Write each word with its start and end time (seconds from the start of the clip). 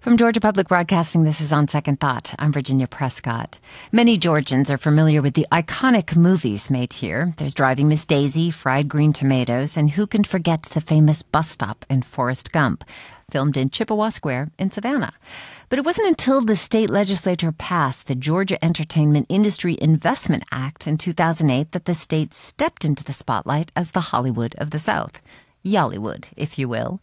From 0.00 0.16
Georgia 0.16 0.38
Public 0.40 0.68
Broadcasting, 0.68 1.24
this 1.24 1.40
is 1.40 1.52
On 1.52 1.66
Second 1.66 1.98
Thought. 1.98 2.32
I'm 2.38 2.52
Virginia 2.52 2.86
Prescott. 2.86 3.58
Many 3.90 4.16
Georgians 4.16 4.70
are 4.70 4.78
familiar 4.78 5.20
with 5.20 5.34
the 5.34 5.48
iconic 5.50 6.14
movies 6.14 6.70
made 6.70 6.92
here. 6.92 7.34
There's 7.36 7.52
Driving 7.52 7.88
Miss 7.88 8.06
Daisy, 8.06 8.52
Fried 8.52 8.88
Green 8.88 9.12
Tomatoes, 9.12 9.76
and 9.76 9.90
who 9.90 10.06
can 10.06 10.22
forget 10.22 10.62
the 10.62 10.80
famous 10.80 11.24
bus 11.24 11.50
stop 11.50 11.84
in 11.90 12.02
Forrest 12.02 12.52
Gump, 12.52 12.84
filmed 13.28 13.56
in 13.56 13.70
Chippewa 13.70 14.10
Square 14.10 14.52
in 14.56 14.70
Savannah. 14.70 15.14
But 15.68 15.80
it 15.80 15.84
wasn't 15.84 16.06
until 16.06 16.42
the 16.42 16.54
state 16.54 16.90
legislature 16.90 17.50
passed 17.50 18.06
the 18.06 18.14
Georgia 18.14 18.64
Entertainment 18.64 19.26
Industry 19.28 19.76
Investment 19.80 20.44
Act 20.52 20.86
in 20.86 20.96
2008 20.96 21.72
that 21.72 21.86
the 21.86 21.94
state 21.94 22.32
stepped 22.32 22.84
into 22.84 23.02
the 23.02 23.12
spotlight 23.12 23.72
as 23.74 23.90
the 23.90 24.12
Hollywood 24.12 24.54
of 24.58 24.70
the 24.70 24.78
South. 24.78 25.20
Y'allywood, 25.62 26.28
if 26.36 26.58
you 26.58 26.68
will. 26.68 27.00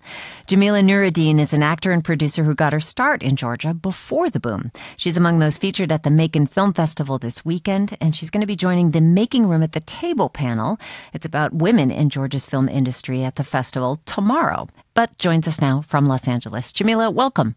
Jamila 0.47 0.81
Nuruddin 0.81 1.39
is 1.39 1.53
an 1.53 1.61
actor 1.61 1.91
and 1.91 2.03
producer 2.03 2.43
who 2.43 2.55
got 2.55 2.73
her 2.73 2.79
start 2.79 3.21
in 3.21 3.35
Georgia 3.35 3.73
before 3.73 4.29
the 4.29 4.39
boom. 4.39 4.71
She's 4.95 5.17
among 5.17 5.39
those 5.39 5.57
featured 5.57 5.91
at 5.91 6.03
the 6.03 6.11
Macon 6.11 6.47
Film 6.47 6.73
Festival 6.73 7.17
this 7.17 7.43
weekend, 7.43 7.97
and 7.99 8.15
she's 8.15 8.29
going 8.29 8.41
to 8.41 8.47
be 8.47 8.55
joining 8.55 8.91
the 8.91 9.01
Making 9.01 9.47
Room 9.47 9.61
at 9.63 9.73
the 9.73 9.81
Table 9.81 10.29
panel. 10.29 10.79
It's 11.13 11.25
about 11.25 11.53
women 11.53 11.91
in 11.91 12.09
Georgia's 12.09 12.45
film 12.45 12.69
industry 12.69 13.23
at 13.23 13.35
the 13.35 13.43
festival 13.43 14.01
tomorrow, 14.05 14.69
but 14.93 15.17
joins 15.17 15.47
us 15.47 15.59
now 15.59 15.81
from 15.81 16.07
Los 16.07 16.27
Angeles. 16.27 16.71
Jamila, 16.71 17.09
welcome. 17.11 17.55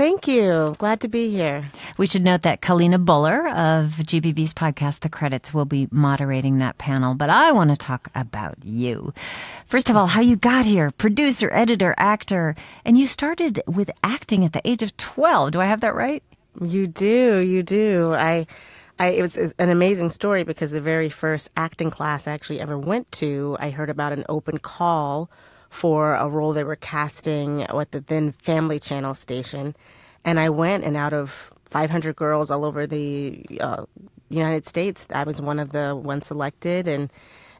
Thank 0.00 0.26
you. 0.26 0.74
Glad 0.78 1.02
to 1.02 1.08
be 1.08 1.28
here. 1.28 1.70
We 1.98 2.06
should 2.06 2.22
note 2.22 2.40
that 2.40 2.62
Kalina 2.62 3.04
Buller 3.04 3.48
of 3.48 3.96
GPB's 3.98 4.54
podcast, 4.54 5.00
The 5.00 5.10
Credits, 5.10 5.52
will 5.52 5.66
be 5.66 5.88
moderating 5.90 6.56
that 6.56 6.78
panel. 6.78 7.14
But 7.14 7.28
I 7.28 7.52
want 7.52 7.68
to 7.68 7.76
talk 7.76 8.08
about 8.14 8.54
you. 8.64 9.12
First 9.66 9.90
of 9.90 9.96
all, 9.96 10.06
how 10.06 10.22
you 10.22 10.36
got 10.36 10.64
here 10.64 10.90
producer, 10.90 11.50
editor, 11.52 11.94
actor. 11.98 12.56
And 12.82 12.96
you 12.96 13.06
started 13.06 13.60
with 13.66 13.90
acting 14.02 14.42
at 14.42 14.54
the 14.54 14.66
age 14.66 14.82
of 14.82 14.96
12. 14.96 15.50
Do 15.50 15.60
I 15.60 15.66
have 15.66 15.82
that 15.82 15.94
right? 15.94 16.22
You 16.58 16.86
do. 16.86 17.46
You 17.46 17.62
do. 17.62 18.14
I. 18.14 18.46
I, 18.98 19.08
it 19.08 19.22
was 19.22 19.36
an 19.36 19.68
amazing 19.68 20.10
story 20.10 20.44
because 20.44 20.70
the 20.70 20.80
very 20.80 21.10
first 21.10 21.50
acting 21.58 21.90
class 21.90 22.26
I 22.26 22.32
actually 22.32 22.60
ever 22.60 22.78
went 22.78 23.10
to, 23.12 23.56
I 23.58 23.68
heard 23.70 23.88
about 23.88 24.12
an 24.12 24.24
open 24.28 24.58
call 24.58 25.30
for 25.70 26.14
a 26.14 26.28
role 26.28 26.52
they 26.52 26.64
were 26.64 26.76
casting 26.76 27.62
at 27.62 27.92
the 27.92 28.00
then 28.00 28.32
Family 28.32 28.78
Channel 28.78 29.14
station. 29.14 29.74
And 30.24 30.38
I 30.38 30.50
went, 30.50 30.84
and 30.84 30.96
out 30.96 31.12
of 31.12 31.50
500 31.64 32.16
girls 32.16 32.50
all 32.50 32.64
over 32.64 32.86
the 32.86 33.44
uh, 33.60 33.84
United 34.28 34.66
States, 34.66 35.06
I 35.10 35.24
was 35.24 35.40
one 35.40 35.58
of 35.58 35.70
the 35.70 35.94
ones 35.96 36.26
selected 36.26 36.86
and 36.86 37.10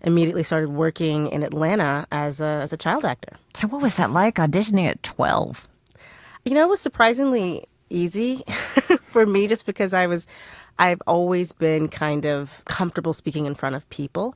immediately 0.03 0.43
started 0.43 0.71
working 0.71 1.29
in 1.29 1.43
Atlanta 1.43 2.07
as 2.11 2.41
a, 2.41 2.45
as 2.45 2.73
a 2.73 2.77
child 2.77 3.05
actor. 3.05 3.37
So, 3.55 3.69
what 3.69 3.83
was 3.83 3.95
that 3.95 4.11
like 4.11 4.37
auditioning 4.37 4.87
at 4.87 5.03
12? 5.03 5.69
You 6.45 6.55
know, 6.55 6.63
it 6.63 6.69
was 6.69 6.81
surprisingly 6.81 7.67
easy 7.91 8.45
for 9.03 9.27
me 9.27 9.47
just 9.47 9.67
because 9.67 9.93
I 9.93 10.07
was, 10.07 10.27
I've 10.79 11.03
always 11.07 11.53
been 11.53 11.89
kind 11.89 12.25
of 12.25 12.63
comfortable 12.65 13.13
speaking 13.13 13.47
in 13.47 13.55
front 13.55 13.77
of 13.77 13.89
people 13.91 14.35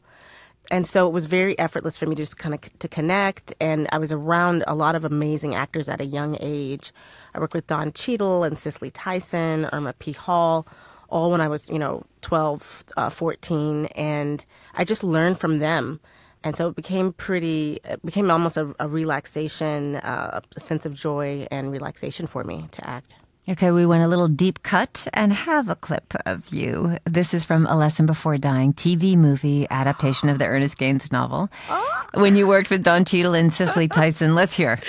and 0.70 0.87
so 0.87 1.07
it 1.07 1.12
was 1.12 1.27
very 1.27 1.59
effortless 1.59 1.97
for 1.97 2.07
me 2.07 2.15
to 2.15 2.23
just 2.23 2.39
kind 2.39 2.55
of 2.55 2.79
to 2.79 2.89
connect. 2.89 3.55
And 3.61 3.89
i 3.93 3.98
was 3.98 4.12
around 4.12 4.65
a 4.67 4.75
lot 4.75 4.95
of 4.95 5.05
amazing 5.05 5.55
actors 5.55 5.89
at 5.89 6.01
a 6.01 6.06
young 6.06 6.37
age. 6.41 6.93
I 7.34 7.41
worked 7.41 7.55
with 7.55 7.67
don 7.67 7.93
Cheadle 7.93 8.45
and 8.45 8.59
cicely 8.59 8.91
tyson 8.91 9.69
irma 9.73 9.93
p. 9.95 10.12
Hall 10.12 10.67
all 11.11 11.31
when 11.31 11.41
i 11.41 11.48
was 11.48 11.69
you 11.69 11.79
know 11.79 12.03
12 12.23 12.84
uh, 12.97 13.11
14 13.11 13.87
and 13.95 14.45
i 14.75 14.84
just 14.84 15.05
learned 15.05 15.39
from 15.39 15.59
them. 15.59 16.01
And 16.43 16.55
so 16.55 16.69
it 16.69 16.77
became 16.77 17.15
pretty 17.15 17.81
it 17.84 18.05
became 18.05 18.31
almost 18.31 18.56
a, 18.56 18.75
a 18.78 18.89
relaxation 18.89 19.97
uh, 19.97 20.41
a 20.56 20.61
sense 20.61 20.87
of 20.87 20.95
joy 20.95 21.47
and 21.51 21.71
relaxation 21.71 22.27
for 22.27 22.45
me 22.45 22.69
to 22.73 22.89
act 22.89 23.15
Okay, 23.47 23.70
we 23.70 23.84
went 23.84 24.03
a 24.03 24.09
little 24.09 24.28
deep 24.28 24.62
cut 24.62 25.06
and 25.12 25.31
have 25.31 25.69
a 25.69 25.75
clip 25.75 26.14
of 26.25 26.48
you. 26.48 26.97
This 27.05 27.34
is 27.34 27.45
from 27.45 27.67
A 27.67 27.77
Lesson 27.77 28.06
Before 28.06 28.39
Dying, 28.39 28.73
TV 28.73 29.17
movie 29.17 29.67
adaptation 29.69 30.31
of 30.31 30.39
the 30.39 30.47
Ernest 30.47 30.78
Gaines 30.78 31.12
novel. 31.12 31.50
Oh. 31.69 32.05
When 32.15 32.37
you 32.37 32.49
worked 32.49 32.71
with 32.71 32.82
Don 32.82 33.05
Cheadle 33.05 33.34
and 33.34 33.53
Cicely 33.53 33.87
Tyson. 33.93 34.34
Let's 34.34 34.56
hear. 34.56 34.81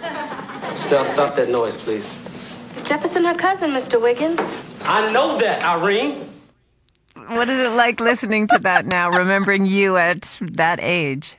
Steph, 0.00 1.14
stop 1.14 1.36
that 1.36 1.48
noise, 1.48 1.76
please. 1.84 2.04
Jefferson, 2.86 3.24
her 3.24 3.36
cousin, 3.36 3.70
Mr. 3.70 4.02
Wiggins. 4.02 4.40
I 4.80 5.12
know 5.12 5.38
that, 5.38 5.62
Irene. 5.62 6.28
What 7.14 7.48
is 7.48 7.60
it 7.60 7.76
like 7.76 8.00
listening 8.00 8.48
to 8.48 8.58
that 8.62 8.84
now, 8.84 9.10
remembering 9.10 9.66
you 9.66 9.96
at 9.96 10.38
that 10.40 10.80
age? 10.82 11.36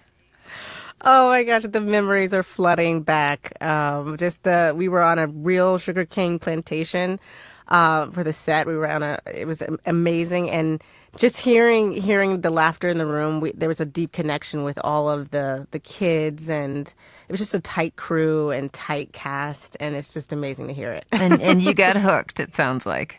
Oh 1.04 1.30
my 1.30 1.44
gosh, 1.44 1.64
the 1.64 1.82
memories 1.82 2.34
are 2.34 2.44
flooding 2.44 3.02
back. 3.02 3.54
Um, 3.62 4.18
just 4.18 4.44
the 4.44 4.74
we 4.76 4.88
were 4.88 5.02
on 5.02 5.18
a 5.18 5.28
real 5.28 5.78
sugarcane 5.78 6.38
plantation 6.38 7.20
uh, 7.68 8.08
for 8.12 8.24
the 8.24 8.34
set. 8.34 8.68
We 8.68 8.78
were 8.78 8.88
on 8.90 9.02
a. 9.02 9.20
It 9.34 9.48
was 9.48 9.64
amazing, 9.86 10.52
and 10.52 10.84
just 11.18 11.38
hearing 11.38 11.94
hearing 11.94 12.42
the 12.42 12.52
laughter 12.52 12.88
in 12.88 13.00
the 13.00 13.08
room. 13.08 13.40
We, 13.42 13.52
there 13.54 13.70
was 13.70 13.80
a 13.80 13.86
deep 13.86 14.12
connection 14.12 14.64
with 14.64 14.78
all 14.84 15.10
of 15.10 15.32
the 15.32 15.68
the 15.72 15.80
kids, 15.80 16.50
and 16.50 16.88
it 16.88 17.32
was 17.32 17.40
just 17.40 17.56
a 17.56 17.60
tight 17.60 17.96
crew 17.96 18.52
and 18.52 18.72
tight 18.72 19.12
cast, 19.12 19.76
and 19.80 19.96
it's 19.96 20.14
just 20.14 20.32
amazing 20.32 20.68
to 20.68 20.74
hear 20.74 20.92
it. 20.92 21.06
and 21.12 21.42
and 21.42 21.64
you 21.64 21.74
got 21.86 21.96
hooked. 21.96 22.40
It 22.40 22.54
sounds 22.54 22.86
like. 22.86 23.18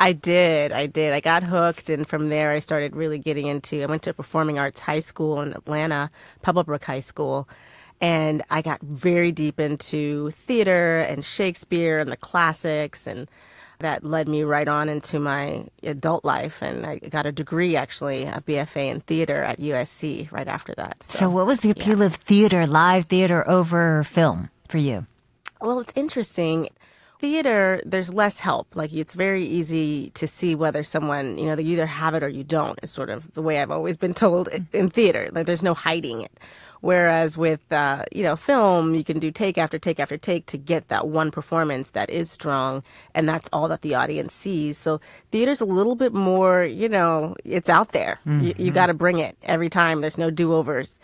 I 0.00 0.14
did. 0.14 0.72
I 0.72 0.86
did. 0.86 1.12
I 1.12 1.20
got 1.20 1.42
hooked, 1.42 1.90
and 1.90 2.08
from 2.08 2.30
there, 2.30 2.50
I 2.50 2.58
started 2.58 2.96
really 2.96 3.18
getting 3.18 3.46
into. 3.46 3.82
I 3.82 3.86
went 3.86 4.02
to 4.04 4.10
a 4.10 4.14
performing 4.14 4.58
arts 4.58 4.80
high 4.80 5.00
school 5.00 5.42
in 5.42 5.52
Atlanta, 5.52 6.10
Pebblebrook 6.42 6.82
High 6.82 7.00
School, 7.00 7.46
and 8.00 8.42
I 8.48 8.62
got 8.62 8.80
very 8.80 9.30
deep 9.30 9.60
into 9.60 10.30
theater 10.30 11.00
and 11.00 11.22
Shakespeare 11.22 11.98
and 11.98 12.10
the 12.10 12.16
classics, 12.16 13.06
and 13.06 13.28
that 13.80 14.02
led 14.02 14.26
me 14.26 14.42
right 14.42 14.68
on 14.68 14.88
into 14.88 15.20
my 15.20 15.66
adult 15.82 16.24
life. 16.24 16.62
And 16.62 16.86
I 16.86 16.96
got 16.98 17.26
a 17.26 17.32
degree, 17.32 17.76
actually, 17.76 18.24
a 18.24 18.40
BFA 18.40 18.90
in 18.90 19.00
theater 19.00 19.42
at 19.42 19.60
USC 19.60 20.32
right 20.32 20.48
after 20.48 20.72
that. 20.76 21.02
So, 21.02 21.18
so 21.18 21.30
what 21.30 21.46
was 21.46 21.60
the 21.60 21.70
appeal 21.70 21.98
yeah. 21.98 22.06
of 22.06 22.14
theater, 22.14 22.66
live 22.66 23.04
theater 23.04 23.46
over 23.46 24.02
film 24.04 24.48
for 24.66 24.78
you? 24.78 25.06
Well, 25.60 25.80
it's 25.80 25.92
interesting 25.94 26.70
theater, 27.20 27.82
there's 27.84 28.12
less 28.12 28.40
help. 28.40 28.74
Like 28.74 28.92
it's 28.92 29.14
very 29.14 29.44
easy 29.44 30.10
to 30.10 30.26
see 30.26 30.54
whether 30.54 30.82
someone, 30.82 31.36
you 31.38 31.44
know, 31.44 31.54
they 31.54 31.62
either 31.62 31.86
have 31.86 32.14
it 32.14 32.22
or 32.22 32.28
you 32.28 32.42
don't. 32.42 32.78
Is 32.82 32.90
sort 32.90 33.10
of 33.10 33.32
the 33.34 33.42
way 33.42 33.60
I've 33.60 33.70
always 33.70 33.96
been 33.96 34.14
told 34.14 34.48
in 34.72 34.88
theater. 34.88 35.28
Like 35.30 35.46
there's 35.46 35.62
no 35.62 35.74
hiding 35.74 36.22
it. 36.22 36.32
Whereas 36.80 37.36
with 37.36 37.60
uh, 37.70 38.06
you 38.10 38.22
know 38.22 38.36
film, 38.36 38.94
you 38.94 39.04
can 39.04 39.18
do 39.18 39.30
take 39.30 39.58
after 39.58 39.78
take 39.78 40.00
after 40.00 40.16
take 40.16 40.46
to 40.46 40.56
get 40.56 40.88
that 40.88 41.08
one 41.08 41.30
performance 41.30 41.90
that 41.90 42.08
is 42.08 42.30
strong, 42.30 42.82
and 43.14 43.28
that's 43.28 43.50
all 43.52 43.68
that 43.68 43.82
the 43.82 43.94
audience 43.94 44.32
sees. 44.32 44.78
So 44.78 44.98
theater's 45.30 45.60
a 45.60 45.66
little 45.66 45.94
bit 45.94 46.14
more, 46.14 46.64
you 46.64 46.88
know, 46.88 47.36
it's 47.44 47.68
out 47.68 47.92
there. 47.92 48.18
Mm-hmm. 48.26 48.44
You, 48.44 48.54
you 48.56 48.70
got 48.70 48.86
to 48.86 48.94
bring 48.94 49.18
it 49.18 49.36
every 49.42 49.68
time. 49.68 50.00
There's 50.00 50.16
no 50.16 50.30
do 50.30 50.54
overs 50.54 50.98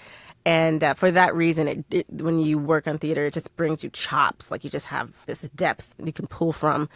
and 0.46 0.82
uh, 0.82 0.94
for 0.94 1.10
that 1.10 1.34
reason 1.34 1.66
it, 1.68 1.84
it, 1.90 2.06
when 2.08 2.38
you 2.38 2.56
work 2.56 2.86
on 2.86 2.98
theater 2.98 3.26
it 3.26 3.34
just 3.34 3.54
brings 3.56 3.84
you 3.84 3.90
chops. 3.90 4.50
Like 4.50 4.64
you 4.64 4.70
just 4.70 4.86
have 4.86 5.12
this 5.26 5.42
depth 5.50 5.94
you 6.02 6.12
can 6.12 6.28
pull 6.28 6.54
from 6.54 6.88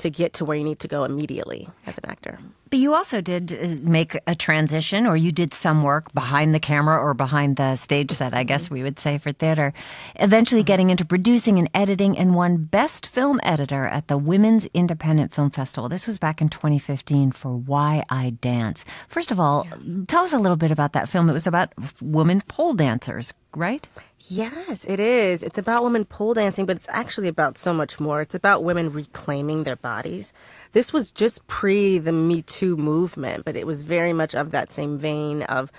to 0.00 0.10
get 0.10 0.32
to 0.34 0.44
where 0.44 0.56
you 0.56 0.64
need 0.64 0.80
to 0.80 0.88
go 0.88 1.04
immediately 1.04 1.68
as 1.86 1.98
an 1.98 2.06
actor. 2.08 2.38
But 2.70 2.78
you 2.78 2.94
also 2.94 3.20
did 3.20 3.52
uh, 3.52 3.76
make 3.82 4.16
a 4.26 4.34
transition, 4.34 5.06
or 5.06 5.16
you 5.16 5.32
did 5.32 5.52
some 5.52 5.82
work 5.82 6.12
behind 6.14 6.54
the 6.54 6.60
camera 6.60 6.96
or 6.96 7.14
behind 7.14 7.56
the 7.56 7.74
stage 7.76 8.12
set, 8.12 8.32
I 8.32 8.44
guess 8.44 8.70
we 8.70 8.82
would 8.82 8.98
say 8.98 9.18
for 9.18 9.32
theater. 9.32 9.72
Eventually 10.16 10.62
getting 10.62 10.88
into 10.88 11.04
producing 11.04 11.58
and 11.58 11.68
editing 11.74 12.16
and 12.16 12.34
won 12.34 12.64
Best 12.64 13.06
Film 13.06 13.40
Editor 13.42 13.86
at 13.86 14.06
the 14.06 14.16
Women's 14.16 14.66
Independent 14.72 15.34
Film 15.34 15.50
Festival. 15.50 15.88
This 15.88 16.06
was 16.06 16.18
back 16.18 16.40
in 16.40 16.48
2015 16.48 17.32
for 17.32 17.56
Why 17.56 18.04
I 18.08 18.30
Dance. 18.40 18.84
First 19.08 19.32
of 19.32 19.40
all, 19.40 19.66
yes. 19.68 20.06
tell 20.06 20.22
us 20.22 20.32
a 20.32 20.38
little 20.38 20.56
bit 20.56 20.70
about 20.70 20.92
that 20.92 21.08
film. 21.08 21.28
It 21.28 21.32
was 21.34 21.48
about 21.48 21.72
women 22.00 22.40
pole 22.46 22.74
dancers, 22.74 23.34
right? 23.54 23.86
Yes, 24.28 24.84
it 24.84 25.00
is. 25.00 25.42
It's 25.42 25.58
about 25.58 25.82
women 25.82 26.04
pole 26.04 26.34
dancing, 26.34 26.66
but 26.66 26.76
it's 26.76 26.88
actually 26.90 27.28
about 27.28 27.56
so 27.56 27.72
much 27.72 27.98
more. 27.98 28.20
It's 28.20 28.34
about 28.34 28.62
women 28.64 28.92
reclaiming 28.92 29.64
their 29.64 29.76
bodies. 29.76 30.32
This 30.72 30.92
was 30.92 31.10
just 31.10 31.46
pre 31.46 31.98
the 31.98 32.12
Me 32.12 32.42
Too 32.42 32.76
movement, 32.76 33.44
but 33.44 33.56
it 33.56 33.66
was 33.66 33.82
very 33.82 34.12
much 34.12 34.34
of 34.34 34.50
that 34.50 34.72
same 34.72 34.98
vein 34.98 35.42
of 35.44 35.72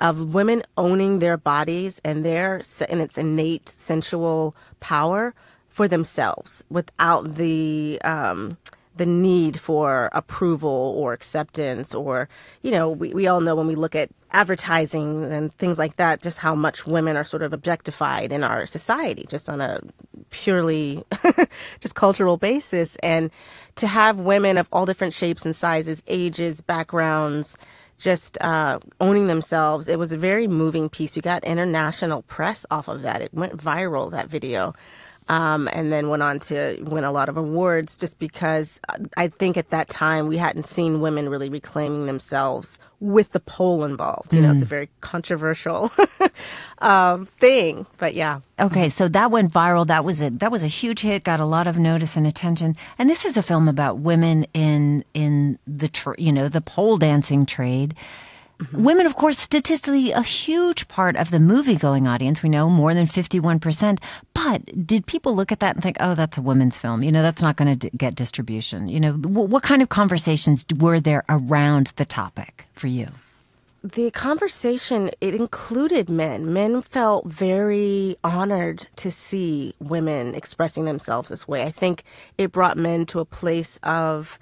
of 0.00 0.34
women 0.34 0.62
owning 0.76 1.20
their 1.20 1.36
bodies 1.36 2.00
and 2.04 2.24
their 2.24 2.60
and 2.88 3.00
its 3.00 3.16
innate 3.16 3.68
sensual 3.68 4.54
power 4.80 5.32
for 5.68 5.86
themselves 5.86 6.64
without 6.68 7.36
the 7.36 8.00
um, 8.02 8.56
the 8.96 9.06
need 9.06 9.58
for 9.58 10.08
approval 10.12 10.94
or 10.96 11.12
acceptance 11.12 11.94
or 11.94 12.28
you 12.62 12.70
know 12.70 12.88
we, 12.88 13.12
we 13.12 13.26
all 13.26 13.40
know 13.40 13.54
when 13.54 13.66
we 13.66 13.74
look 13.74 13.94
at 13.94 14.10
advertising 14.32 15.24
and 15.24 15.52
things 15.54 15.78
like 15.78 15.96
that 15.96 16.22
just 16.22 16.38
how 16.38 16.54
much 16.54 16.86
women 16.86 17.16
are 17.16 17.24
sort 17.24 17.42
of 17.42 17.52
objectified 17.52 18.32
in 18.32 18.42
our 18.42 18.66
society 18.66 19.24
just 19.28 19.48
on 19.48 19.60
a 19.60 19.80
purely 20.30 21.04
just 21.80 21.94
cultural 21.94 22.36
basis. 22.36 22.96
And 22.96 23.30
to 23.76 23.86
have 23.86 24.18
women 24.18 24.58
of 24.58 24.68
all 24.72 24.86
different 24.86 25.14
shapes 25.14 25.44
and 25.44 25.54
sizes 25.54 26.02
ages 26.06 26.60
backgrounds 26.60 27.56
just 27.98 28.36
uh, 28.42 28.78
owning 29.00 29.26
themselves 29.26 29.88
it 29.88 29.98
was 29.98 30.12
a 30.12 30.18
very 30.18 30.46
moving 30.46 30.88
piece. 30.90 31.16
We 31.16 31.22
got 31.22 31.44
international 31.44 32.22
press 32.22 32.66
off 32.70 32.88
of 32.88 33.02
that. 33.02 33.22
It 33.22 33.32
went 33.32 33.56
viral 33.56 34.10
that 34.10 34.28
video 34.28 34.74
um, 35.28 35.68
and 35.72 35.92
then 35.92 36.08
went 36.08 36.22
on 36.22 36.38
to 36.38 36.78
win 36.82 37.04
a 37.04 37.10
lot 37.10 37.28
of 37.28 37.36
awards 37.36 37.96
just 37.96 38.18
because 38.18 38.80
uh, 38.88 38.98
I 39.16 39.28
think 39.28 39.56
at 39.56 39.70
that 39.70 39.88
time 39.88 40.28
we 40.28 40.36
hadn't 40.36 40.66
seen 40.66 41.00
women 41.00 41.28
really 41.28 41.48
reclaiming 41.48 42.06
themselves 42.06 42.78
with 43.00 43.32
the 43.32 43.40
pole 43.40 43.84
involved. 43.84 44.32
You 44.32 44.40
know, 44.40 44.52
it's 44.52 44.62
a 44.62 44.66
very 44.66 44.88
controversial 45.00 45.90
um, 46.78 47.26
thing, 47.26 47.86
but 47.98 48.14
yeah. 48.14 48.40
Okay, 48.58 48.88
so 48.88 49.08
that 49.08 49.30
went 49.30 49.52
viral. 49.52 49.86
That 49.86 50.04
was 50.04 50.22
a 50.22 50.30
that 50.30 50.50
was 50.50 50.64
a 50.64 50.68
huge 50.68 51.00
hit. 51.00 51.24
Got 51.24 51.40
a 51.40 51.44
lot 51.44 51.66
of 51.66 51.78
notice 51.78 52.16
and 52.16 52.26
attention. 52.26 52.76
And 52.98 53.10
this 53.10 53.24
is 53.24 53.36
a 53.36 53.42
film 53.42 53.68
about 53.68 53.98
women 53.98 54.46
in 54.54 55.04
in 55.12 55.58
the 55.66 55.88
tr- 55.88 56.14
you 56.18 56.32
know 56.32 56.48
the 56.48 56.60
pole 56.60 56.96
dancing 56.96 57.46
trade. 57.46 57.94
Mm-hmm. 58.58 58.84
Women, 58.84 59.06
of 59.06 59.14
course, 59.14 59.38
statistically 59.38 60.12
a 60.12 60.22
huge 60.22 60.88
part 60.88 61.16
of 61.16 61.30
the 61.30 61.38
movie 61.40 61.76
going 61.76 62.06
audience. 62.06 62.42
We 62.42 62.48
know 62.48 62.70
more 62.70 62.94
than 62.94 63.06
51%. 63.06 63.98
But 64.32 64.86
did 64.86 65.06
people 65.06 65.34
look 65.36 65.52
at 65.52 65.60
that 65.60 65.74
and 65.76 65.82
think, 65.82 65.98
oh, 66.00 66.14
that's 66.14 66.38
a 66.38 66.42
women's 66.42 66.78
film? 66.78 67.02
You 67.02 67.12
know, 67.12 67.22
that's 67.22 67.42
not 67.42 67.56
going 67.56 67.78
to 67.78 67.90
d- 67.90 67.96
get 67.96 68.14
distribution. 68.14 68.88
You 68.88 69.00
know, 69.00 69.16
w- 69.18 69.48
what 69.48 69.62
kind 69.62 69.82
of 69.82 69.90
conversations 69.90 70.64
were 70.78 71.00
there 71.00 71.24
around 71.28 71.92
the 71.96 72.04
topic 72.06 72.66
for 72.72 72.86
you? 72.86 73.08
the 73.94 74.10
conversation 74.10 75.10
it 75.20 75.34
included 75.34 76.10
men 76.10 76.52
men 76.52 76.82
felt 76.82 77.24
very 77.26 78.16
honored 78.24 78.86
to 78.96 79.12
see 79.12 79.74
women 79.78 80.34
expressing 80.34 80.86
themselves 80.86 81.28
this 81.28 81.46
way 81.46 81.62
i 81.62 81.70
think 81.70 82.02
it 82.36 82.50
brought 82.50 82.76
men 82.76 83.06
to 83.06 83.20
a 83.20 83.24
place 83.24 83.78
of 83.84 84.40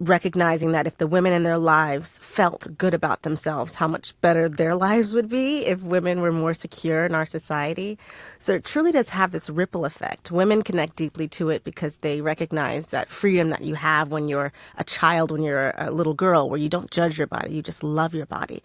recognizing 0.00 0.72
that 0.72 0.86
if 0.86 0.98
the 0.98 1.06
women 1.06 1.32
in 1.32 1.44
their 1.44 1.58
lives 1.58 2.18
felt 2.18 2.66
good 2.76 2.94
about 2.94 3.22
themselves, 3.22 3.74
how 3.74 3.86
much 3.86 4.18
better 4.20 4.48
their 4.48 4.74
lives 4.74 5.14
would 5.14 5.28
be 5.28 5.64
if 5.66 5.82
women 5.82 6.20
were 6.20 6.32
more 6.32 6.54
secure 6.54 7.04
in 7.04 7.14
our 7.14 7.26
society. 7.26 7.98
So 8.38 8.54
it 8.54 8.64
truly 8.64 8.92
does 8.92 9.10
have 9.10 9.30
this 9.30 9.48
ripple 9.48 9.84
effect. 9.84 10.30
Women 10.30 10.62
connect 10.62 10.96
deeply 10.96 11.28
to 11.28 11.50
it 11.50 11.64
because 11.64 11.98
they 11.98 12.20
recognize 12.20 12.88
that 12.88 13.08
freedom 13.08 13.50
that 13.50 13.62
you 13.62 13.74
have 13.76 14.10
when 14.10 14.28
you're 14.28 14.52
a 14.76 14.84
child, 14.84 15.30
when 15.30 15.42
you're 15.42 15.72
a 15.76 15.90
little 15.90 16.14
girl, 16.14 16.50
where 16.50 16.60
you 16.60 16.68
don't 16.68 16.90
judge 16.90 17.16
your 17.16 17.28
body, 17.28 17.54
you 17.54 17.62
just 17.62 17.82
love 17.82 18.14
your 18.14 18.26
body. 18.26 18.62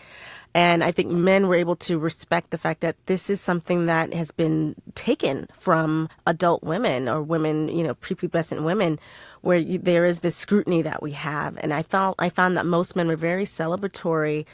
And 0.55 0.83
I 0.83 0.91
think 0.91 1.11
men 1.11 1.47
were 1.47 1.55
able 1.55 1.75
to 1.75 1.99
respect 1.99 2.49
the 2.49 2.57
fact 2.57 2.81
that 2.81 2.95
this 3.05 3.29
is 3.29 3.39
something 3.39 3.85
that 3.85 4.13
has 4.13 4.31
been 4.31 4.75
taken 4.95 5.47
from 5.53 6.09
adult 6.25 6.63
women 6.63 7.07
or 7.07 7.21
women, 7.21 7.69
you 7.69 7.83
know, 7.83 7.93
prepubescent 7.93 8.63
women 8.63 8.99
where 9.41 9.57
you, 9.57 9.77
there 9.77 10.05
is 10.05 10.19
this 10.19 10.35
scrutiny 10.35 10.81
that 10.81 11.01
we 11.01 11.11
have. 11.11 11.57
And 11.61 11.73
I 11.73 11.83
felt 11.83 12.15
I 12.19 12.29
found 12.29 12.57
that 12.57 12.65
most 12.65 12.95
men 12.95 13.07
were 13.07 13.15
very 13.15 13.45
celebratory, 13.45 14.45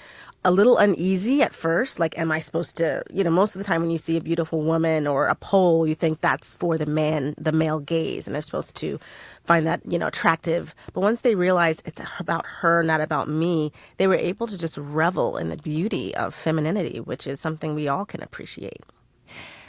a 0.44 0.52
little 0.52 0.78
uneasy 0.78 1.42
at 1.42 1.54
first. 1.54 2.00
Like, 2.00 2.18
am 2.18 2.32
I 2.32 2.40
supposed 2.40 2.78
to? 2.78 3.04
You 3.12 3.24
know, 3.24 3.32
most 3.32 3.56
of 3.56 3.60
the 3.60 3.66
time 3.66 3.82
when 3.82 3.90
you 3.90 3.98
see 3.98 4.16
a 4.16 4.22
beautiful 4.22 4.62
woman 4.62 5.08
or 5.08 5.28
a 5.28 5.36
pole, 5.36 5.88
you 5.88 5.96
think 5.96 6.22
that's 6.22 6.54
for 6.54 6.78
the 6.78 6.86
man, 6.86 7.34
the 7.38 7.52
male 7.52 7.80
gaze, 7.80 8.28
and 8.28 8.36
they're 8.36 8.42
supposed 8.44 8.76
to 8.78 9.00
find 9.44 9.66
that 9.66 9.82
you 9.90 9.98
know 9.98 10.08
attractive. 10.08 10.76
But 10.94 11.02
once 11.02 11.22
they 11.22 11.34
realize 11.36 11.82
it's 11.86 12.02
about 12.20 12.46
her, 12.46 12.84
not 12.84 13.02
about 13.02 13.28
me, 13.28 13.72
they 13.98 14.08
were 14.08 14.16
able 14.16 14.46
to 14.48 14.58
just 14.58 14.78
revel 14.78 15.38
in 15.38 15.50
the 15.50 15.58
beauty 15.58 16.16
of 16.16 16.36
femininity, 16.36 17.00
which 17.00 17.26
is 17.26 17.40
something 17.40 17.74
we 17.74 17.88
all 17.88 18.06
can 18.06 18.22
appreciate. 18.22 18.84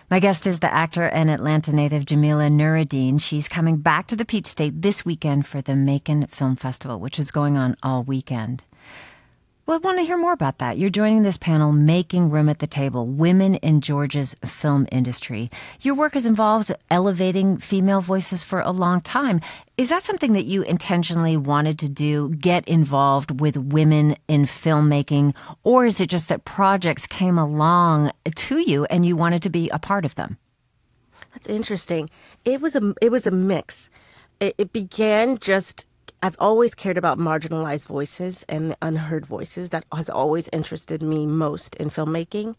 My 0.08 0.20
guest 0.20 0.46
is 0.46 0.60
the 0.60 0.72
actor 0.72 1.02
and 1.02 1.28
Atlanta 1.28 1.74
native 1.74 2.06
Jamila 2.06 2.44
Nuruddin. 2.44 3.20
She's 3.20 3.48
coming 3.48 3.78
back 3.78 4.06
to 4.06 4.14
the 4.14 4.24
Peach 4.24 4.46
State 4.46 4.80
this 4.80 5.04
weekend 5.04 5.48
for 5.48 5.60
the 5.60 5.74
Macon 5.74 6.28
Film 6.28 6.54
Festival, 6.54 7.00
which 7.00 7.18
is 7.18 7.32
going 7.32 7.56
on 7.56 7.76
all 7.82 8.04
weekend. 8.04 8.62
Well, 9.66 9.78
I 9.78 9.84
want 9.84 9.98
to 9.98 10.04
hear 10.04 10.16
more 10.16 10.32
about 10.32 10.58
that. 10.58 10.78
You're 10.78 10.90
joining 10.90 11.24
this 11.24 11.36
panel, 11.36 11.72
Making 11.72 12.30
Room 12.30 12.48
at 12.48 12.60
the 12.60 12.68
Table 12.68 13.04
Women 13.04 13.56
in 13.56 13.80
Georgia's 13.80 14.36
Film 14.44 14.86
Industry. 14.92 15.50
Your 15.80 15.96
work 15.96 16.14
has 16.14 16.24
involved 16.24 16.70
elevating 16.88 17.58
female 17.58 18.00
voices 18.00 18.44
for 18.44 18.60
a 18.60 18.70
long 18.70 19.00
time. 19.00 19.40
Is 19.76 19.88
that 19.88 20.04
something 20.04 20.34
that 20.34 20.44
you 20.44 20.62
intentionally 20.62 21.36
wanted 21.36 21.80
to 21.80 21.88
do, 21.88 22.28
get 22.36 22.68
involved 22.68 23.40
with 23.40 23.56
women 23.56 24.14
in 24.28 24.44
filmmaking? 24.44 25.34
Or 25.64 25.84
is 25.84 26.00
it 26.00 26.10
just 26.10 26.28
that 26.28 26.44
projects 26.44 27.08
came 27.08 27.36
along 27.36 28.12
to 28.24 28.58
you 28.58 28.84
and 28.84 29.04
you 29.04 29.16
wanted 29.16 29.42
to 29.42 29.50
be 29.50 29.68
a 29.70 29.80
part 29.80 30.04
of 30.04 30.14
them? 30.14 30.38
That's 31.32 31.48
interesting. 31.48 32.08
It 32.44 32.60
was 32.60 32.76
a 32.76 32.94
it 33.02 33.10
was 33.10 33.26
a 33.26 33.32
mix. 33.32 33.90
It, 34.38 34.54
it 34.58 34.72
began 34.72 35.38
just 35.38 35.86
I've 36.26 36.37
always 36.40 36.75
cared 36.75 36.99
about 36.99 37.19
marginalized 37.19 37.87
voices 37.87 38.44
and 38.49 38.75
unheard 38.82 39.25
voices. 39.25 39.69
That 39.69 39.84
has 39.94 40.11
always 40.11 40.49
interested 40.52 41.00
me 41.00 41.25
most 41.25 41.76
in 41.76 41.88
filmmaking. 41.88 42.56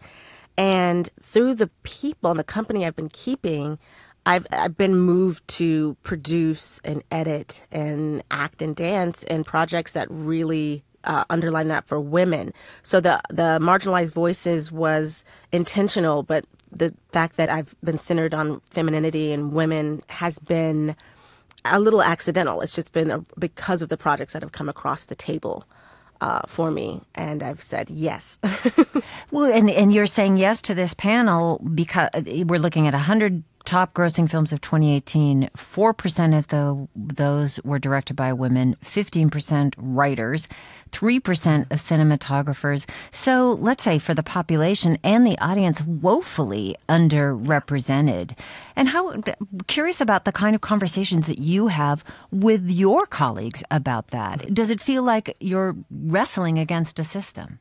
And 0.57 1.09
through 1.21 1.55
the 1.55 1.69
people 1.83 2.31
and 2.31 2.39
the 2.39 2.45
company 2.45 2.85
I've 2.85 2.95
been 2.95 3.09
keeping, 3.09 3.77
I've, 4.25 4.47
I've 4.53 4.77
been 4.77 4.97
moved 4.97 5.45
to 5.59 5.97
produce 6.03 6.79
and 6.85 7.03
edit 7.11 7.61
and 7.69 8.23
act 8.31 8.61
and 8.61 8.73
dance 8.73 9.23
in 9.23 9.43
projects 9.43 9.91
that 9.91 10.07
really 10.09 10.81
uh, 11.03 11.25
underline 11.29 11.67
that 11.67 11.89
for 11.89 11.99
women. 11.99 12.53
So 12.83 13.01
the 13.01 13.21
the 13.29 13.59
marginalized 13.61 14.13
voices 14.13 14.71
was 14.71 15.25
intentional, 15.51 16.23
but 16.23 16.45
the 16.71 16.93
fact 17.11 17.35
that 17.35 17.49
I've 17.49 17.75
been 17.83 17.99
centered 17.99 18.33
on 18.33 18.61
femininity 18.69 19.33
and 19.33 19.51
women 19.51 20.03
has 20.07 20.39
been 20.39 20.95
a 21.71 21.79
little 21.79 22.01
accidental. 22.01 22.61
It's 22.61 22.75
just 22.75 22.91
been 22.91 23.11
a, 23.11 23.25
because 23.37 23.81
of 23.81 23.89
the 23.89 23.97
projects 23.97 24.33
that 24.33 24.41
have 24.41 24.51
come 24.51 24.69
across 24.69 25.05
the 25.05 25.15
table. 25.15 25.65
Uh, 26.19 26.41
for 26.47 26.71
me, 26.71 26.99
and 27.13 27.43
I've 27.43 27.61
said 27.61 27.91
yes. 27.91 28.39
well, 29.31 29.53
and 29.53 29.69
and 29.69 29.93
you're 29.93 30.07
saying 30.07 30.37
yes 30.37 30.63
to 30.63 30.73
this 30.73 30.95
panel 30.95 31.59
because 31.59 32.09
we're 32.25 32.59
looking 32.59 32.87
at 32.87 32.95
a 32.95 32.97
hundred 32.97 33.43
top 33.67 33.93
grossing 33.93 34.29
films 34.29 34.53
of 34.53 34.61
2018, 34.61 35.49
4% 35.55 36.37
of 36.37 36.47
the, 36.47 36.87
those 36.95 37.59
were 37.65 37.77
directed 37.77 38.15
by 38.15 38.31
women, 38.31 38.77
15% 38.81 39.73
writers, 39.77 40.47
3% 40.91 41.61
of 41.63 41.77
cinematographers. 41.77 42.89
So 43.11 43.51
let's 43.51 43.83
say 43.83 43.99
for 43.99 44.13
the 44.13 44.23
population 44.23 44.97
and 45.03 45.27
the 45.27 45.37
audience, 45.39 45.81
woefully 45.81 46.77
underrepresented. 46.87 48.39
And 48.77 48.87
how 48.87 49.21
curious 49.67 49.99
about 49.99 50.23
the 50.23 50.31
kind 50.31 50.55
of 50.55 50.61
conversations 50.61 51.27
that 51.27 51.39
you 51.39 51.67
have 51.67 52.05
with 52.31 52.71
your 52.71 53.05
colleagues 53.05 53.65
about 53.69 54.11
that. 54.11 54.53
Does 54.53 54.71
it 54.71 54.79
feel 54.79 55.03
like 55.03 55.35
you're 55.41 55.75
wrestling 55.91 56.57
against 56.57 56.99
a 56.99 57.03
system? 57.03 57.59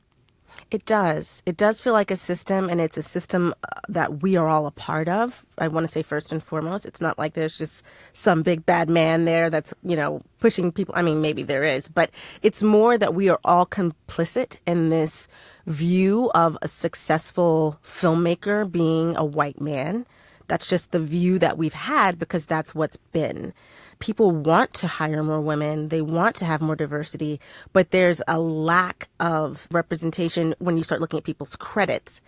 It 0.69 0.85
does. 0.85 1.43
It 1.47 1.57
does 1.57 1.81
feel 1.81 1.93
like 1.93 2.11
a 2.11 2.17
system, 2.17 2.69
and 2.69 2.81
it's 2.81 2.97
a 2.97 3.03
system 3.03 3.55
uh, 3.63 3.81
that 3.89 4.21
we 4.23 4.37
are 4.37 4.49
all 4.49 4.67
a 4.67 4.73
part 4.73 5.09
of. 5.09 5.45
I 5.59 5.69
want 5.69 5.87
to 5.87 5.93
say 5.93 6.03
first 6.03 6.33
and 6.33 6.43
foremost, 6.43 6.85
it's 6.85 7.01
not 7.01 7.19
like 7.19 7.35
there's 7.35 7.57
just 7.57 7.85
some 8.13 8.43
big 8.43 8.67
bad 8.67 8.91
man 8.91 9.27
there 9.27 9.49
that's, 9.49 9.73
you 9.85 9.95
know, 9.95 10.23
pushing 10.41 10.73
people. 10.73 10.93
I 10.97 11.03
mean, 11.03 11.21
maybe 11.21 11.45
there 11.45 11.63
is, 11.63 11.89
but 11.89 12.11
it's 12.43 12.65
more 12.65 12.99
that 12.99 13.15
we 13.15 13.29
are 13.29 13.39
all 13.45 13.65
complicit 13.65 14.57
in 14.67 14.89
this 14.89 15.29
view 15.67 16.33
of 16.35 16.59
a 16.63 16.69
successful 16.69 17.79
filmmaker 17.85 18.71
being 18.71 19.17
a 19.17 19.25
white 19.25 19.61
man. 19.61 20.05
That's 20.49 20.67
just 20.67 20.91
the 20.91 21.01
view 21.01 21.39
that 21.39 21.59
we've 21.59 21.75
had 21.75 22.19
because 22.19 22.45
that's 22.45 22.75
what's 22.75 22.97
been 22.97 23.55
people 23.99 24.31
want 24.31 24.75
to 24.75 24.87
hire 24.87 25.23
more 25.23 25.41
women, 25.41 25.89
they 25.89 26.03
want 26.03 26.37
to 26.37 26.45
have 26.45 26.61
more 26.61 26.77
diversity, 26.77 27.41
but 27.73 27.91
there's 27.91 28.23
a 28.29 28.39
lack 28.39 29.09
of 29.21 29.69
representation 29.71 30.55
when 30.59 30.77
you 30.77 30.83
start 30.83 31.01
looking 31.01 31.19
at 31.19 31.25
people's 31.25 31.57
credits. 31.57 32.21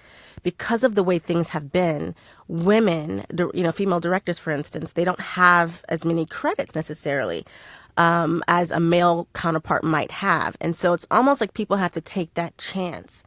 Because 0.42 0.84
of 0.84 0.94
the 0.94 1.02
way 1.02 1.18
things 1.18 1.48
have 1.50 1.72
been, 1.72 2.14
women, 2.46 3.24
you 3.36 3.62
know, 3.62 3.72
female 3.72 4.00
directors, 4.00 4.38
for 4.38 4.52
instance, 4.52 4.92
they 4.92 5.04
don't 5.04 5.20
have 5.20 5.82
as 5.88 6.04
many 6.04 6.24
credits 6.26 6.74
necessarily. 6.74 7.44
Um, 7.96 8.44
as 8.46 8.70
a 8.70 8.78
male 8.78 9.26
counterpart 9.34 9.82
might 9.82 10.12
have. 10.12 10.56
And 10.60 10.76
so 10.76 10.92
it's 10.92 11.08
almost 11.10 11.40
like 11.40 11.52
people 11.52 11.76
have 11.78 11.94
to 11.94 12.00
take 12.00 12.32
that 12.34 12.56
chance 12.56 13.24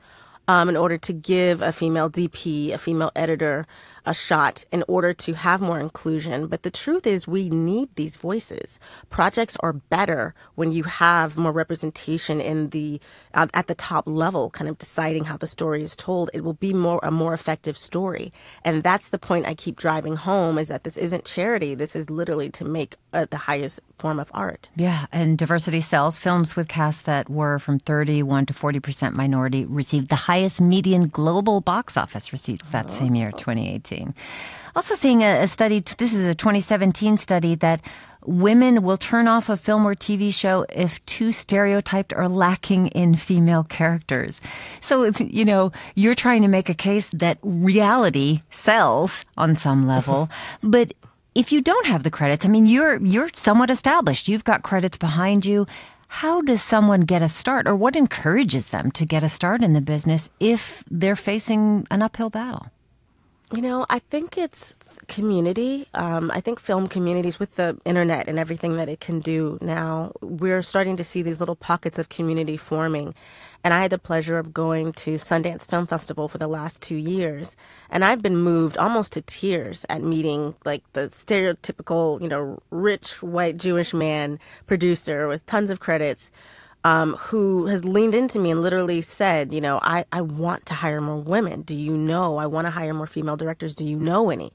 um, 0.47 0.69
in 0.69 0.77
order 0.77 0.97
to 0.97 1.13
give 1.13 1.61
a 1.61 1.71
female 1.71 2.09
DP, 2.09 2.73
a 2.73 2.77
female 2.77 3.11
editor, 3.15 3.67
a 4.05 4.13
shot 4.13 4.65
in 4.71 4.83
order 4.87 5.13
to 5.13 5.33
have 5.33 5.61
more 5.61 5.79
inclusion. 5.79 6.47
But 6.47 6.63
the 6.63 6.71
truth 6.71 7.05
is, 7.05 7.27
we 7.27 7.49
need 7.49 7.89
these 7.95 8.17
voices. 8.17 8.79
Projects 9.09 9.57
are 9.59 9.73
better 9.73 10.33
when 10.55 10.71
you 10.71 10.83
have 10.83 11.37
more 11.37 11.51
representation 11.51 12.41
in 12.41 12.69
the 12.69 12.99
uh, 13.33 13.47
at 13.53 13.67
the 13.67 13.75
top 13.75 14.05
level, 14.07 14.49
kind 14.49 14.69
of 14.69 14.77
deciding 14.77 15.25
how 15.25 15.37
the 15.37 15.47
story 15.47 15.81
is 15.81 15.95
told. 15.95 16.29
It 16.33 16.41
will 16.41 16.53
be 16.53 16.73
more 16.73 16.99
a 17.03 17.11
more 17.11 17.33
effective 17.33 17.77
story, 17.77 18.33
and 18.63 18.83
that's 18.83 19.09
the 19.09 19.19
point 19.19 19.47
I 19.47 19.53
keep 19.53 19.77
driving 19.77 20.15
home: 20.15 20.57
is 20.57 20.67
that 20.69 20.83
this 20.83 20.97
isn't 20.97 21.25
charity. 21.25 21.75
This 21.75 21.95
is 21.95 22.09
literally 22.09 22.49
to 22.51 22.65
make 22.65 22.95
uh, 23.13 23.25
the 23.29 23.37
highest 23.37 23.79
form 23.97 24.19
of 24.19 24.31
art. 24.33 24.69
Yeah, 24.75 25.05
and 25.11 25.37
diversity 25.37 25.81
sells. 25.81 26.17
Films 26.17 26.55
with 26.55 26.67
casts 26.67 27.03
that 27.03 27.29
were 27.29 27.59
from 27.59 27.79
31 27.79 28.47
to 28.47 28.53
40 28.53 28.79
percent 28.79 29.15
minority 29.15 29.65
received 29.65 30.09
the 30.09 30.27
highest 30.31 30.59
median 30.61 31.07
global 31.07 31.61
box 31.61 31.97
office 31.97 32.31
receipts 32.31 32.69
that 32.69 32.85
oh. 32.85 32.89
same 32.89 33.15
year, 33.15 33.31
2018. 33.31 33.90
Also, 34.75 34.95
seeing 34.95 35.21
a, 35.21 35.43
a 35.43 35.47
study, 35.47 35.79
this 35.79 36.13
is 36.13 36.25
a 36.25 36.33
2017 36.33 37.17
study 37.17 37.55
that 37.55 37.81
women 38.25 38.83
will 38.83 38.97
turn 38.97 39.27
off 39.27 39.49
a 39.49 39.57
film 39.57 39.85
or 39.85 39.95
TV 39.95 40.33
show 40.33 40.65
if 40.73 41.03
too 41.05 41.31
stereotyped 41.31 42.13
or 42.15 42.29
lacking 42.29 42.87
in 42.87 43.15
female 43.15 43.63
characters. 43.63 44.39
So, 44.79 45.11
you 45.19 45.45
know, 45.45 45.71
you're 45.95 46.15
trying 46.15 46.41
to 46.43 46.47
make 46.47 46.69
a 46.69 46.73
case 46.73 47.09
that 47.09 47.37
reality 47.41 48.41
sells 48.49 49.25
on 49.37 49.55
some 49.55 49.87
level, 49.87 50.29
but 50.63 50.93
if 51.33 51.51
you 51.51 51.61
don't 51.61 51.87
have 51.87 52.03
the 52.03 52.11
credits, 52.11 52.45
I 52.45 52.49
mean, 52.49 52.65
you're 52.65 53.01
you're 53.03 53.29
somewhat 53.35 53.69
established. 53.69 54.27
You've 54.27 54.43
got 54.43 54.63
credits 54.63 54.97
behind 54.97 55.45
you. 55.45 55.65
How 56.07 56.41
does 56.41 56.61
someone 56.61 57.01
get 57.01 57.21
a 57.21 57.29
start, 57.29 57.67
or 57.67 57.75
what 57.75 57.95
encourages 57.95 58.69
them 58.69 58.91
to 58.91 59.05
get 59.05 59.23
a 59.23 59.29
start 59.29 59.63
in 59.63 59.71
the 59.71 59.79
business 59.79 60.29
if 60.41 60.83
they're 60.91 61.15
facing 61.15 61.87
an 61.89 62.01
uphill 62.01 62.29
battle? 62.29 62.67
You 63.53 63.61
know, 63.61 63.85
I 63.89 63.99
think 63.99 64.37
it's 64.37 64.75
community. 65.09 65.85
Um, 65.93 66.31
I 66.33 66.39
think 66.39 66.57
film 66.57 66.87
communities 66.87 67.37
with 67.37 67.57
the 67.57 67.77
internet 67.83 68.29
and 68.29 68.39
everything 68.39 68.77
that 68.77 68.87
it 68.87 69.01
can 69.01 69.19
do 69.19 69.57
now, 69.61 70.13
we're 70.21 70.61
starting 70.61 70.95
to 70.95 71.03
see 71.03 71.21
these 71.21 71.41
little 71.41 71.57
pockets 71.57 71.99
of 71.99 72.07
community 72.07 72.55
forming. 72.55 73.13
And 73.63 73.73
I 73.73 73.81
had 73.81 73.91
the 73.91 73.99
pleasure 73.99 74.37
of 74.37 74.53
going 74.53 74.93
to 74.93 75.15
Sundance 75.15 75.69
Film 75.69 75.85
Festival 75.85 76.29
for 76.29 76.37
the 76.37 76.47
last 76.47 76.81
two 76.81 76.95
years. 76.95 77.57
And 77.89 78.05
I've 78.05 78.21
been 78.21 78.37
moved 78.37 78.77
almost 78.77 79.11
to 79.13 79.21
tears 79.21 79.85
at 79.89 80.01
meeting 80.01 80.55
like 80.63 80.83
the 80.93 81.07
stereotypical, 81.07 82.21
you 82.21 82.29
know, 82.29 82.59
rich 82.71 83.21
white 83.21 83.57
Jewish 83.57 83.93
man 83.93 84.39
producer 84.65 85.27
with 85.27 85.45
tons 85.45 85.69
of 85.69 85.81
credits. 85.81 86.31
Um, 86.83 87.13
who 87.15 87.67
has 87.67 87.85
leaned 87.85 88.15
into 88.15 88.39
me 88.39 88.51
and 88.51 88.61
literally 88.61 89.01
said, 89.01 89.53
you 89.53 89.61
know, 89.61 89.79
I, 89.83 90.05
I 90.11 90.21
want 90.21 90.65
to 90.67 90.73
hire 90.73 90.99
more 90.99 91.17
women. 91.17 91.61
Do 91.61 91.75
you 91.75 91.95
know? 91.95 92.37
I 92.37 92.47
want 92.47 92.65
to 92.65 92.71
hire 92.71 92.93
more 92.93 93.07
female 93.07 93.37
directors. 93.37 93.75
Do 93.75 93.85
you 93.85 93.97
know 93.97 94.31
any? 94.31 94.51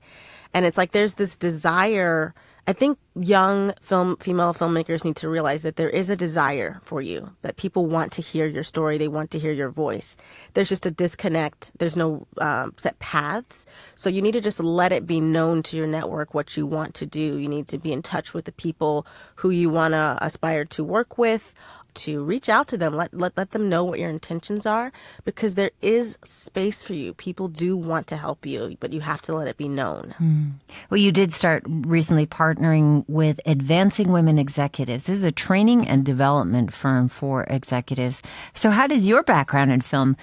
And 0.53 0.67
it's 0.67 0.79
like 0.79 0.93
there's 0.93 1.15
this 1.15 1.37
desire. 1.37 2.35
I 2.67 2.73
think 2.73 2.99
young 3.21 3.73
film 3.81 4.17
female 4.17 4.53
filmmakers 4.53 5.05
need 5.05 5.17
to 5.17 5.29
realize 5.29 5.63
that 5.63 5.77
there 5.77 5.89
is 5.89 6.11
a 6.11 6.17
desire 6.17 6.81
for 6.85 7.01
you 7.01 7.35
that 7.43 7.57
people 7.57 7.87
want 7.87 8.13
to 8.13 8.21
hear 8.21 8.47
your 8.47 8.63
story 8.63 8.99
they 8.99 9.09
want 9.09 9.31
to 9.31 9.39
hear 9.39 9.53
your 9.53 9.71
voice 9.71 10.17
there's 10.53 10.69
just 10.69 10.85
a 10.85 10.91
disconnect 10.91 11.71
there's 11.79 11.97
no 11.97 12.27
um, 12.39 12.75
set 12.77 12.99
paths 12.99 13.65
so 13.95 14.11
you 14.11 14.21
need 14.21 14.33
to 14.33 14.41
just 14.41 14.61
let 14.61 14.93
it 14.93 15.07
be 15.07 15.21
known 15.21 15.63
to 15.63 15.79
your 15.79 15.87
network 15.87 16.35
what 16.35 16.57
you 16.59 16.67
want 16.67 16.93
to 16.95 17.07
do 17.07 17.39
you 17.39 17.49
need 17.49 17.69
to 17.69 17.79
be 17.79 17.91
in 17.93 18.03
touch 18.03 18.35
with 18.35 18.45
the 18.45 18.53
people 18.53 19.07
who 19.37 19.49
you 19.49 19.71
want 19.71 19.93
to 19.93 20.19
aspire 20.21 20.65
to 20.67 20.85
work 20.85 21.17
with 21.17 21.55
to 21.97 22.23
reach 22.25 22.49
out 22.49 22.69
to 22.69 22.77
them 22.77 22.95
let, 22.95 23.13
let 23.13 23.37
let 23.37 23.51
them 23.51 23.69
know 23.69 23.85
what 23.85 23.99
your 23.99 24.11
intentions 24.11 24.67
are 24.67 24.93
because 25.25 25.55
there 25.55 25.71
is 25.83 26.19
space 26.25 26.83
for 26.83 26.95
you. 26.95 27.15
People 27.15 27.49
do 27.49 27.77
want 27.77 28.07
to 28.09 28.17
help 28.17 28.47
you 28.47 28.77
but 28.81 28.93
you 28.93 29.01
have 29.01 29.23
to 29.23 29.35
let 29.35 29.49
it 29.49 29.57
be 29.57 29.69
known. 29.69 30.15
Mm. 30.21 30.53
well 30.91 30.99
you 30.99 31.13
did 31.13 31.33
start 31.33 31.63
recently 31.67 32.27
partnering 32.27 33.05
with 33.09 33.41
advancing 33.47 34.13
women 34.13 34.39
executives. 34.39 35.05
This 35.05 35.19
is 35.19 35.25
a 35.25 35.33
training 35.33 35.87
and 35.87 36.05
development 36.05 36.73
firm 36.73 37.09
for 37.09 37.45
executives. 37.45 38.23
So 38.55 38.71
how 38.71 38.87
does 38.87 39.07
your 39.07 39.23
background 39.23 39.73
in 39.73 39.81
film 39.81 40.17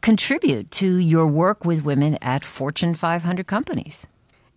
contribute 0.00 0.70
to 0.70 0.96
your 0.96 1.26
work 1.26 1.64
with 1.64 1.84
women 1.84 2.16
at 2.22 2.44
fortune 2.44 2.94
500 2.94 3.46
companies 3.46 4.06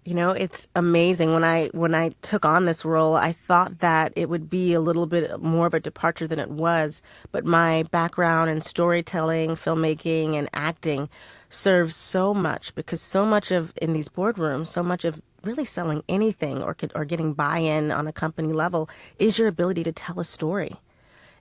you 0.04 0.16
know, 0.16 0.32
it's 0.32 0.68
amazing. 0.76 1.32
When 1.34 1.44
I 1.44 1.68
when 1.74 1.94
I 1.94 2.10
took 2.22 2.44
on 2.44 2.66
this 2.66 2.84
role, 2.84 3.16
I 3.16 3.34
thought 3.34 3.80
that 3.80 4.14
it 4.16 4.30
would 4.30 4.50
be 4.50 4.74
a 4.74 4.82
little 4.82 5.06
bit 5.06 5.40
more 5.42 5.68
of 5.68 5.76
a 5.76 5.80
departure 5.80 6.28
than 6.28 6.40
it 6.40 6.50
was. 6.50 7.02
But 7.32 7.46
my 7.46 7.84
background 7.92 8.50
in 8.50 8.62
storytelling, 8.62 9.52
filmmaking, 9.52 10.34
and 10.34 10.50
acting 10.54 11.08
serves 11.50 11.96
so 11.96 12.34
much 12.34 12.74
because 12.74 13.02
so 13.02 13.26
much 13.26 13.52
of 13.52 13.74
in 13.80 13.94
these 13.94 14.10
boardrooms, 14.10 14.68
so 14.68 14.82
much 14.82 15.06
of 15.06 15.22
really 15.44 15.66
selling 15.66 16.04
anything 16.10 16.64
or 16.64 16.76
or 16.96 17.06
getting 17.06 17.34
buy-in 17.34 17.92
on 17.92 18.08
a 18.08 18.14
company 18.14 18.54
level 18.54 18.90
is 19.20 19.38
your 19.38 19.48
ability 19.48 19.84
to 19.84 19.92
tell 19.92 20.20
a 20.20 20.26
story 20.26 20.78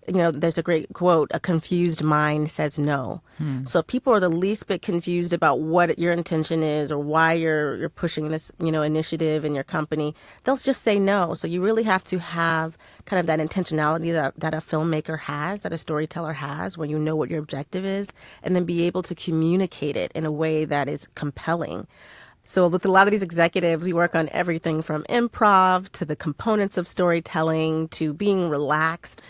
you 0.08 0.14
know, 0.14 0.30
there's 0.30 0.58
a 0.58 0.62
great 0.62 0.92
quote, 0.92 1.30
a 1.32 1.40
confused 1.40 2.02
mind 2.02 2.50
says 2.50 2.78
no. 2.78 3.22
Hmm. 3.38 3.64
So 3.64 3.82
people 3.82 4.12
are 4.12 4.20
the 4.20 4.28
least 4.28 4.66
bit 4.66 4.82
confused 4.82 5.32
about 5.32 5.60
what 5.60 5.98
your 5.98 6.12
intention 6.12 6.62
is 6.62 6.90
or 6.90 6.98
why 6.98 7.34
you're 7.34 7.76
you're 7.76 7.88
pushing 7.88 8.30
this, 8.30 8.50
you 8.58 8.72
know, 8.72 8.82
initiative 8.82 9.44
in 9.44 9.54
your 9.54 9.64
company, 9.64 10.14
they'll 10.44 10.56
just 10.56 10.82
say 10.82 10.98
no. 10.98 11.34
So 11.34 11.46
you 11.46 11.62
really 11.62 11.82
have 11.84 12.02
to 12.04 12.18
have 12.18 12.76
kind 13.04 13.20
of 13.20 13.26
that 13.26 13.40
intentionality 13.40 14.12
that, 14.12 14.38
that 14.38 14.54
a 14.54 14.58
filmmaker 14.58 15.18
has, 15.18 15.62
that 15.62 15.72
a 15.72 15.78
storyteller 15.78 16.32
has, 16.32 16.78
when 16.78 16.90
you 16.90 16.98
know 16.98 17.16
what 17.16 17.30
your 17.30 17.38
objective 17.38 17.84
is, 17.84 18.10
and 18.42 18.56
then 18.56 18.64
be 18.64 18.84
able 18.84 19.02
to 19.02 19.14
communicate 19.14 19.96
it 19.96 20.12
in 20.14 20.24
a 20.24 20.32
way 20.32 20.64
that 20.64 20.88
is 20.88 21.06
compelling. 21.14 21.86
So 22.42 22.66
with 22.68 22.84
a 22.84 22.90
lot 22.90 23.06
of 23.06 23.12
these 23.12 23.22
executives, 23.22 23.84
we 23.84 23.92
work 23.92 24.14
on 24.14 24.28
everything 24.30 24.82
from 24.82 25.04
improv 25.04 25.88
to 25.90 26.04
the 26.04 26.16
components 26.16 26.76
of 26.76 26.88
storytelling 26.88 27.88
to 27.88 28.12
being 28.12 28.48
relaxed 28.48 29.20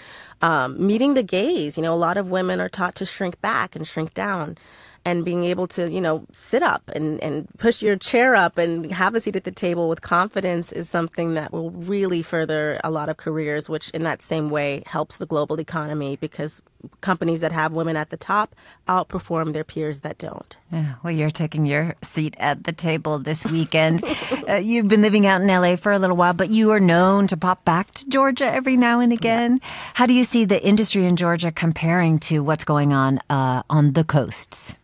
um, 0.42 0.85
meeting 0.87 1.14
the 1.14 1.23
gaze. 1.23 1.76
You 1.76 1.82
know, 1.85 1.94
a 1.94 1.97
lot 1.97 2.16
of 2.16 2.30
women 2.30 2.61
are 2.61 2.68
taught 2.68 2.94
to 2.97 3.06
shrink 3.06 3.40
back 3.40 3.76
and 3.76 3.87
shrink 3.87 4.14
down 4.14 4.59
and 5.04 5.25
being 5.25 5.45
able 5.45 5.66
to, 5.66 5.90
you 5.90 6.00
know, 6.00 6.25
sit 6.33 6.62
up 6.62 6.83
and, 6.95 7.23
and 7.23 7.49
push 7.59 7.80
your 7.80 7.97
chair 7.97 8.35
up 8.35 8.59
and 8.59 8.92
have 8.92 9.14
a 9.14 9.21
seat 9.21 9.37
at 9.37 9.45
the 9.45 9.50
table 9.50 9.88
with 9.88 10.02
confidence 10.02 10.73
is 10.73 10.88
something 10.88 11.35
that 11.35 11.52
will 11.52 11.71
really 11.71 12.23
further 12.23 12.80
a 12.85 12.90
lot 12.90 13.09
of 13.09 13.16
careers, 13.16 13.69
which 13.69 13.90
in 13.90 14.02
that 14.02 14.21
same 14.21 14.50
way 14.50 14.83
helps 14.87 15.16
the 15.16 15.26
global 15.26 15.59
economy 15.59 16.16
because 16.16 16.61
companies 17.00 17.40
that 17.40 17.52
have 17.52 17.73
women 17.73 17.97
at 17.97 18.11
the 18.11 18.16
top 18.16 18.54
outperform 18.88 19.52
their 19.52 19.64
peers 19.64 20.00
that 20.00 20.19
don't. 20.19 20.57
Yeah, 20.71 20.95
well, 21.02 21.12
you're 21.12 21.30
taking 21.30 21.64
your 21.64 21.95
seat 22.02 22.37
at 22.38 22.64
the 22.64 22.73
table 22.73 23.19
this 23.19 23.47
weekend. 23.47 24.02
uh, 24.49 24.54
you've 24.54 24.88
been 24.88 25.02
living 25.02 25.26
out 25.26 25.40
in 25.40 25.47
LA 25.47 25.76
for 25.76 25.92
a 25.92 25.99
little 25.99 26.16
while, 26.16 26.35
but 26.35 26.50
you 26.50 26.71
are 26.71 26.80
known 26.80 27.26
to 27.28 27.37
pop 27.37 27.64
back 27.64 27.90
to 27.92 28.09
Georgia 28.09 28.47
every 28.47 28.76
now 28.76 29.00
and 29.00 29.12
again. 29.12 29.61
Yeah. 29.62 29.69
How 29.95 30.07
do 30.07 30.14
you 30.14 30.25
see 30.25 30.45
the 30.45 30.62
industry 30.62 31.07
in 31.07 31.16
Georgia 31.16 31.50
comparing 31.50 32.19
to 32.21 32.40
what's 32.40 32.64
going 32.64 32.92
on 32.92 33.21
uh, 33.30 33.62
on 33.71 33.92
the 33.92 34.04
coasts? 34.04 34.76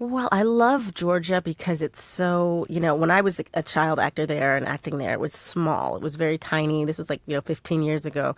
Well, 0.00 0.30
I 0.32 0.44
love 0.44 0.94
Georgia 0.94 1.42
because 1.42 1.82
it's 1.82 2.02
so, 2.02 2.64
you 2.70 2.80
know, 2.80 2.94
when 2.94 3.10
I 3.10 3.20
was 3.20 3.38
a 3.52 3.62
child 3.62 4.00
actor 4.00 4.24
there 4.24 4.56
and 4.56 4.66
acting 4.66 4.96
there, 4.96 5.12
it 5.12 5.20
was 5.20 5.34
small. 5.34 5.94
It 5.94 6.00
was 6.00 6.16
very 6.16 6.38
tiny. 6.38 6.86
This 6.86 6.96
was 6.96 7.10
like, 7.10 7.20
you 7.26 7.34
know, 7.34 7.42
15 7.42 7.82
years 7.82 8.06
ago. 8.06 8.34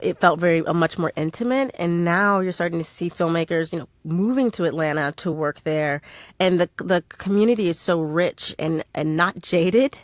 It 0.00 0.18
felt 0.18 0.40
very 0.40 0.66
uh, 0.66 0.74
much 0.74 0.98
more 0.98 1.12
intimate. 1.14 1.70
And 1.78 2.04
now 2.04 2.40
you're 2.40 2.50
starting 2.50 2.80
to 2.80 2.84
see 2.84 3.08
filmmakers, 3.08 3.72
you 3.72 3.78
know, 3.78 3.88
moving 4.04 4.50
to 4.50 4.64
Atlanta 4.64 5.12
to 5.18 5.30
work 5.30 5.60
there. 5.60 6.02
And 6.40 6.60
the, 6.60 6.68
the 6.78 7.04
community 7.06 7.68
is 7.68 7.78
so 7.78 8.00
rich 8.00 8.52
and, 8.58 8.84
and 8.92 9.16
not 9.16 9.40
jaded. 9.40 9.96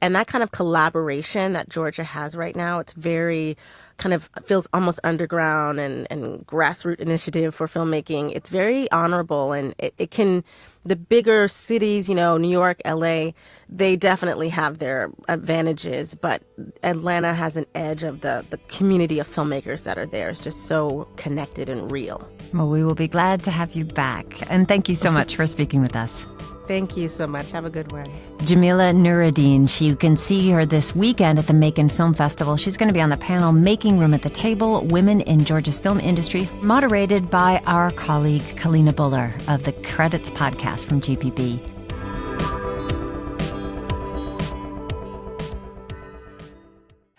And 0.00 0.14
that 0.14 0.28
kind 0.28 0.44
of 0.44 0.52
collaboration 0.52 1.52
that 1.54 1.68
Georgia 1.68 2.04
has 2.04 2.36
right 2.36 2.54
now, 2.54 2.78
it's 2.78 2.92
very, 2.92 3.56
kind 3.96 4.12
of 4.12 4.28
feels 4.44 4.68
almost 4.72 5.00
underground 5.04 5.80
and, 5.80 6.06
and 6.10 6.46
grassroots 6.46 7.00
initiative 7.00 7.54
for 7.54 7.66
filmmaking. 7.66 8.34
It's 8.34 8.50
very 8.50 8.90
honorable 8.90 9.52
and 9.52 9.74
it, 9.78 9.94
it 9.98 10.10
can, 10.10 10.44
the 10.84 10.96
bigger 10.96 11.48
cities, 11.48 12.08
you 12.08 12.14
know, 12.14 12.36
New 12.36 12.50
York, 12.50 12.80
LA, 12.84 13.30
they 13.68 13.96
definitely 13.96 14.48
have 14.50 14.78
their 14.78 15.10
advantages, 15.28 16.14
but 16.14 16.42
Atlanta 16.82 17.32
has 17.32 17.56
an 17.56 17.66
edge 17.74 18.02
of 18.02 18.20
the, 18.20 18.44
the 18.50 18.58
community 18.68 19.18
of 19.18 19.28
filmmakers 19.28 19.84
that 19.84 19.98
are 19.98 20.06
there. 20.06 20.28
It's 20.28 20.42
just 20.42 20.66
so 20.66 21.08
connected 21.16 21.68
and 21.68 21.90
real. 21.90 22.28
Well, 22.52 22.68
we 22.68 22.84
will 22.84 22.94
be 22.94 23.08
glad 23.08 23.42
to 23.44 23.50
have 23.50 23.74
you 23.74 23.84
back. 23.84 24.50
And 24.50 24.68
thank 24.68 24.88
you 24.88 24.94
so 24.94 25.10
much 25.10 25.36
for 25.36 25.46
speaking 25.46 25.82
with 25.82 25.96
us. 25.96 26.26
Thank 26.66 26.96
you 26.96 27.08
so 27.08 27.26
much. 27.26 27.50
Have 27.52 27.66
a 27.66 27.70
good 27.70 27.92
one. 27.92 28.10
Jamila 28.44 28.92
Nuruddin. 28.92 29.68
She, 29.68 29.84
you 29.86 29.96
can 29.96 30.16
see 30.16 30.50
her 30.50 30.64
this 30.64 30.94
weekend 30.96 31.38
at 31.38 31.46
the 31.46 31.52
Macon 31.52 31.88
Film 31.88 32.14
Festival. 32.14 32.56
She's 32.56 32.76
going 32.76 32.88
to 32.88 32.94
be 32.94 33.02
on 33.02 33.10
the 33.10 33.18
panel 33.18 33.52
Making 33.52 33.98
Room 33.98 34.14
at 34.14 34.22
the 34.22 34.30
Table 34.30 34.80
Women 34.86 35.20
in 35.22 35.44
Georgia's 35.44 35.78
Film 35.78 36.00
Industry, 36.00 36.48
moderated 36.62 37.30
by 37.30 37.62
our 37.66 37.90
colleague 37.90 38.42
Kalina 38.56 38.94
Buller 38.94 39.34
of 39.46 39.64
the 39.64 39.72
Credits 39.72 40.30
podcast 40.30 40.86
from 40.86 41.00
GPB. 41.00 41.60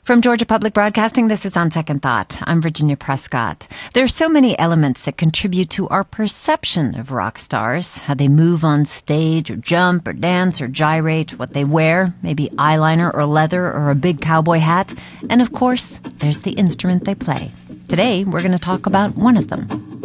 From 0.05 0.21
Georgia 0.21 0.45
Public 0.45 0.75
Broadcasting, 0.75 1.29
this 1.29 1.47
is 1.47 1.57
On 1.57 1.71
Second 1.71 2.03
Thought. 2.03 2.37
I'm 2.43 2.61
Virginia 2.61 2.95
Prescott. 2.95 3.67
There 3.95 4.03
are 4.03 4.07
so 4.07 4.29
many 4.29 4.55
elements 4.59 5.01
that 5.01 5.17
contribute 5.17 5.71
to 5.71 5.87
our 5.87 6.03
perception 6.03 6.93
of 6.93 7.09
rock 7.09 7.39
stars. 7.39 7.97
How 8.01 8.13
they 8.13 8.27
move 8.27 8.63
on 8.63 8.85
stage, 8.85 9.49
or 9.49 9.55
jump, 9.55 10.07
or 10.07 10.13
dance, 10.13 10.61
or 10.61 10.67
gyrate, 10.67 11.39
what 11.39 11.53
they 11.53 11.63
wear, 11.63 12.13
maybe 12.21 12.49
eyeliner 12.49 13.11
or 13.15 13.25
leather 13.25 13.65
or 13.65 13.89
a 13.89 13.95
big 13.95 14.21
cowboy 14.21 14.59
hat. 14.59 14.93
And 15.27 15.41
of 15.41 15.51
course, 15.51 15.99
there's 16.19 16.41
the 16.41 16.51
instrument 16.51 17.05
they 17.05 17.15
play. 17.15 17.51
Today, 17.89 18.25
we're 18.25 18.41
going 18.41 18.51
to 18.51 18.59
talk 18.59 18.85
about 18.85 19.17
one 19.17 19.37
of 19.37 19.47
them. 19.47 19.95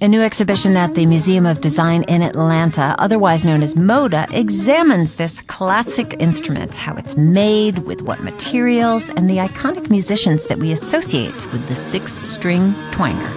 A 0.00 0.08
new 0.08 0.20
exhibition 0.20 0.76
at 0.76 0.94
the 0.94 1.06
Museum 1.06 1.46
of 1.46 1.60
Design 1.60 2.02
in 2.04 2.22
Atlanta, 2.22 2.96
otherwise 2.98 3.44
known 3.44 3.62
as 3.62 3.76
MODA, 3.76 4.26
examines 4.32 5.14
this 5.14 5.42
classic 5.42 6.16
instrument, 6.18 6.74
how 6.74 6.96
it's 6.96 7.16
made, 7.16 7.78
with 7.80 8.02
what 8.02 8.24
materials, 8.24 9.10
and 9.10 9.30
the 9.30 9.36
iconic 9.36 9.88
musicians 9.90 10.46
that 10.46 10.58
we 10.58 10.72
associate 10.72 11.52
with 11.52 11.68
the 11.68 11.76
six 11.76 12.12
string 12.12 12.74
twanger. 12.90 13.30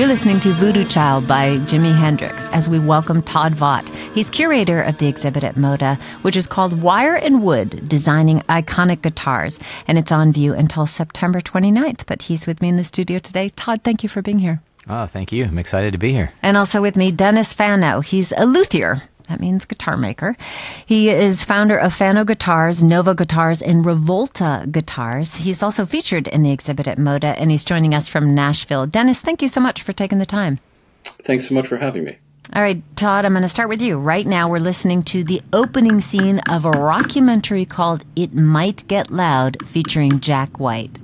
You're 0.00 0.08
listening 0.08 0.40
to 0.40 0.54
Voodoo 0.54 0.86
Child 0.86 1.28
by 1.28 1.58
Jimi 1.58 1.94
Hendrix 1.94 2.48
as 2.52 2.70
we 2.70 2.78
welcome 2.78 3.20
Todd 3.20 3.52
Vaught. 3.52 3.86
He's 4.14 4.30
curator 4.30 4.80
of 4.80 4.96
the 4.96 5.06
exhibit 5.06 5.44
at 5.44 5.58
MODA, 5.58 5.98
which 6.22 6.38
is 6.38 6.46
called 6.46 6.80
Wire 6.80 7.16
and 7.16 7.42
Wood 7.42 7.86
Designing 7.86 8.40
Iconic 8.48 9.02
Guitars. 9.02 9.60
And 9.86 9.98
it's 9.98 10.10
on 10.10 10.32
view 10.32 10.54
until 10.54 10.86
September 10.86 11.42
29th. 11.42 12.06
But 12.06 12.22
he's 12.22 12.46
with 12.46 12.62
me 12.62 12.70
in 12.70 12.78
the 12.78 12.84
studio 12.84 13.18
today. 13.18 13.50
Todd, 13.50 13.82
thank 13.84 14.02
you 14.02 14.08
for 14.08 14.22
being 14.22 14.38
here. 14.38 14.62
Oh, 14.88 15.04
thank 15.04 15.32
you. 15.32 15.44
I'm 15.44 15.58
excited 15.58 15.92
to 15.92 15.98
be 15.98 16.12
here. 16.12 16.32
And 16.42 16.56
also 16.56 16.80
with 16.80 16.96
me, 16.96 17.12
Dennis 17.12 17.52
Fano. 17.52 18.00
He's 18.00 18.32
a 18.38 18.46
luthier 18.46 19.02
that 19.30 19.40
means 19.40 19.64
guitar 19.64 19.96
maker. 19.96 20.36
He 20.84 21.08
is 21.08 21.44
founder 21.44 21.76
of 21.76 21.94
Fano 21.94 22.24
Guitars, 22.24 22.82
Novo 22.82 23.14
Guitars, 23.14 23.62
and 23.62 23.84
Rivolta 23.84 24.70
Guitars. 24.70 25.36
He's 25.36 25.62
also 25.62 25.86
featured 25.86 26.26
in 26.28 26.42
the 26.42 26.50
exhibit 26.50 26.88
at 26.88 26.98
MODA, 26.98 27.38
and 27.38 27.50
he's 27.50 27.64
joining 27.64 27.94
us 27.94 28.08
from 28.08 28.34
Nashville. 28.34 28.86
Dennis, 28.86 29.20
thank 29.20 29.40
you 29.40 29.48
so 29.48 29.60
much 29.60 29.82
for 29.82 29.92
taking 29.92 30.18
the 30.18 30.26
time. 30.26 30.58
Thanks 31.04 31.48
so 31.48 31.54
much 31.54 31.68
for 31.68 31.76
having 31.76 32.02
me. 32.02 32.18
All 32.52 32.62
right, 32.62 32.82
Todd, 32.96 33.24
I'm 33.24 33.32
going 33.32 33.42
to 33.42 33.48
start 33.48 33.68
with 33.68 33.80
you. 33.80 33.98
Right 33.98 34.26
now, 34.26 34.48
we're 34.48 34.58
listening 34.58 35.04
to 35.04 35.22
the 35.22 35.40
opening 35.52 36.00
scene 36.00 36.40
of 36.50 36.64
a 36.64 36.72
rockumentary 36.72 37.68
called 37.68 38.04
It 38.16 38.34
Might 38.34 38.88
Get 38.88 39.12
Loud 39.12 39.64
featuring 39.68 40.18
Jack 40.18 40.58
White. 40.58 40.98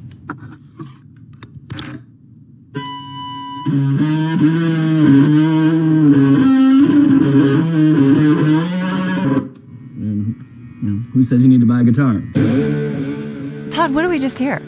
Who 3.67 3.73
says 11.25 11.43
you 11.43 11.49
need 11.49 11.59
to 11.59 11.67
buy 11.67 11.81
a 11.81 11.85
guitar? 11.85 12.13
Todd, 13.73 13.93
what 13.93 14.03
do 14.03 14.09
we 14.09 14.21
just 14.21 14.39
hear? 14.39 14.63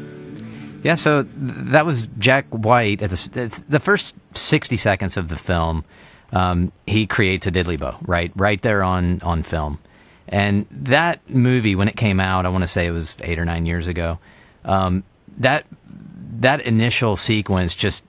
Yeah, 0.82 0.96
so 0.96 1.22
th- 1.22 1.32
that 1.36 1.86
was 1.86 2.08
Jack 2.18 2.46
White. 2.50 3.00
At 3.00 3.10
the, 3.10 3.30
it's 3.40 3.60
the 3.60 3.78
first 3.78 4.16
60 4.32 4.76
seconds 4.76 5.16
of 5.16 5.28
the 5.28 5.36
film, 5.36 5.84
um, 6.32 6.72
he 6.88 7.06
creates 7.06 7.46
a 7.46 7.52
diddley 7.52 7.78
bow, 7.78 7.98
right? 8.02 8.32
Right 8.34 8.60
there 8.62 8.82
on, 8.82 9.22
on 9.22 9.44
film. 9.44 9.78
And 10.26 10.66
that 10.72 11.20
movie, 11.30 11.76
when 11.76 11.86
it 11.86 11.94
came 11.96 12.18
out, 12.18 12.46
I 12.46 12.48
want 12.48 12.64
to 12.64 12.68
say 12.68 12.86
it 12.86 12.90
was 12.90 13.16
eight 13.20 13.38
or 13.38 13.44
nine 13.44 13.64
years 13.64 13.86
ago, 13.86 14.18
um, 14.64 15.04
that 15.36 15.66
that 16.40 16.60
initial 16.62 17.16
sequence 17.16 17.74
just 17.74 18.04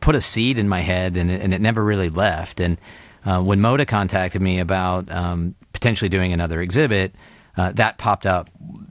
put 0.00 0.14
a 0.14 0.20
seed 0.20 0.58
in 0.58 0.68
my 0.68 0.80
head 0.80 1.16
and 1.16 1.30
it, 1.30 1.40
and 1.40 1.54
it 1.54 1.60
never 1.60 1.84
really 1.84 2.10
left. 2.10 2.60
And 2.60 2.78
uh, 3.24 3.42
when 3.42 3.60
Moda 3.60 3.86
contacted 3.86 4.42
me 4.42 4.58
about 4.58 5.10
um, 5.10 5.54
potentially 5.72 6.08
doing 6.08 6.32
another 6.32 6.60
exhibit, 6.60 7.14
uh, 7.56 7.72
that 7.72 7.98
popped 7.98 8.26
up. 8.26 8.48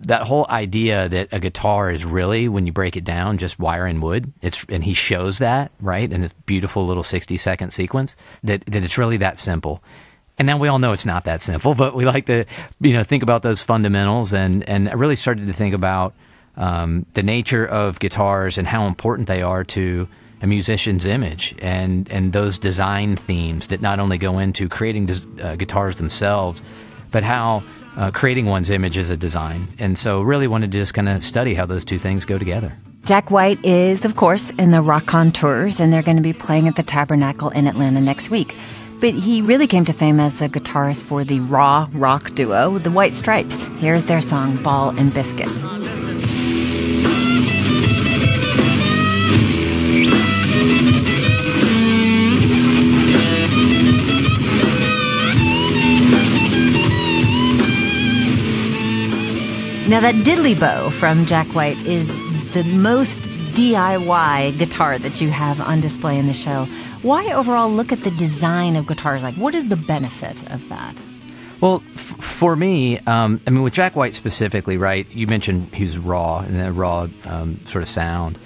That 0.08 0.24
whole 0.24 0.46
idea 0.50 1.10
that 1.10 1.30
a 1.32 1.40
guitar 1.40 1.92
is 1.92 2.06
really, 2.06 2.48
when 2.48 2.66
you 2.66 2.72
break 2.72 2.96
it 2.96 3.04
down, 3.04 3.38
just 3.38 3.60
wire 3.60 3.86
and 3.86 4.02
wood. 4.02 4.32
It's 4.42 4.66
and 4.70 4.84
he 4.84 4.94
shows 4.94 5.40
that 5.40 5.72
right 5.82 6.12
in 6.12 6.24
a 6.24 6.30
beautiful 6.46 6.86
little 6.86 7.04
sixty 7.04 7.38
second 7.38 7.72
sequence. 7.72 8.16
That 8.44 8.66
that 8.66 8.84
it's 8.84 8.98
really 8.98 9.18
that 9.18 9.40
simple. 9.40 9.84
And 10.38 10.46
now 10.46 10.58
we 10.58 10.68
all 10.68 10.80
know 10.80 10.94
it's 10.94 11.06
not 11.06 11.26
that 11.26 11.42
simple, 11.42 11.76
but 11.76 11.96
we 11.96 12.06
like 12.06 12.26
to, 12.28 12.46
you 12.80 12.94
know, 12.94 13.04
think 13.04 13.24
about 13.24 13.44
those 13.44 13.62
fundamentals 13.62 14.34
and 14.34 14.68
and 14.70 14.90
I 14.90 14.94
really 14.94 15.16
started 15.16 15.48
to 15.48 15.54
think 15.54 15.74
about 15.74 16.14
um, 16.60 17.06
the 17.16 17.24
nature 17.24 17.66
of 17.66 18.00
guitars 18.00 18.58
and 18.58 18.68
how 18.68 18.86
important 18.86 19.28
they 19.28 19.42
are 19.42 19.64
to 19.64 20.08
a 20.42 20.48
musician's 20.48 21.06
image 21.06 21.54
and 21.60 22.10
and 22.10 22.32
those 22.32 22.58
design 22.58 23.16
themes 23.16 23.68
that 23.68 23.82
not 23.82 24.00
only 24.00 24.18
go 24.18 24.40
into 24.40 24.70
creating 24.70 25.10
uh, 25.42 25.56
guitars 25.56 25.96
themselves, 25.98 26.62
but 27.12 27.24
how 27.24 27.64
uh, 27.98 28.12
creating 28.12 28.46
one's 28.46 28.70
image 28.70 28.98
is 28.98 29.10
a 29.10 29.18
design. 29.18 29.68
And 29.80 29.98
so, 29.98 30.22
really 30.22 30.48
wanted 30.48 30.72
to 30.72 30.78
just 30.78 30.94
kind 30.94 31.10
of 31.10 31.24
study 31.24 31.54
how 31.56 31.66
those 31.66 31.84
two 31.84 31.98
things 31.98 32.26
go 32.26 32.38
together. 32.38 32.72
Jack 33.06 33.32
White 33.32 33.64
is, 33.66 34.06
of 34.06 34.16
course, 34.16 34.50
in 34.52 34.72
the 34.72 34.82
Raconteurs, 34.82 35.80
and 35.80 35.92
they're 35.92 36.04
going 36.04 36.18
to 36.18 36.24
be 36.24 36.34
playing 36.34 36.68
at 36.68 36.76
the 36.76 36.84
Tabernacle 36.84 37.50
in 37.50 37.66
Atlanta 37.66 38.02
next 38.02 38.30
week. 38.30 38.56
But 39.00 39.14
he 39.14 39.42
really 39.42 39.68
came 39.68 39.86
to 39.86 39.94
fame 39.94 40.20
as 40.20 40.42
a 40.42 40.50
guitarist 40.50 41.04
for 41.04 41.24
the 41.24 41.40
raw 41.40 41.88
rock 41.94 42.36
duo, 42.36 42.78
the 42.78 42.92
White 42.92 43.16
Stripes. 43.16 43.64
Here's 43.80 44.06
their 44.06 44.22
song, 44.22 44.62
Ball 44.62 44.90
and 44.98 45.14
Biscuit. 45.14 45.50
Now, 59.90 60.02
that 60.02 60.14
diddley 60.14 60.58
bow 60.58 60.92
from 60.92 61.26
Jack 61.26 61.48
White 61.48 61.80
is 61.80 62.08
the 62.54 62.64
most 62.64 63.18
DIY 63.56 64.60
guitar 64.60 65.00
that 65.00 65.20
you 65.20 65.32
have 65.32 65.60
on 65.60 65.82
display 65.82 66.20
in 66.20 66.28
the 66.28 66.34
show. 66.34 66.66
Why 67.02 67.34
overall 67.34 67.72
look 67.72 67.92
at 67.92 68.02
the 68.02 68.12
design 68.12 68.76
of 68.76 68.86
guitars? 68.86 69.24
Like, 69.24 69.34
what 69.34 69.56
is 69.56 69.68
the 69.68 69.76
benefit 69.76 70.44
of 70.54 70.70
that? 70.70 70.96
Well, 71.60 71.82
f- 71.96 72.02
for 72.24 72.56
me, 72.56 73.00
um, 73.00 73.42
I 73.48 73.50
mean, 73.50 73.64
with 73.64 73.74
Jack 73.74 73.96
White 73.96 74.14
specifically, 74.14 74.78
right? 74.78 75.10
You 75.10 75.26
mentioned 75.26 75.74
he 75.74 75.86
was 75.86 75.98
raw 75.98 76.42
and 76.42 76.60
that 76.60 76.74
raw 76.74 77.08
um, 77.26 77.60
sort 77.66 77.82
of 77.82 77.90
sound. 77.90 78.38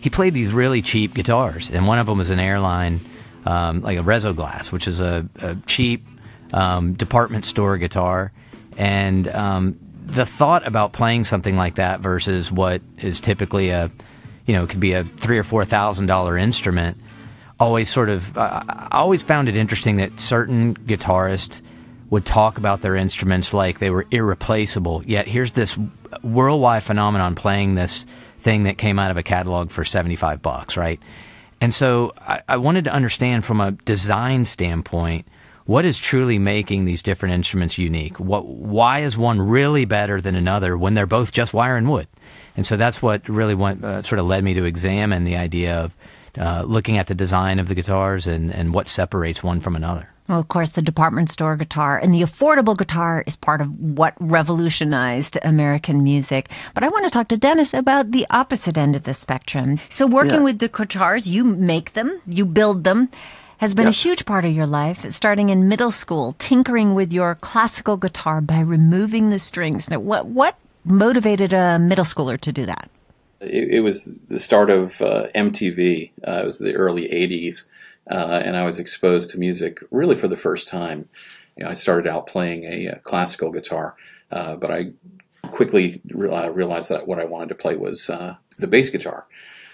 He 0.00 0.08
played 0.08 0.32
these 0.32 0.54
really 0.54 0.80
cheap 0.80 1.12
guitars, 1.12 1.70
and 1.70 1.86
one 1.86 1.98
of 1.98 2.06
them 2.06 2.16
was 2.16 2.30
an 2.30 2.40
airline, 2.40 3.00
um, 3.44 3.82
like 3.82 3.98
a 3.98 4.02
Res-O-Glas, 4.02 4.72
which 4.72 4.88
is 4.88 5.00
a, 5.00 5.28
a 5.42 5.56
cheap 5.66 6.06
um, 6.54 6.94
department 6.94 7.44
store 7.44 7.76
guitar. 7.76 8.32
And 8.78 9.28
um, 9.28 9.78
the 10.06 10.24
thought 10.24 10.66
about 10.66 10.92
playing 10.92 11.24
something 11.24 11.56
like 11.56 11.74
that 11.74 12.00
versus 12.00 12.50
what 12.50 12.80
is 12.98 13.18
typically 13.18 13.70
a, 13.70 13.90
you 14.46 14.54
know, 14.54 14.66
could 14.66 14.80
be 14.80 14.92
a 14.92 15.02
three 15.02 15.36
or 15.36 15.42
four 15.42 15.64
thousand 15.64 16.06
dollar 16.06 16.38
instrument, 16.38 16.96
always 17.58 17.90
sort 17.90 18.08
of, 18.08 18.36
uh, 18.38 18.62
I 18.68 18.98
always 18.98 19.24
found 19.24 19.48
it 19.48 19.56
interesting 19.56 19.96
that 19.96 20.20
certain 20.20 20.74
guitarists 20.74 21.60
would 22.08 22.24
talk 22.24 22.56
about 22.56 22.82
their 22.82 22.94
instruments 22.94 23.52
like 23.52 23.80
they 23.80 23.90
were 23.90 24.06
irreplaceable. 24.12 25.02
Yet 25.04 25.26
here's 25.26 25.52
this 25.52 25.76
worldwide 26.22 26.84
phenomenon 26.84 27.34
playing 27.34 27.74
this 27.74 28.04
thing 28.38 28.62
that 28.62 28.78
came 28.78 29.00
out 29.00 29.10
of 29.10 29.16
a 29.16 29.24
catalog 29.24 29.70
for 29.70 29.84
75 29.84 30.40
bucks, 30.40 30.76
right? 30.76 31.00
And 31.60 31.74
so 31.74 32.12
I, 32.20 32.42
I 32.48 32.56
wanted 32.58 32.84
to 32.84 32.92
understand 32.92 33.44
from 33.44 33.60
a 33.60 33.72
design 33.72 34.44
standpoint 34.44 35.26
what 35.66 35.84
is 35.84 35.98
truly 35.98 36.38
making 36.38 36.84
these 36.84 37.02
different 37.02 37.34
instruments 37.34 37.76
unique? 37.76 38.18
What, 38.18 38.46
why 38.46 39.00
is 39.00 39.18
one 39.18 39.40
really 39.40 39.84
better 39.84 40.20
than 40.20 40.34
another 40.34 40.76
when 40.78 40.94
they're 40.94 41.06
both 41.06 41.32
just 41.32 41.52
wire 41.52 41.76
and 41.76 41.90
wood? 41.90 42.06
And 42.56 42.64
so 42.66 42.76
that's 42.76 43.02
what 43.02 43.28
really 43.28 43.54
went, 43.54 43.84
uh, 43.84 44.02
sort 44.02 44.18
of 44.18 44.26
led 44.26 44.42
me 44.44 44.54
to 44.54 44.64
examine 44.64 45.24
the 45.24 45.36
idea 45.36 45.76
of 45.76 45.96
uh, 46.38 46.64
looking 46.66 46.98
at 46.98 47.06
the 47.06 47.14
design 47.14 47.58
of 47.58 47.66
the 47.66 47.74
guitars 47.74 48.26
and, 48.26 48.52
and 48.54 48.72
what 48.72 48.88
separates 48.88 49.42
one 49.42 49.60
from 49.60 49.74
another. 49.76 50.10
Well, 50.28 50.40
of 50.40 50.48
course, 50.48 50.70
the 50.70 50.82
department 50.82 51.30
store 51.30 51.56
guitar 51.56 51.98
and 51.98 52.12
the 52.12 52.22
affordable 52.22 52.76
guitar 52.76 53.22
is 53.26 53.36
part 53.36 53.60
of 53.60 53.68
what 53.78 54.14
revolutionized 54.18 55.38
American 55.44 56.02
music. 56.02 56.48
But 56.74 56.82
I 56.82 56.88
want 56.88 57.04
to 57.04 57.10
talk 57.10 57.28
to 57.28 57.36
Dennis 57.36 57.72
about 57.72 58.10
the 58.10 58.26
opposite 58.30 58.76
end 58.76 58.96
of 58.96 59.04
the 59.04 59.14
spectrum. 59.14 59.78
So, 59.88 60.06
working 60.06 60.40
Yeah. 60.40 60.44
with 60.44 60.58
the 60.58 60.68
guitars, 60.68 61.28
you 61.30 61.44
make 61.44 61.92
them, 61.92 62.20
you 62.26 62.44
build 62.44 62.84
them, 62.84 63.08
has 63.58 63.74
been 63.74 63.86
a 63.86 63.90
huge 63.90 64.24
part 64.24 64.44
of 64.44 64.52
your 64.52 64.66
life, 64.66 65.10
starting 65.10 65.48
in 65.48 65.68
middle 65.68 65.90
school, 65.90 66.32
tinkering 66.32 66.94
with 66.94 67.12
your 67.12 67.34
classical 67.36 67.96
guitar 67.96 68.40
by 68.40 68.60
removing 68.60 69.30
the 69.30 69.38
strings. 69.38 69.88
Now, 69.88 69.98
what, 69.98 70.26
what 70.26 70.56
motivated 70.84 71.52
a 71.52 71.78
middle 71.78 72.04
schooler 72.04 72.38
to 72.40 72.52
do 72.52 72.66
that? 72.66 72.90
It, 73.40 73.68
it 73.76 73.80
was 73.80 74.16
the 74.28 74.38
start 74.38 74.70
of 74.70 75.00
uh, 75.00 75.28
MTV. 75.34 76.12
Uh, 76.26 76.40
it 76.42 76.44
was 76.44 76.58
the 76.58 76.74
early 76.74 77.08
'80s, 77.08 77.66
uh, 78.10 78.42
and 78.44 78.56
I 78.56 78.64
was 78.64 78.78
exposed 78.78 79.30
to 79.30 79.38
music 79.38 79.80
really 79.90 80.16
for 80.16 80.28
the 80.28 80.36
first 80.36 80.68
time. 80.68 81.08
You 81.56 81.64
know, 81.64 81.70
I 81.70 81.74
started 81.74 82.06
out 82.10 82.26
playing 82.26 82.64
a, 82.64 82.88
uh 82.88 82.94
classical 83.02 83.50
guitar, 83.50 83.94
uh, 84.30 84.56
but 84.56 84.70
I 84.70 84.92
quickly 85.50 86.00
re- 86.10 86.30
uh, 86.30 86.48
realized 86.48 86.90
that 86.90 87.06
what 87.06 87.18
I 87.18 87.24
wanted 87.24 87.48
to 87.50 87.54
play 87.54 87.76
was 87.76 88.10
uh, 88.10 88.36
the 88.58 88.66
bass 88.66 88.90
guitar. 88.90 89.26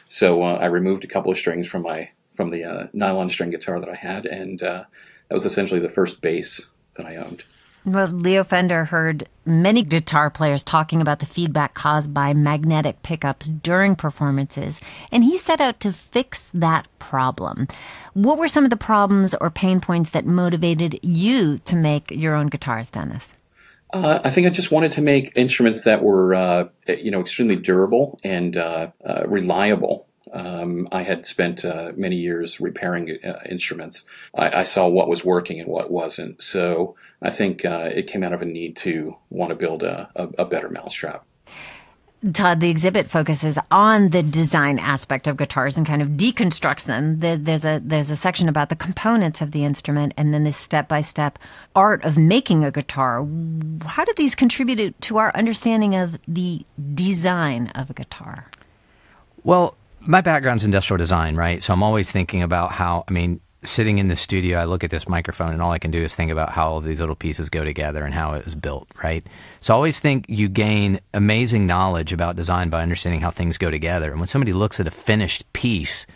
So 0.09 0.43
uh, 0.43 0.59
I 0.61 0.67
removed 0.67 1.05
a 1.05 1.09
couple 1.09 1.33
of 1.33 1.39
strings 1.39 1.67
from 1.67 1.83
my 1.83 2.11
from 2.33 2.51
the 2.51 2.65
uh, 2.65 2.87
nylon 2.93 3.31
string 3.31 3.51
guitar 3.51 3.81
that 3.81 3.89
I 3.89 3.95
had, 3.95 4.27
and 4.27 4.63
uh, 4.63 4.85
that 5.29 5.35
was 5.35 5.45
essentially 5.45 5.81
the 5.81 5.89
first 5.89 6.21
bass 6.21 6.71
that 6.95 7.07
I 7.07 7.17
owned. 7.17 7.45
Well, 7.85 8.07
Leo 8.07 8.45
Fender 8.45 8.85
heard 8.85 9.29
many 9.45 9.83
guitar 9.83 10.31
players 10.31 10.63
talking 10.63 11.01
about 11.01 11.19
the 11.19 11.27
feedback 11.27 11.75
caused 11.75 12.15
by 12.15 12.33
magnetic 12.33 13.03
pickups 13.03 13.49
during 13.49 13.97
performances, 13.97 14.81
and 15.11 15.25
he 15.25 15.37
set 15.37 15.61
out 15.61 15.81
to 15.81 15.93
fix 15.93 16.49
that 16.55 16.87
problem. 17.01 17.67
What 18.15 18.39
were 18.39 18.47
some 18.47 18.63
of 18.63 18.71
the 18.71 18.77
problems 18.77 19.35
or 19.35 19.51
pain 19.51 19.81
points 19.81 20.11
that 20.11 20.25
motivated 20.25 21.01
you 21.03 21.59
to 21.59 21.75
make 21.75 22.13
your 22.13 22.37
own 22.37 22.47
guitars, 22.47 22.89
Dennis? 22.89 23.35
Uh, 23.93 24.21
I 24.25 24.31
think 24.31 24.47
I 24.47 24.51
just 24.51 24.71
wanted 24.71 24.93
to 24.93 25.03
make 25.03 25.33
instruments 25.35 25.83
that 25.83 26.03
were, 26.03 26.35
uh, 26.35 26.69
you 26.87 27.11
know, 27.11 27.21
extremely 27.21 27.57
durable 27.57 28.19
and 28.23 28.57
uh, 28.57 28.91
uh, 29.05 29.25
reliable. 29.27 30.07
Um, 30.33 30.89
I 30.93 31.03
had 31.03 31.27
spent 31.27 31.65
uh, 31.65 31.93
many 31.97 32.17
years 32.17 32.61
repairing 32.61 33.19
uh, 33.25 33.41
instruments. 33.49 34.05
I, 34.35 34.61
I 34.61 34.65
saw 34.65 34.89
what 34.89 35.09
was 35.09 35.25
working 35.25 35.61
and 35.61 35.69
what 35.69 35.91
wasn't. 35.91 36.43
So 36.43 36.97
I 37.21 37.31
think 37.31 37.65
uh, 37.65 37.91
it 37.95 38.07
came 38.07 38.23
out 38.23 38.33
of 38.33 38.43
a 38.43 38.47
need 38.47 38.77
to 38.77 39.17
want 39.31 39.51
to 39.51 39.55
build 39.57 39.83
a, 39.83 40.11
a, 40.17 40.29
a 40.39 40.45
better 40.47 40.71
mousetrap. 40.71 41.27
Todd, 42.33 42.61
the 42.61 42.71
exhibit 42.71 43.11
focuses 43.11 43.59
on 43.73 44.11
the 44.11 44.23
design 44.23 44.79
aspect 44.79 45.27
of 45.27 45.37
guitars 45.37 45.77
and 45.77 45.85
kind 45.85 46.01
of 46.01 46.11
deconstructs 46.11 46.87
them. 46.87 47.19
There, 47.19 47.37
there's 47.37 47.65
a 47.65 47.81
there's 47.83 48.11
a 48.11 48.17
section 48.17 48.49
about 48.49 48.69
the 48.69 48.77
components 48.77 49.41
of 49.41 49.51
the 49.51 49.65
instrument, 49.65 50.15
and 50.17 50.33
then 50.33 50.45
the 50.45 50.53
step 50.53 50.87
by 50.87 51.01
step 51.01 51.37
art 51.75 52.05
of 52.05 52.17
making 52.17 52.65
a 52.65 52.71
guitar. 52.71 53.27
How 53.85 54.05
do 54.05 54.13
these 54.17 54.37
contribute 54.37 55.01
to 55.01 55.17
our 55.17 55.35
understanding 55.35 55.97
of 55.97 56.21
the 56.29 56.65
design 56.95 57.73
of 57.75 57.91
a 57.91 57.95
guitar? 57.95 58.49
Well, 59.43 59.75
my 60.07 60.21
background's 60.21 60.65
industrial 60.65 60.99
design, 60.99 61.37
right? 61.37 61.63
So 61.63 61.73
I'm 61.73 61.83
always 61.83 62.11
thinking 62.11 62.43
about 62.43 62.73
how. 62.73 63.05
I 63.09 63.13
mean, 63.13 63.41
sitting 63.65 63.99
in 63.99 64.09
the 64.09 64.17
studio, 64.17 64.59
I 64.59 64.65
look 64.65 64.83
at 64.83 64.91
this 64.91 65.09
microphone, 65.09 65.53
and 65.53 65.63
all 65.63 65.71
I 65.71 65.79
can 65.79 65.91
do 65.91 66.03
is 66.03 66.15
think 66.15 66.31
about 66.31 66.51
how 66.51 66.69
all 66.69 66.81
these 66.81 67.01
little 67.01 67.15
pieces 67.15 67.49
go 67.49 67.65
together 67.65 68.05
and 68.05 68.13
how 68.13 68.35
it 68.35 68.45
was 68.45 68.55
built, 68.55 68.89
right? 69.03 69.25
So 69.61 69.73
I 69.73 69.77
always 69.77 70.01
think 70.01 70.27
you 70.29 70.49
gain 70.49 71.01
amazing 71.15 71.67
knowledge 71.67 72.13
about 72.13 72.37
design 72.37 72.71
by 72.71 72.83
understanding 72.83 73.21
how 73.21 73.31
things 73.31 73.59
go 73.59 73.71
together. 73.71 74.11
And 74.11 74.21
when 74.21 74.27
somebody 74.27 74.53
looks 74.53 74.81
at 74.81 74.87
a 74.87 74.91
finished 74.91 75.51
piece, 75.53 76.07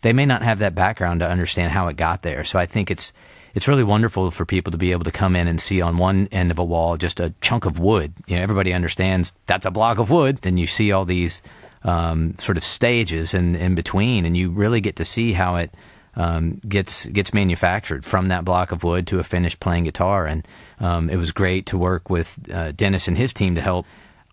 they 0.00 0.12
may 0.12 0.26
not 0.26 0.42
have 0.42 0.58
that 0.58 0.74
background 0.74 1.20
to 1.20 1.28
understand 1.28 1.72
how 1.72 1.88
it 1.88 1.96
got 1.96 2.22
there. 2.22 2.44
So 2.44 2.58
I 2.58 2.66
think 2.66 2.90
it's 2.90 3.12
it's 3.54 3.66
really 3.66 3.84
wonderful 3.84 4.30
for 4.30 4.44
people 4.44 4.70
to 4.70 4.78
be 4.78 4.92
able 4.92 5.04
to 5.04 5.10
come 5.10 5.34
in 5.34 5.48
and 5.48 5.60
see 5.60 5.80
on 5.80 5.96
one 5.96 6.28
end 6.30 6.50
of 6.50 6.58
a 6.58 6.64
wall 6.64 6.96
just 6.96 7.18
a 7.18 7.32
chunk 7.40 7.64
of 7.64 7.78
wood. 7.78 8.12
You 8.26 8.36
know, 8.36 8.42
everybody 8.42 8.72
understands 8.72 9.32
that's 9.46 9.66
a 9.66 9.70
block 9.70 9.98
of 9.98 10.10
wood. 10.10 10.38
Then 10.38 10.58
you 10.58 10.66
see 10.66 10.92
all 10.92 11.04
these 11.04 11.42
um, 11.88 12.34
sort 12.36 12.58
of 12.58 12.64
stages 12.64 13.32
in, 13.32 13.56
in 13.56 13.74
between, 13.74 14.26
and 14.26 14.36
you 14.36 14.50
really 14.50 14.80
get 14.80 14.96
to 14.96 15.06
see 15.06 15.32
how 15.32 15.56
it 15.56 15.72
um, 16.16 16.60
gets 16.68 17.06
gets 17.06 17.32
manufactured 17.32 18.04
from 18.04 18.28
that 18.28 18.44
block 18.44 18.72
of 18.72 18.84
wood 18.84 19.06
to 19.06 19.18
a 19.18 19.24
finished 19.24 19.58
playing 19.58 19.84
guitar. 19.84 20.26
And 20.26 20.46
um, 20.80 21.08
it 21.08 21.16
was 21.16 21.32
great 21.32 21.64
to 21.66 21.78
work 21.78 22.10
with 22.10 22.38
uh, 22.52 22.72
Dennis 22.72 23.08
and 23.08 23.16
his 23.16 23.32
team 23.32 23.54
to 23.54 23.62
help 23.62 23.86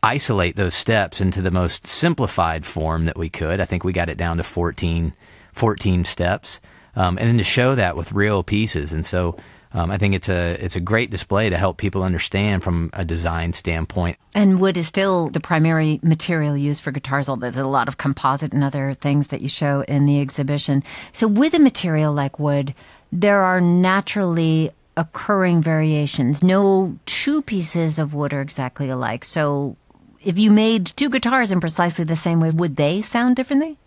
isolate 0.03 0.57
those 0.57 0.75
steps 0.75 1.21
into 1.21 1.41
the 1.41 1.49
most 1.49 1.87
simplified 1.87 2.65
form 2.65 3.05
that 3.05 3.17
we 3.17 3.29
could. 3.29 3.61
I 3.61 3.65
think 3.65 3.85
we 3.85 3.93
got 3.93 4.09
it 4.09 4.17
down 4.17 4.35
to 4.37 4.43
14, 4.43 5.13
14 5.53 6.05
steps, 6.05 6.59
um, 6.95 7.17
and 7.17 7.27
then 7.29 7.37
to 7.37 7.43
show 7.43 7.73
that 7.75 7.95
with 7.95 8.11
real 8.11 8.43
pieces. 8.43 8.91
And 8.91 9.05
so 9.05 9.37
um, 9.75 9.91
I 9.91 9.97
think 9.97 10.15
it's 10.15 10.29
a 10.29 10.57
it's 10.63 10.77
a 10.77 10.79
great 10.79 11.09
display 11.11 11.49
to 11.49 11.57
help 11.57 11.75
people 11.75 12.01
understand 12.01 12.63
from 12.63 12.89
a 12.93 13.03
design 13.03 13.51
standpoint. 13.51 14.17
And 14.33 14.61
wood 14.61 14.77
is 14.77 14.87
still 14.87 15.29
the 15.29 15.41
primary 15.41 15.99
material 16.01 16.55
used 16.55 16.81
for 16.81 16.91
guitars. 16.91 17.27
Although 17.27 17.41
there's 17.41 17.57
a 17.57 17.67
lot 17.67 17.89
of 17.89 17.97
composite 17.97 18.53
and 18.53 18.63
other 18.63 18.93
things 18.93 19.27
that 19.27 19.41
you 19.41 19.49
show 19.49 19.81
in 19.81 20.05
the 20.05 20.21
exhibition. 20.21 20.81
So 21.11 21.27
with 21.27 21.53
a 21.53 21.59
material 21.59 22.13
like 22.13 22.39
wood, 22.39 22.73
there 23.11 23.41
are 23.41 23.59
naturally 23.59 24.71
occurring 24.95 25.61
variations. 25.61 26.41
No 26.41 26.97
two 27.05 27.41
pieces 27.41 27.99
of 27.99 28.13
wood 28.13 28.33
are 28.33 28.39
exactly 28.39 28.87
alike. 28.87 29.25
So 29.25 29.75
if 30.23 30.39
you 30.39 30.51
made 30.51 30.85
two 30.85 31.09
guitars 31.09 31.51
in 31.51 31.59
precisely 31.59 32.05
the 32.05 32.15
same 32.15 32.39
way, 32.39 32.49
would 32.51 32.77
they 32.77 33.01
sound 33.01 33.35
differently? 33.35 33.77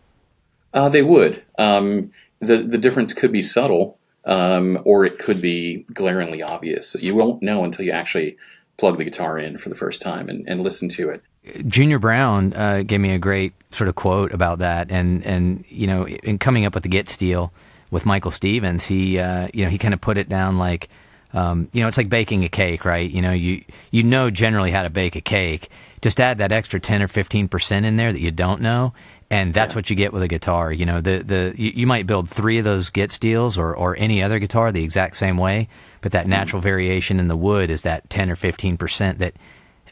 Uh, 0.75 0.91
they 0.91 1.03
would. 1.03 1.43
Um, 1.57 2.13
the 2.41 2.59
the 2.59 2.79
difference 2.79 3.15
could 3.15 3.33
be 3.33 3.43
subtle, 3.43 3.98
um, 4.29 4.79
or 4.85 5.05
it 5.05 5.19
could 5.19 5.41
be 5.41 5.85
glaringly 5.93 6.43
obvious. 6.43 6.95
You 7.01 7.17
won't 7.17 7.43
know 7.43 7.65
until 7.65 7.85
you 7.85 7.93
actually 7.93 8.37
plug 8.77 8.99
the 8.99 9.05
guitar 9.05 9.39
in 9.39 9.59
for 9.59 9.71
the 9.71 9.75
first 9.75 10.01
time 10.01 10.29
and, 10.29 10.49
and 10.49 10.61
listen 10.61 10.89
to 10.91 11.09
it. 11.09 11.23
Junior 11.67 11.99
Brown 11.99 12.53
uh, 12.53 12.83
gave 12.87 13.01
me 13.01 13.11
a 13.13 13.19
great 13.19 13.55
sort 13.71 13.89
of 13.89 13.95
quote 13.95 14.33
about 14.33 14.59
that, 14.59 14.93
and 14.93 15.25
and 15.25 15.65
you 15.69 15.87
know, 15.87 16.07
in 16.07 16.39
coming 16.39 16.67
up 16.67 16.75
with 16.75 16.83
the 16.83 16.89
Guit-Steel 16.91 17.53
with 17.91 18.05
Michael 18.05 18.31
Stevens, 18.31 18.85
he 18.85 19.19
uh, 19.19 19.49
you 19.55 19.65
know 19.65 19.71
he 19.71 19.79
kind 19.79 19.95
of 19.95 20.01
put 20.01 20.17
it 20.17 20.29
down 20.29 20.59
like. 20.59 20.89
Um, 21.35 21.69
you 21.75 21.83
know, 21.83 21.89
it's 21.89 21.99
like 21.99 22.09
baking 22.09 22.43
a 22.45 22.49
cake, 22.49 22.87
right? 22.87 23.09
You 23.11 23.21
know, 23.21 23.33
you 23.33 23.63
you 23.91 24.03
know 24.03 24.31
generally 24.31 24.71
how 24.71 24.83
to 24.83 24.89
bake 24.89 25.15
a 25.15 25.21
cake. 25.21 25.69
Just 26.01 26.21
add 26.21 26.39
that 26.39 26.53
extra 26.53 26.81
ten 26.81 27.03
or 27.03 27.07
fifteen 27.07 27.49
percent 27.49 27.85
in 27.85 27.97
there 27.97 28.15
that 28.15 28.21
you 28.21 28.31
don't 28.31 28.63
know, 28.63 28.95
and 29.31 29.53
that's 29.53 29.75
yeah. 29.75 29.79
what 29.79 29.91
you 29.91 29.97
get 29.97 30.13
with 30.13 30.23
a 30.23 30.29
guitar. 30.29 30.73
You 30.73 30.87
know, 30.87 31.01
the 31.01 31.19
the 31.19 31.55
you, 31.57 31.73
you, 31.75 31.87
might 31.87 32.07
build 32.07 32.29
three 32.29 32.59
of 32.59 32.65
those 32.65 32.91
Guit-Steels 32.91 33.59
or 33.59 33.77
or 33.77 33.97
any 33.99 34.23
other 34.23 34.39
guitar 34.39 34.73
the 34.73 34.85
exact 34.85 35.17
same 35.17 35.37
way, 35.37 35.69
but 36.01 36.13
that 36.13 36.23
mm-hmm. 36.23 36.31
natural 36.31 36.63
variation 36.63 37.21
in 37.21 37.29
the 37.29 37.37
wood 37.37 37.71
is 37.71 37.83
that 37.83 38.09
ten 38.11 38.31
or 38.31 38.37
fifteen 38.37 38.77
percent 38.77 39.19
that 39.19 39.35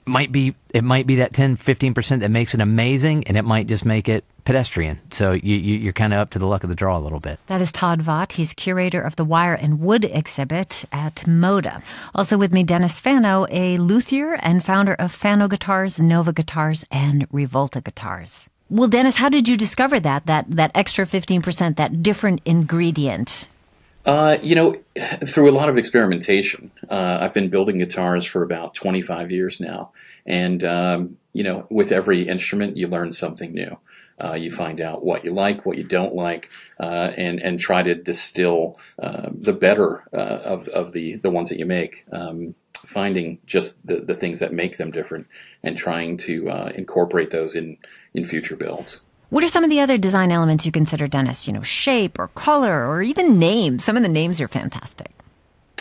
might 0.07 0.31
be 0.31 0.55
it 0.73 0.85
might 0.85 1.07
be 1.07 1.17
that 1.17 1.33
10 1.35 1.57
15% 1.57 2.21
that 2.21 2.31
makes 2.31 2.55
it 2.55 2.61
amazing 2.61 3.25
and 3.27 3.37
it 3.37 3.43
might 3.43 3.67
just 3.67 3.85
make 3.85 4.09
it 4.09 4.25
pedestrian 4.45 5.01
so 5.11 5.33
you, 5.33 5.57
you 5.57 5.91
are 5.91 5.93
kind 5.93 6.15
of 6.15 6.21
up 6.21 6.31
to 6.31 6.39
the 6.39 6.47
luck 6.47 6.63
of 6.63 6.71
the 6.71 6.77
draw 6.77 6.97
a 6.97 7.01
little 7.01 7.19
bit 7.19 7.41
that 7.47 7.61
is 7.61 7.73
todd 7.73 8.01
vaught 8.01 8.33
he's 8.33 8.55
curator 8.55 9.01
of 9.01 9.17
the 9.17 9.25
wire 9.25 9.55
and 9.55 9.81
wood 9.81 10.05
exhibit 10.05 10.85
at 10.93 11.17
moda 11.27 11.83
also 12.15 12.39
with 12.39 12.53
me 12.53 12.63
dennis 12.63 13.01
fano 13.01 13.47
a 13.51 13.77
luthier 13.79 14.35
and 14.35 14.65
founder 14.65 14.95
of 14.95 15.11
fano 15.11 15.49
guitars 15.49 16.01
novo 16.01 16.31
guitars 16.31 16.85
and 16.93 17.29
rivolta 17.33 17.83
guitars 17.83 18.49
well, 18.69 18.89
Dennis, 18.89 19.17
how 19.17 19.29
did 19.29 19.49
you 19.49 19.57
discover 19.57 20.01
that 20.01 20.27
that 20.27 20.51
that 20.51 20.71
extra 20.75 21.07
fifteen 21.07 21.43
percent, 21.43 21.77
that 21.77 22.03
different 22.03 22.41
ingredient? 22.45 23.49
Uh, 24.05 24.39
you 24.41 24.55
know, 24.55 24.77
through 25.27 25.51
a 25.51 25.53
lot 25.53 25.69
of 25.69 25.77
experimentation. 25.77 26.71
Uh, 26.89 27.19
I've 27.21 27.35
been 27.35 27.49
building 27.49 27.79
guitars 27.79 28.25
for 28.25 28.43
about 28.43 28.75
twenty 28.75 29.03
five 29.03 29.31
years 29.31 29.61
now, 29.61 29.93
and 30.25 30.63
um, 30.65 31.17
you 31.33 31.43
know, 31.43 31.67
with 31.71 31.93
every 31.93 32.27
instrument, 32.27 32.77
you 32.77 32.87
learn 32.87 33.13
something 33.13 33.53
new. 33.53 33.79
Uh, 34.19 34.33
you 34.33 34.51
find 34.51 34.81
out 34.81 35.05
what 35.05 35.25
you 35.25 35.33
like, 35.33 35.67
what 35.67 35.77
you 35.77 35.85
don't 35.85 36.15
like, 36.15 36.49
uh, 36.81 37.13
and 37.17 37.41
and 37.41 37.61
try 37.61 37.83
to 37.83 37.95
distill 37.95 38.79
uh, 38.99 39.29
the 39.31 39.53
better 39.53 40.05
uh, 40.13 40.41
of 40.45 40.69
of 40.69 40.93
the 40.93 41.17
the 41.17 41.31
ones 41.31 41.51
that 41.51 41.59
you 41.59 41.67
make. 41.67 42.07
Um, 42.11 42.55
finding 42.87 43.39
just 43.47 43.87
the, 43.87 43.97
the 43.97 44.15
things 44.15 44.41
that 44.41 44.53
make 44.53 44.77
them 44.77 44.91
different 44.91 45.27
and 45.63 45.77
trying 45.77 46.17
to 46.19 46.51
uh, 46.51 46.73
incorporate 46.75 47.31
those 47.31 47.55
in, 47.55 47.77
in 48.15 48.25
future 48.25 48.57
builds. 48.57 49.03
What 49.29 49.43
are 49.43 49.49
some 49.49 49.65
of 49.65 49.71
the 49.71 49.81
other 49.81 49.99
design 49.99 50.31
elements 50.31 50.65
you 50.65 50.73
consider, 50.73 51.09
Dennis? 51.09 51.47
You 51.47 51.53
know, 51.53 51.63
shape 51.63 52.19
or 52.19 52.29
color 52.29 52.87
or 52.87 53.03
even 53.03 53.39
name. 53.39 53.79
Some 53.79 53.97
of 53.97 54.03
the 54.03 54.09
names 54.09 54.41
are 54.41 54.49
fantastic. 54.49 55.11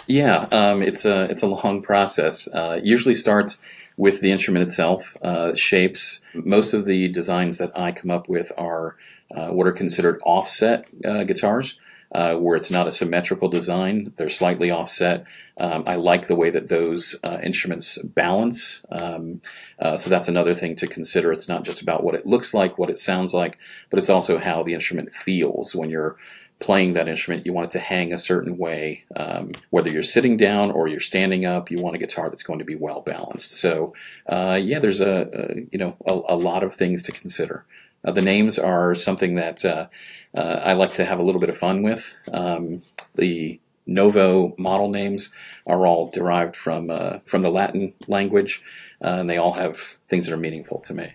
Yeah, 0.07 0.47
um, 0.51 0.81
it's 0.81 1.05
a 1.05 1.23
it's 1.23 1.41
a 1.41 1.47
long 1.47 1.81
process. 1.81 2.47
Uh, 2.47 2.79
usually 2.83 3.15
starts 3.15 3.59
with 3.97 4.21
the 4.21 4.31
instrument 4.31 4.63
itself, 4.63 5.15
uh, 5.21 5.55
shapes. 5.55 6.19
Most 6.33 6.73
of 6.73 6.85
the 6.85 7.07
designs 7.09 7.57
that 7.59 7.71
I 7.77 7.91
come 7.91 8.11
up 8.11 8.27
with 8.27 8.51
are 8.57 8.97
uh, 9.33 9.49
what 9.49 9.67
are 9.67 9.71
considered 9.71 10.19
offset 10.23 10.87
uh, 11.03 11.23
guitars 11.23 11.79
uh, 12.15 12.37
where 12.37 12.55
it's 12.55 12.71
not 12.71 12.87
a 12.87 12.91
symmetrical 12.91 13.49
design. 13.49 14.13
They're 14.15 14.29
slightly 14.29 14.71
offset. 14.71 15.25
Um, 15.57 15.83
I 15.85 15.95
like 15.95 16.27
the 16.27 16.35
way 16.35 16.49
that 16.49 16.69
those 16.69 17.17
uh, 17.25 17.39
instruments 17.43 17.97
balance. 17.97 18.85
Um, 18.89 19.41
uh, 19.79 19.97
so 19.97 20.09
that's 20.09 20.29
another 20.29 20.55
thing 20.55 20.77
to 20.77 20.87
consider. 20.87 21.33
It's 21.33 21.49
not 21.49 21.65
just 21.65 21.81
about 21.81 22.05
what 22.05 22.15
it 22.15 22.25
looks 22.25 22.53
like, 22.53 22.77
what 22.77 22.89
it 22.89 22.99
sounds 22.99 23.33
like, 23.33 23.57
but 23.89 23.99
it's 23.99 24.09
also 24.09 24.37
how 24.37 24.63
the 24.63 24.73
instrument 24.73 25.11
feels 25.11 25.75
when 25.75 25.89
you're 25.89 26.15
playing 26.59 26.93
that 26.93 27.09
instrument. 27.09 27.45
You 27.45 27.51
want 27.51 27.65
it 27.65 27.71
to 27.71 27.79
hang 27.79 28.13
a 28.13 28.17
certain 28.17 28.57
way. 28.57 29.03
Um, 29.17 29.51
whether 29.71 29.89
you're 29.89 30.01
sitting 30.01 30.37
down 30.37 30.71
or 30.71 30.87
you're 30.87 31.01
standing 31.01 31.45
up, 31.45 31.69
you 31.69 31.81
want 31.81 31.97
a 31.97 31.99
guitar 31.99 32.29
that's 32.29 32.43
going 32.43 32.59
to 32.59 32.65
be 32.65 32.75
well 32.75 33.01
balanced. 33.01 33.59
So, 33.59 33.93
uh, 34.27 34.57
yeah, 34.63 34.79
there's 34.79 35.01
a, 35.01 35.29
a 35.33 35.55
you 35.69 35.77
know 35.77 35.97
a, 36.07 36.13
a 36.33 36.37
lot 36.37 36.63
of 36.63 36.73
things 36.73 37.03
to 37.03 37.11
consider. 37.11 37.65
Uh, 38.03 38.11
the 38.11 38.21
names 38.21 38.59
are 38.59 38.93
something 38.93 39.35
that 39.35 39.65
uh, 39.65 39.87
uh, 40.35 40.61
I 40.63 40.73
like 40.73 40.93
to 40.95 41.05
have 41.05 41.19
a 41.19 41.23
little 41.23 41.41
bit 41.41 41.49
of 41.49 41.57
fun 41.57 41.81
with. 41.81 42.17
Um, 42.31 42.81
the 43.15 43.59
Novo 43.87 44.53
model 44.57 44.89
names 44.89 45.31
are 45.67 45.85
all 45.85 46.07
derived 46.07 46.55
from 46.55 46.89
uh, 46.89 47.19
from 47.25 47.41
the 47.41 47.51
Latin 47.51 47.93
language, 48.07 48.61
uh, 49.03 49.17
and 49.19 49.29
they 49.29 49.37
all 49.37 49.53
have 49.53 49.77
things 49.77 50.25
that 50.25 50.33
are 50.33 50.37
meaningful 50.37 50.79
to 50.79 50.93
me. 50.93 51.13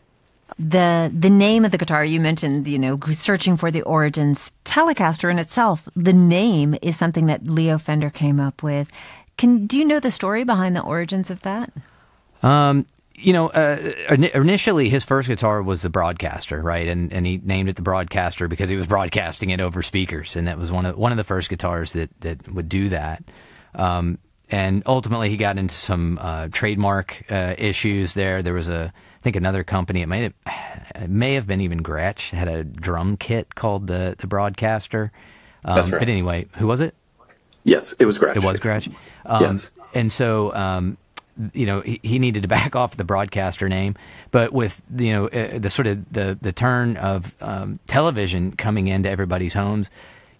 The 0.58 1.12
the 1.12 1.30
name 1.30 1.64
of 1.64 1.70
the 1.70 1.78
guitar 1.78 2.04
you 2.04 2.20
mentioned, 2.20 2.68
you 2.68 2.78
know, 2.78 2.98
searching 3.10 3.56
for 3.56 3.70
the 3.70 3.82
origins. 3.82 4.52
Telecaster 4.64 5.30
in 5.30 5.38
itself, 5.38 5.88
the 5.96 6.12
name 6.12 6.76
is 6.82 6.96
something 6.96 7.26
that 7.26 7.46
Leo 7.46 7.78
Fender 7.78 8.10
came 8.10 8.38
up 8.38 8.62
with. 8.62 8.90
Can 9.36 9.66
do 9.66 9.78
you 9.78 9.84
know 9.84 10.00
the 10.00 10.10
story 10.10 10.44
behind 10.44 10.76
the 10.76 10.82
origins 10.82 11.30
of 11.30 11.42
that? 11.42 11.72
Um, 12.42 12.86
you 13.20 13.32
know, 13.32 13.48
uh, 13.48 13.92
initially 14.34 14.88
his 14.88 15.04
first 15.04 15.28
guitar 15.28 15.62
was 15.62 15.82
the 15.82 15.90
Broadcaster, 15.90 16.62
right? 16.62 16.86
And 16.88 17.12
and 17.12 17.26
he 17.26 17.40
named 17.42 17.68
it 17.68 17.76
the 17.76 17.82
Broadcaster 17.82 18.48
because 18.48 18.68
he 18.68 18.76
was 18.76 18.86
broadcasting 18.86 19.50
it 19.50 19.60
over 19.60 19.82
speakers, 19.82 20.36
and 20.36 20.48
that 20.48 20.58
was 20.58 20.72
one 20.72 20.86
of 20.86 20.96
one 20.96 21.12
of 21.12 21.18
the 21.18 21.24
first 21.24 21.48
guitars 21.50 21.92
that 21.92 22.10
that 22.20 22.52
would 22.52 22.68
do 22.68 22.88
that. 22.88 23.22
Um, 23.74 24.18
and 24.50 24.82
ultimately, 24.86 25.28
he 25.28 25.36
got 25.36 25.58
into 25.58 25.74
some 25.74 26.18
uh, 26.20 26.48
trademark 26.50 27.24
uh, 27.30 27.54
issues 27.56 28.14
there. 28.14 28.42
There 28.42 28.54
was 28.54 28.68
a, 28.68 28.92
I 28.92 29.22
think, 29.22 29.36
another 29.36 29.62
company. 29.62 30.02
It 30.02 30.06
may 30.08 30.22
have, 30.22 30.34
it 30.96 31.10
may 31.10 31.34
have 31.34 31.46
been 31.46 31.60
even 31.60 31.82
Gretsch 31.82 32.30
had 32.30 32.48
a 32.48 32.64
drum 32.64 33.16
kit 33.16 33.54
called 33.54 33.86
the 33.86 34.16
the 34.18 34.26
Broadcaster. 34.26 35.12
Um, 35.64 35.76
That's 35.76 35.90
right. 35.90 36.00
But 36.00 36.08
anyway, 36.08 36.46
who 36.56 36.66
was 36.66 36.80
it? 36.80 36.94
Yes, 37.64 37.92
it 38.00 38.06
was 38.06 38.18
Gretsch. 38.18 38.36
It 38.36 38.42
was 38.42 38.58
Gretsch. 38.58 38.92
Um, 39.26 39.42
yes. 39.42 39.70
And 39.94 40.10
so 40.10 40.54
um, 40.54 40.96
you 41.52 41.66
know 41.66 41.80
he, 41.80 42.00
he, 42.02 42.18
needed 42.18 42.42
to 42.42 42.48
back 42.48 42.74
off 42.80 42.96
the 42.96 43.04
broadcaster 43.04 43.68
name. 43.68 43.94
But 44.30 44.52
with 44.52 44.82
you 44.96 45.12
know 45.12 45.28
uh, 45.28 45.58
the 45.58 45.70
sort 45.70 45.86
of 45.86 46.12
the 46.12 46.38
the 46.40 46.52
turn 46.52 46.96
of 46.96 47.34
um, 47.40 47.78
television 47.86 48.52
coming 48.52 48.88
into 48.88 49.08
everybody's 49.08 49.54
homes 49.54 49.90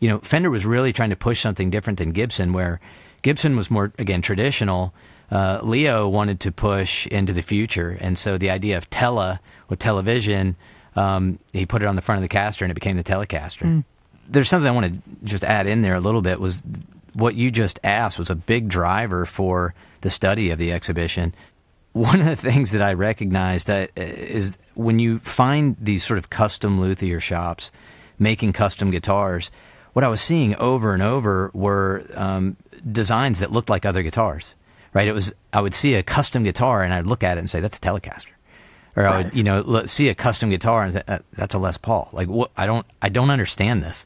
you 0.01 0.09
know 0.09 0.19
Fender 0.19 0.51
was 0.51 0.67
really 0.67 0.93
trying 0.93 1.11
to 1.11 1.17
push 1.17 1.41
something 1.41 1.71
different 1.71 1.99
than 1.99 2.11
Gibson 2.11 2.53
where 2.53 2.81
Gibson 3.23 3.55
was 3.55 3.71
more 3.71 3.93
again 3.99 4.23
traditional. 4.23 4.93
Uh, 5.31 5.61
Leo 5.63 6.09
wanted 6.09 6.41
to 6.41 6.51
push 6.51 7.07
into 7.07 7.33
the 7.33 7.43
future, 7.43 7.97
and 8.01 8.19
so 8.19 8.37
the 8.37 8.51
idea 8.51 8.77
of 8.77 8.91
tele 8.91 9.39
with 9.69 9.79
television, 9.79 10.57
um, 10.97 11.39
he 11.53 11.65
put 11.67 11.83
it 11.83 11.87
on 11.87 11.95
the 11.95 12.03
front 12.03 12.17
of 12.19 12.23
the 12.23 12.29
caster, 12.29 12.65
and 12.65 12.73
it 12.73 12.75
became 12.75 12.97
the 12.97 13.05
Telecaster. 13.05 13.85
There's 14.29 14.49
something 14.49 14.69
I 14.69 14.73
want 14.73 14.87
to 14.87 15.25
just 15.25 15.45
add 15.45 15.69
in 15.69 15.83
there 15.83 15.95
a 15.95 16.01
little 16.01 16.23
bit 16.23 16.41
was 16.41 16.67
what 17.13 17.37
you 17.37 17.53
just 17.53 17.79
asked 17.85 18.19
was 18.19 18.31
a 18.31 18.35
big 18.35 18.69
driver 18.69 19.25
for 19.25 19.75
the 20.01 20.11
study 20.11 20.51
of 20.51 20.59
the 20.59 20.73
exhibition. 20.73 21.35
One 21.93 22.21
of 22.21 22.27
the 22.27 22.37
things 22.37 22.71
that 22.73 22.83
I 22.83 22.93
recognized 22.93 23.67
that 23.67 23.91
uh, 23.99 24.03
is 24.03 24.57
when 24.75 24.99
you 24.99 25.19
find 25.19 25.77
these 25.81 26.05
sort 26.05 26.19
of 26.19 26.31
custom 26.31 26.81
luthier 26.81 27.21
shops 27.21 27.73
making 28.19 28.53
custom 28.53 28.91
guitars, 28.91 29.51
what 29.93 30.05
I 30.05 30.09
was 30.09 30.21
seeing 30.21 30.55
over 30.57 30.95
and 30.95 31.03
over 31.03 31.51
were 31.53 32.05
um, 32.15 32.57
designs 32.91 33.41
that 33.41 33.51
looked 33.51 33.71
like 33.71 33.85
other 33.85 34.03
guitars. 34.03 34.55
Right? 34.93 35.09
It 35.09 35.13
was 35.13 35.33
I 35.53 35.61
would 35.61 35.75
see 35.75 35.95
a 35.95 36.03
custom 36.03 36.43
guitar 36.43 36.83
and 36.83 36.93
I'd 36.93 37.07
look 37.07 37.23
at 37.23 37.37
it 37.37 37.41
and 37.41 37.49
say 37.49 37.61
that's 37.61 37.79
a 37.79 37.81
Telecaster, 37.81 38.33
or 38.97 39.07
I 39.07 39.19
would 39.19 39.35
you 39.37 39.45
know 39.45 39.87
see 39.87 40.09
a 40.09 40.17
custom 40.17 40.51
guitar 40.51 40.83
and 40.83 40.93
say 40.93 41.03
that's 41.33 41.55
a 41.55 41.59
Les 41.59 41.79
Paul. 41.79 42.09
Like 42.13 42.27
what? 42.27 42.51
I 42.57 42.67
don't 42.67 42.85
I 43.01 43.09
don't 43.09 43.31
understand 43.31 43.85
this. 43.85 44.05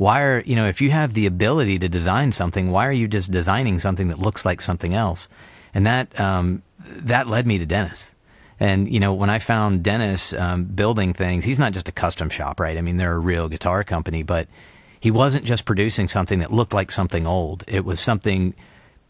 Why 0.00 0.22
are 0.22 0.40
you 0.46 0.56
know 0.56 0.66
if 0.66 0.80
you 0.80 0.90
have 0.92 1.12
the 1.12 1.26
ability 1.26 1.78
to 1.80 1.86
design 1.86 2.32
something, 2.32 2.70
why 2.70 2.86
are 2.86 2.92
you 2.92 3.06
just 3.06 3.30
designing 3.30 3.78
something 3.78 4.08
that 4.08 4.18
looks 4.18 4.46
like 4.46 4.62
something 4.62 4.94
else? 4.94 5.28
And 5.74 5.84
that 5.84 6.18
um, 6.18 6.62
that 6.78 7.28
led 7.28 7.46
me 7.46 7.58
to 7.58 7.66
Dennis. 7.66 8.14
And 8.58 8.90
you 8.90 8.98
know, 8.98 9.12
when 9.12 9.28
I 9.28 9.38
found 9.38 9.82
Dennis 9.82 10.32
um, 10.32 10.64
building 10.64 11.12
things, 11.12 11.44
he's 11.44 11.58
not 11.58 11.74
just 11.74 11.86
a 11.86 11.92
custom 11.92 12.30
shop, 12.30 12.60
right? 12.60 12.78
I 12.78 12.80
mean, 12.80 12.96
they're 12.96 13.12
a 13.12 13.18
real 13.18 13.50
guitar 13.50 13.84
company, 13.84 14.22
but 14.22 14.48
he 14.98 15.10
wasn't 15.10 15.44
just 15.44 15.66
producing 15.66 16.08
something 16.08 16.38
that 16.38 16.50
looked 16.50 16.72
like 16.72 16.90
something 16.90 17.26
old. 17.26 17.62
It 17.68 17.84
was 17.84 18.00
something 18.00 18.54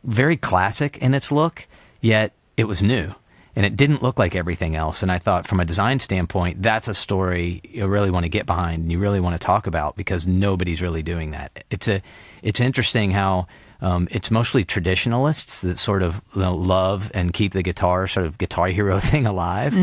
very 0.03 0.37
classic 0.37 0.99
in 0.99 1.15
its 1.15 1.31
look, 1.31 1.69
yet 2.01 2.33
it 2.57 2.65
was 2.65 2.83
new. 2.83 3.15
And 3.57 3.67
it 3.67 3.77
didn't 3.77 4.03
look 4.03 4.19
like 4.19 4.37
everything 4.37 4.77
else. 4.77 5.03
And 5.03 5.11
I 5.11 5.19
thought, 5.19 5.47
from 5.47 5.61
a 5.61 5.65
design 5.65 5.99
standpoint, 5.99 6.63
that's 6.63 6.89
a 6.89 6.95
story 6.95 7.61
you 7.65 7.87
really 7.87 8.11
want 8.11 8.25
to 8.25 8.29
get 8.29 8.47
behind 8.47 8.83
and 8.83 8.93
you 8.93 8.99
really 8.99 9.21
want 9.21 9.35
to 9.35 9.45
talk 9.45 9.67
about 9.67 9.97
because 9.97 10.27
nobody's 10.27 10.81
really 10.81 11.03
doing 11.03 11.33
that. 11.33 11.65
It's 11.71 11.89
a, 11.89 12.01
it's 12.43 12.61
interesting 12.61 13.11
how 13.11 13.49
um, 13.83 14.09
it's 14.11 14.31
mostly 14.31 14.65
traditionalists 14.65 15.63
that 15.63 15.79
sort 15.79 16.03
of 16.03 16.23
you 16.35 16.43
know, 16.43 16.55
love 16.55 17.11
and 17.15 17.33
keep 17.33 17.53
the 17.53 17.63
guitar 17.63 18.07
sort 18.07 18.27
of 18.27 18.39
guitar 18.39 18.69
hero 18.69 18.99
thing 19.01 19.27
alive. 19.27 19.75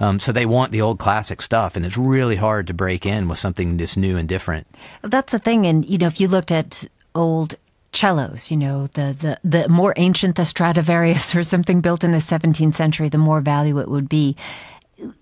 Um, 0.00 0.18
so 0.18 0.32
they 0.32 0.46
want 0.46 0.72
the 0.72 0.80
old 0.80 0.98
classic 0.98 1.42
stuff, 1.42 1.76
and 1.76 1.84
it's 1.84 1.98
really 1.98 2.36
hard 2.36 2.66
to 2.68 2.74
break 2.74 3.06
in 3.06 3.28
with 3.28 3.38
something 3.38 3.76
that's 3.76 3.96
new 3.96 4.16
and 4.16 4.28
different. 4.28 4.66
That's 5.02 5.32
the 5.32 5.38
thing. 5.38 5.66
And, 5.66 5.88
you 5.88 5.98
know, 5.98 6.06
if 6.06 6.20
you 6.20 6.28
looked 6.28 6.50
at 6.50 6.84
old 7.14 7.54
cellos, 7.92 8.50
you 8.50 8.56
know, 8.56 8.86
the, 8.88 9.38
the, 9.44 9.58
the 9.62 9.68
more 9.68 9.94
ancient 9.96 10.36
the 10.36 10.44
Stradivarius 10.44 11.34
or 11.34 11.42
something 11.44 11.80
built 11.80 12.04
in 12.04 12.12
the 12.12 12.18
17th 12.18 12.74
century, 12.74 13.08
the 13.08 13.18
more 13.18 13.40
value 13.40 13.78
it 13.78 13.88
would 13.88 14.08
be. 14.08 14.36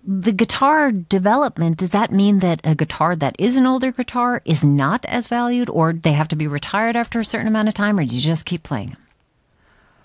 The 0.05 0.31
guitar 0.31 0.91
development, 0.91 1.77
does 1.77 1.89
that 1.89 2.11
mean 2.11 2.39
that 2.39 2.61
a 2.63 2.75
guitar 2.75 3.15
that 3.15 3.35
is 3.39 3.55
an 3.55 3.65
older 3.65 3.91
guitar 3.91 4.41
is 4.45 4.63
not 4.63 5.03
as 5.05 5.27
valued 5.27 5.69
or 5.69 5.93
they 5.93 6.13
have 6.13 6.27
to 6.29 6.35
be 6.35 6.47
retired 6.47 6.95
after 6.95 7.19
a 7.19 7.25
certain 7.25 7.47
amount 7.47 7.67
of 7.67 7.73
time 7.73 7.97
or 7.97 8.05
do 8.05 8.15
you 8.15 8.21
just 8.21 8.45
keep 8.45 8.63
playing 8.63 8.89
them? 8.89 8.97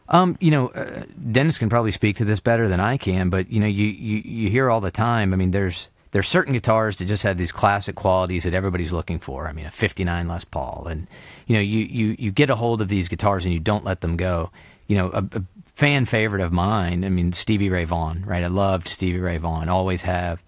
Um, 0.09 0.37
you 0.41 0.51
know, 0.51 0.69
uh, 0.69 1.05
Dennis 1.33 1.59
can 1.59 1.69
probably 1.69 1.91
speak 1.91 2.17
to 2.17 2.25
this 2.25 2.41
better 2.41 2.69
than 2.69 2.81
I 2.81 2.97
can, 2.97 3.29
but 3.29 3.51
you 3.51 3.61
know, 3.61 3.67
you, 3.67 3.87
you, 3.87 4.23
you 4.25 4.51
hear 4.51 4.71
all 4.71 4.81
the 4.81 4.93
time. 4.93 5.33
I 5.33 5.37
mean, 5.37 5.51
there's 5.51 5.91
there's 6.17 6.29
certain 6.29 6.55
guitars 6.55 6.97
that 6.97 7.05
just 7.05 7.25
have 7.25 7.37
these 7.37 7.53
classic 7.53 7.95
qualities 7.95 8.45
that 8.45 8.55
everybody's 8.55 8.91
looking 8.91 9.19
for. 9.19 9.49
I 9.49 9.53
mean, 9.53 9.67
a 9.67 9.71
'59 9.71 10.27
Les 10.27 10.45
Paul, 10.45 10.87
and 10.89 11.07
you 11.47 11.57
know, 11.57 11.61
you, 11.61 11.81
you 11.81 12.17
you 12.19 12.31
get 12.31 12.49
a 12.49 12.55
hold 12.55 12.81
of 12.81 12.89
these 12.89 13.07
guitars 13.07 13.45
and 13.45 13.53
you 13.53 13.61
don't 13.61 13.85
let 13.85 14.01
them 14.01 14.17
go. 14.17 14.51
You 14.87 14.97
know, 14.97 15.11
a, 15.13 15.19
a 15.19 15.43
fan 15.75 16.07
favorite 16.07 16.41
of 16.41 16.55
mine. 16.55 17.05
I 17.05 17.11
mean, 17.11 17.35
Stevie 17.35 17.69
Ray 17.69 17.85
Vaughan, 17.85 18.25
right? 18.25 18.43
I 18.43 18.47
loved 18.47 18.89
Stevie 18.89 19.21
Ray 19.21 19.37
Vaughan, 19.37 19.69
always 19.69 20.05
have. 20.05 20.43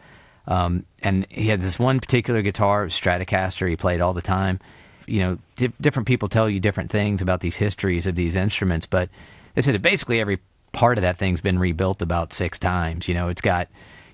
Um, 0.46 0.86
and 1.02 1.26
he 1.28 1.48
had 1.48 1.60
this 1.60 1.78
one 1.78 2.00
particular 2.00 2.40
guitar, 2.40 2.86
Stratocaster. 2.86 3.68
He 3.68 3.76
played 3.76 4.00
all 4.00 4.14
the 4.14 4.22
time. 4.22 4.60
You 5.06 5.20
know, 5.20 5.38
di- 5.56 5.72
different 5.82 6.08
people 6.08 6.30
tell 6.30 6.48
you 6.48 6.60
different 6.60 6.90
things 6.90 7.20
about 7.20 7.40
these 7.40 7.56
histories 7.56 8.06
of 8.06 8.14
these 8.14 8.34
instruments, 8.34 8.86
but 8.86 9.10
they 9.54 9.60
said 9.60 9.74
that 9.74 9.82
basically 9.82 10.18
every 10.18 10.38
part 10.72 10.96
of 10.96 11.02
that 11.02 11.18
thing's 11.18 11.42
been 11.42 11.58
rebuilt 11.58 12.00
about 12.00 12.32
six 12.32 12.58
times. 12.58 13.06
You 13.06 13.12
know, 13.12 13.28
it's 13.28 13.42
got 13.42 13.68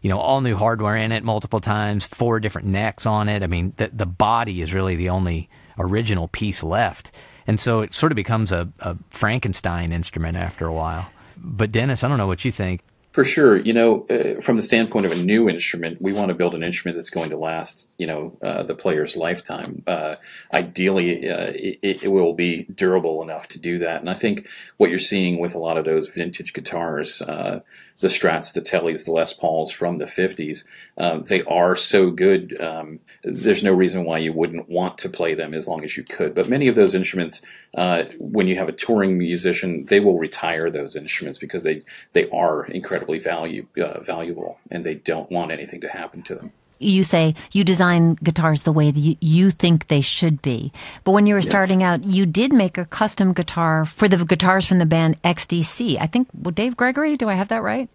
you 0.04 0.10
know 0.10 0.20
all 0.20 0.42
new 0.42 0.54
hardware 0.54 0.96
in 0.96 1.12
it 1.12 1.24
multiple 1.24 1.60
times, 1.60 2.04
four 2.04 2.38
different 2.38 2.68
necks 2.68 3.06
on 3.06 3.26
it. 3.26 3.42
I 3.42 3.46
mean, 3.46 3.72
the 3.78 3.88
the 3.88 4.04
body 4.04 4.60
is 4.60 4.74
really 4.74 4.96
the 4.96 5.08
only 5.08 5.48
original 5.78 6.28
piece 6.28 6.62
left, 6.62 7.10
and 7.46 7.58
so 7.58 7.80
it 7.80 7.94
sort 7.94 8.12
of 8.12 8.16
becomes 8.16 8.52
a, 8.52 8.68
a 8.80 8.98
Frankenstein 9.08 9.92
instrument 9.92 10.36
after 10.36 10.66
a 10.66 10.72
while. 10.74 11.10
But 11.38 11.72
Dennis, 11.72 12.04
I 12.04 12.08
don't 12.08 12.18
know 12.18 12.26
what 12.26 12.44
you 12.44 12.50
think. 12.50 12.82
For 13.14 13.22
sure, 13.22 13.56
you 13.56 13.72
know, 13.72 14.06
uh, 14.10 14.40
from 14.40 14.56
the 14.56 14.62
standpoint 14.62 15.06
of 15.06 15.12
a 15.12 15.24
new 15.24 15.48
instrument, 15.48 16.02
we 16.02 16.12
want 16.12 16.30
to 16.30 16.34
build 16.34 16.52
an 16.56 16.64
instrument 16.64 16.96
that's 16.96 17.10
going 17.10 17.30
to 17.30 17.36
last, 17.36 17.94
you 17.96 18.08
know, 18.08 18.36
uh, 18.42 18.64
the 18.64 18.74
player's 18.74 19.16
lifetime. 19.16 19.84
Uh, 19.86 20.16
ideally, 20.52 21.30
uh, 21.30 21.52
it, 21.54 22.02
it 22.02 22.10
will 22.10 22.32
be 22.32 22.64
durable 22.64 23.22
enough 23.22 23.46
to 23.50 23.60
do 23.60 23.78
that. 23.78 24.00
And 24.00 24.10
I 24.10 24.14
think 24.14 24.48
what 24.78 24.90
you're 24.90 24.98
seeing 24.98 25.38
with 25.38 25.54
a 25.54 25.60
lot 25.60 25.78
of 25.78 25.84
those 25.84 26.12
vintage 26.12 26.52
guitars, 26.54 27.22
uh, 27.22 27.60
the 28.00 28.08
Strats, 28.08 28.52
the 28.52 28.60
Tellys, 28.60 29.04
the 29.04 29.12
Les 29.12 29.32
Pauls 29.32 29.70
from 29.70 29.98
the 29.98 30.04
50s, 30.04 30.64
um, 30.98 31.22
they 31.22 31.42
are 31.44 31.76
so 31.76 32.10
good. 32.10 32.60
Um, 32.60 32.98
there's 33.22 33.62
no 33.62 33.72
reason 33.72 34.04
why 34.04 34.18
you 34.18 34.32
wouldn't 34.32 34.68
want 34.68 34.98
to 34.98 35.08
play 35.08 35.34
them 35.34 35.54
as 35.54 35.68
long 35.68 35.84
as 35.84 35.96
you 35.96 36.02
could. 36.02 36.34
But 36.34 36.48
many 36.48 36.66
of 36.66 36.74
those 36.74 36.94
instruments, 36.94 37.42
uh, 37.76 38.04
when 38.18 38.48
you 38.48 38.56
have 38.56 38.68
a 38.68 38.72
touring 38.72 39.16
musician, 39.16 39.84
they 39.84 40.00
will 40.00 40.18
retire 40.18 40.68
those 40.68 40.96
instruments 40.96 41.38
because 41.38 41.62
they, 41.62 41.82
they 42.12 42.28
are 42.30 42.66
incredibly 43.04 43.18
value, 43.18 43.66
uh, 43.82 44.00
valuable 44.00 44.58
and 44.70 44.84
they 44.84 44.94
don't 44.94 45.30
want 45.30 45.50
anything 45.50 45.80
to 45.80 45.88
happen 45.88 46.22
to 46.22 46.34
them. 46.34 46.52
you 46.78 47.02
say 47.02 47.34
you 47.52 47.64
design 47.64 48.14
guitars 48.22 48.64
the 48.64 48.72
way 48.72 48.90
that 48.90 49.16
you, 49.20 49.50
think 49.50 49.86
they 49.86 50.00
should 50.00 50.42
be. 50.42 50.72
But 51.04 51.12
when 51.12 51.26
you 51.26 51.34
were 51.34 51.42
starting 51.42 51.82
out, 51.82 52.04
you 52.04 52.26
did 52.26 52.52
make 52.52 52.76
a 52.76 52.84
custom 52.84 53.32
guitar 53.32 53.84
for 53.86 54.08
the 54.08 54.22
guitars 54.24 54.66
from 54.66 54.78
the 54.78 54.86
band 54.86 55.22
XTC. 55.22 55.96
I 56.00 56.06
think, 56.06 56.28
well, 56.34 56.50
Dave 56.50 56.76
Gregory, 56.76 57.16
do 57.16 57.28
I 57.28 57.34
have 57.34 57.48
that 57.48 57.62
right? 57.62 57.88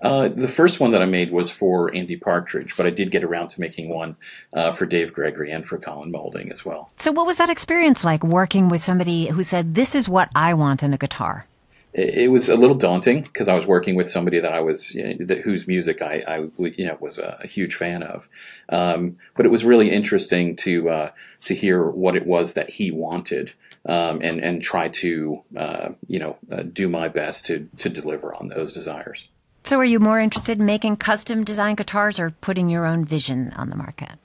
Uh, 0.00 0.28
the 0.28 0.48
first 0.48 0.80
one 0.80 0.92
that 0.92 1.02
I 1.02 1.06
made 1.06 1.30
was 1.30 1.50
for 1.50 1.94
Andy 1.94 2.16
Partridge, 2.16 2.74
but 2.76 2.86
I 2.86 2.90
did 2.90 3.10
get 3.10 3.22
around 3.22 3.48
to 3.48 3.60
making 3.60 3.90
one 3.90 4.16
uh, 4.54 4.72
for 4.72 4.86
Dave 4.86 5.12
Gregory 5.12 5.50
and 5.50 5.66
for 5.66 5.76
Colin 5.76 6.10
Moulding 6.10 6.50
as 6.50 6.64
well. 6.64 6.88
So, 6.96 7.12
what 7.12 7.26
was 7.26 7.36
that 7.36 7.50
experience 7.50 8.02
like 8.02 8.24
working 8.24 8.70
with 8.70 8.82
somebody 8.82 9.26
who 9.26 9.42
said, 9.42 9.74
This 9.74 9.94
is 9.94 10.08
what 10.08 10.30
I 10.34 10.54
want 10.54 10.82
in 10.82 10.94
a 10.94 10.96
guitar? 10.96 11.46
It, 11.92 12.14
it 12.14 12.28
was 12.28 12.48
a 12.48 12.56
little 12.56 12.76
daunting 12.76 13.22
because 13.22 13.48
I 13.48 13.54
was 13.54 13.66
working 13.66 13.94
with 13.94 14.08
somebody 14.08 14.38
that 14.38 14.52
I 14.52 14.60
was, 14.60 14.94
you 14.94 15.02
know, 15.02 15.26
that, 15.26 15.38
whose 15.40 15.66
music 15.66 16.02
I, 16.02 16.22
I, 16.26 16.36
you 16.58 16.86
know, 16.86 16.96
was 17.00 17.18
a, 17.18 17.38
a 17.42 17.46
huge 17.46 17.74
fan 17.74 18.02
of. 18.02 18.28
Um, 18.68 19.16
but 19.36 19.46
it 19.46 19.50
was 19.50 19.64
really 19.64 19.90
interesting 19.90 20.56
to 20.56 20.88
uh, 20.88 21.10
to 21.46 21.54
hear 21.54 21.84
what 21.84 22.16
it 22.16 22.26
was 22.26 22.54
that 22.54 22.70
he 22.70 22.90
wanted. 22.90 23.52
Um, 23.86 24.20
and 24.22 24.42
and 24.42 24.60
try 24.60 24.88
to 24.88 25.42
uh, 25.56 25.88
you 26.06 26.18
know 26.18 26.36
uh, 26.52 26.64
do 26.64 26.86
my 26.86 27.08
best 27.08 27.46
to 27.46 27.66
to 27.78 27.88
deliver 27.88 28.34
on 28.34 28.48
those 28.48 28.74
desires. 28.74 29.26
So, 29.64 29.78
are 29.78 29.84
you 29.84 30.00
more 30.00 30.18
interested 30.20 30.58
in 30.58 30.66
making 30.66 30.96
custom 30.96 31.44
design 31.44 31.76
guitars 31.76 32.18
or 32.18 32.30
putting 32.30 32.68
your 32.68 32.86
own 32.86 33.04
vision 33.04 33.52
on 33.56 33.70
the 33.70 33.76
market? 33.76 34.18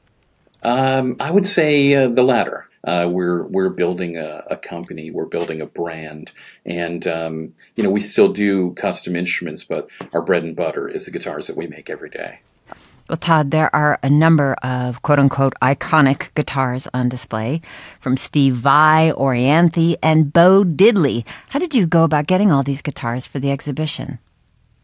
Um, 0.64 1.16
I 1.20 1.32
would 1.32 1.46
say 1.46 1.94
uh, 1.94 2.08
the 2.08 2.24
latter. 2.24 2.68
Uh, 2.86 3.10
we're 3.12 3.44
we're 3.44 3.70
building 3.70 4.16
a, 4.16 4.44
a, 4.50 4.58
company, 4.58 5.10
we're 5.10 5.26
building 5.26 5.60
a 5.60 5.66
brand, 5.66 6.32
and 6.66 7.08
um, 7.08 7.54
you 7.76 7.84
know 7.84 7.90
we 7.90 8.00
still 8.00 8.32
do 8.32 8.74
custom 8.74 9.16
instruments, 9.16 9.64
but 9.64 9.90
our 10.14 10.22
bread 10.22 10.44
and 10.44 10.56
butter 10.56 10.88
is 10.88 11.06
the 11.06 11.12
guitars 11.12 11.48
that 11.48 11.58
we 11.58 11.66
make 11.66 11.90
every 11.90 12.10
day. 12.10 12.40
Well, 13.10 13.18
Todd, 13.18 13.52
there 13.52 13.76
are 13.76 14.00
a 14.02 14.10
number 14.10 14.56
of 14.64 15.02
quote 15.02 15.20
unquote 15.20 15.54
iconic 15.62 16.34
guitars 16.36 16.88
on 16.94 17.10
display 17.10 17.62
from 18.00 18.18
Steve 18.18 18.56
Vai, 18.56 19.12
Orianthi, 19.16 19.96
and 20.04 20.32
Bo 20.32 20.64
Diddley. 20.64 21.26
How 21.50 21.60
did 21.60 21.74
you 21.74 21.88
go 21.88 22.04
about 22.04 22.28
getting 22.28 22.52
all 22.52 22.64
these 22.64 22.82
guitars 22.82 23.26
for 23.26 23.40
the 23.40 23.52
exhibition? 23.52 24.20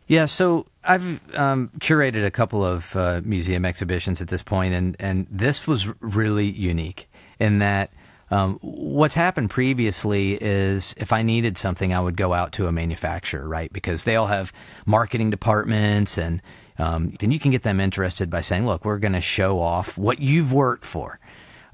Yeah, 0.08 0.26
so 0.26 0.66
I've 0.84 1.22
um, 1.38 1.72
curated 1.80 2.26
a 2.26 2.32
couple 2.32 2.66
of 2.66 2.96
uh, 2.96 3.22
museum 3.24 3.64
exhibitions 3.64 4.22
at 4.22 4.28
this 4.28 4.44
point, 4.44 4.74
and, 4.74 4.98
and 5.00 5.26
this 5.32 5.66
was 5.66 5.88
really 6.02 6.50
unique 6.50 7.08
in 7.42 7.60
that 7.60 7.92
um, 8.30 8.60
what's 8.62 9.16
happened 9.16 9.50
previously 9.50 10.34
is 10.42 10.96
if 10.98 11.12
I 11.12 11.22
needed 11.22 11.58
something, 11.58 11.94
I 11.94 12.00
would 12.00 12.16
go 12.16 12.34
out 12.34 12.54
to 12.54 12.68
a 12.68 12.72
manufacturer, 12.72 13.46
right? 13.46 13.74
Because 13.74 14.06
they 14.06 14.16
all 14.16 14.28
have 14.28 14.54
marketing 14.86 15.32
departments, 15.32 16.18
and 16.18 16.42
um, 16.78 17.12
then 17.20 17.32
you 17.32 17.40
can 17.40 17.52
get 17.52 17.64
them 17.64 17.82
interested 17.82 18.30
by 18.30 18.40
saying, 18.40 18.66
look, 18.66 18.86
we're 18.86 19.00
going 19.00 19.14
to 19.14 19.22
show 19.22 19.60
off 19.60 19.98
what 19.98 20.20
you've 20.20 20.54
worked 20.54 20.86
for. 20.86 21.20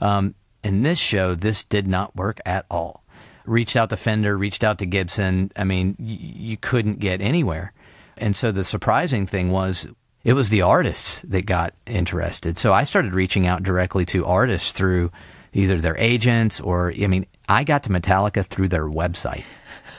Um, 0.02 0.34
in 0.64 0.82
this 0.82 0.98
show, 0.98 1.36
this 1.36 1.64
did 1.64 1.88
not 1.88 2.16
work 2.16 2.40
at 2.46 2.66
all. 2.72 3.04
Reached 3.46 3.76
out 3.76 3.92
to 3.92 3.98
Fender, 3.98 4.36
reached 4.36 4.64
out 4.64 4.80
to 4.80 4.86
Gibson. 4.86 5.52
I 5.56 5.64
mean, 5.64 5.96
y- 6.00 6.18
you 6.20 6.58
couldn't 6.58 7.00
get 7.00 7.22
anywhere. 7.22 7.72
And 8.18 8.36
so 8.36 8.52
the 8.52 8.64
surprising 8.64 9.28
thing 9.28 9.52
was 9.52 9.88
it 10.24 10.34
was 10.34 10.50
the 10.50 10.64
artists 10.64 11.22
that 11.22 11.46
got 11.46 11.74
interested. 11.86 12.58
So 12.58 12.74
I 12.74 12.84
started 12.84 13.14
reaching 13.14 13.46
out 13.46 13.64
directly 13.64 14.06
to 14.08 14.26
artists 14.26 14.72
through 14.72 15.12
either 15.58 15.82
their 15.82 15.98
agents 15.98 16.60
or, 16.62 16.93
I 16.93 17.08
mean, 17.08 17.26
I 17.50 17.63
got 17.63 17.84
to 17.84 17.89
Metallica 17.89 18.46
through 18.46 18.67
their 18.70 18.86
website. 18.86 19.43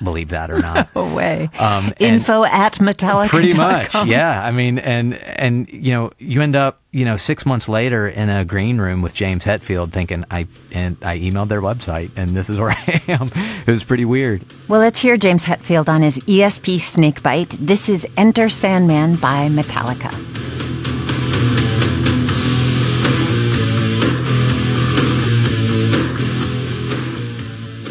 believe 0.02 0.28
that 0.28 0.50
or 0.50 0.60
not. 0.60 0.88
No 0.94 1.14
way. 1.14 1.48
Um, 1.58 1.92
Info 1.98 2.44
at 2.44 2.74
Metallica. 2.74 3.28
Pretty 3.28 3.56
much, 3.56 3.94
yeah. 4.06 4.42
I 4.44 4.50
mean, 4.52 4.78
and 4.78 5.14
and 5.14 5.68
you 5.70 5.92
know, 5.92 6.12
you 6.18 6.40
end 6.42 6.54
up, 6.56 6.80
you 6.92 7.04
know, 7.04 7.16
six 7.16 7.44
months 7.46 7.68
later 7.68 8.06
in 8.08 8.28
a 8.28 8.44
green 8.44 8.78
room 8.78 9.00
with 9.02 9.14
James 9.14 9.44
Hetfield, 9.44 9.92
thinking 9.92 10.24
I 10.30 10.46
and 10.72 10.96
I 11.04 11.18
emailed 11.18 11.48
their 11.48 11.62
website, 11.62 12.10
and 12.16 12.30
this 12.30 12.48
is 12.50 12.58
where 12.58 12.70
I 12.86 13.02
am. 13.08 13.28
It 13.66 13.70
was 13.70 13.84
pretty 13.84 14.04
weird. 14.04 14.44
Well, 14.68 14.80
let's 14.80 15.00
hear 15.00 15.16
James 15.16 15.44
Hetfield 15.44 15.88
on 15.88 16.02
his 16.02 16.18
ESP 16.20 16.76
Snakebite. 16.80 17.56
This 17.64 17.88
is 17.88 18.06
Enter 18.16 18.48
Sandman 18.48 19.16
by 19.16 19.48
Metallica. 19.48 20.12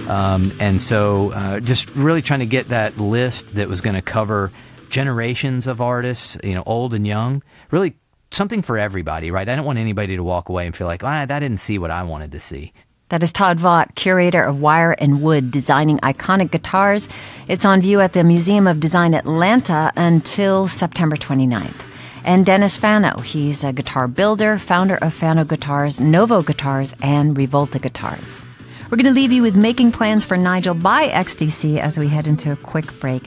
Um, 0.07 0.51
and 0.59 0.81
so, 0.81 1.31
uh, 1.33 1.59
just 1.59 1.93
really 1.95 2.21
trying 2.21 2.39
to 2.39 2.45
get 2.45 2.69
that 2.69 2.97
list 2.97 3.55
that 3.55 3.67
was 3.67 3.81
going 3.81 3.95
to 3.95 4.01
cover 4.01 4.51
generations 4.89 5.67
of 5.67 5.81
artists, 5.81 6.37
you 6.43 6.55
know, 6.55 6.63
old 6.65 6.93
and 6.93 7.05
young. 7.05 7.43
Really 7.71 7.95
something 8.31 8.61
for 8.61 8.77
everybody, 8.77 9.31
right? 9.31 9.47
I 9.47 9.55
don't 9.55 9.65
want 9.65 9.79
anybody 9.79 10.15
to 10.15 10.23
walk 10.23 10.49
away 10.49 10.65
and 10.65 10.75
feel 10.75 10.87
like, 10.87 11.03
ah, 11.03 11.25
that 11.25 11.39
didn't 11.39 11.59
see 11.59 11.77
what 11.77 11.91
I 11.91 12.03
wanted 12.03 12.31
to 12.31 12.39
see. 12.39 12.73
That 13.09 13.23
is 13.23 13.31
Todd 13.31 13.57
Vaught, 13.57 13.95
curator 13.95 14.43
of 14.43 14.59
Wire 14.59 14.91
and 14.91 15.21
Wood, 15.21 15.49
designing 15.49 15.97
iconic 15.99 16.51
guitars. 16.51 17.07
It's 17.47 17.63
on 17.63 17.79
view 17.79 18.01
at 18.01 18.11
the 18.11 18.23
Museum 18.23 18.67
of 18.67 18.81
Design 18.81 19.13
Atlanta 19.13 19.93
until 19.95 20.67
September 20.67 21.15
29th. 21.15 21.85
And 22.25 22.45
Dennis 22.45 22.75
Fano, 22.75 23.19
he's 23.19 23.63
a 23.63 23.71
guitar 23.71 24.09
builder, 24.09 24.59
founder 24.59 24.97
of 24.97 25.13
Fano 25.13 25.45
Guitars, 25.45 26.01
Novo 26.01 26.41
Guitars, 26.41 26.93
and 27.01 27.37
Rivolta 27.37 27.81
Guitars. 27.81 28.43
We're 28.89 28.95
going 28.95 29.13
to 29.13 29.19
leave 29.19 29.33
you 29.33 29.41
with 29.41 29.57
Making 29.57 29.91
Plans 29.91 30.23
for 30.23 30.37
Nigel 30.37 30.73
by 30.73 31.09
XTC 31.09 31.77
as 31.77 31.99
we 31.99 32.07
head 32.07 32.25
into 32.25 32.53
a 32.53 32.55
quick 32.55 32.97
break. 33.01 33.23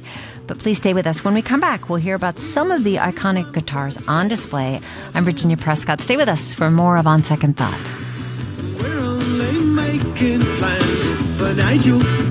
But 0.47 0.59
please 0.59 0.79
stay 0.79 0.95
with 0.95 1.07
us. 1.07 1.23
When 1.23 1.35
we 1.35 1.43
come 1.43 1.61
back, 1.61 1.91
we'll 1.91 2.01
hear 2.01 2.15
about 2.15 2.39
some 2.39 2.71
of 2.71 2.83
the 2.83 2.97
iconic 2.97 3.53
guitars 3.53 3.99
on 4.09 4.27
display. 4.27 4.81
I'm 5.13 5.25
Virginia 5.25 5.59
Prescott. 5.59 6.01
Stay 6.01 6.17
with 6.17 6.31
us 6.31 6.55
for 6.55 6.71
more 6.71 6.97
of 6.97 7.07
On 7.07 7.23
Second 7.23 7.59
Thought. 7.59 7.79
We're 8.81 9.01
only 9.01 9.61
making 9.61 10.41
plans 10.41 11.11
for. 11.39 11.55
Nigel 11.55 12.30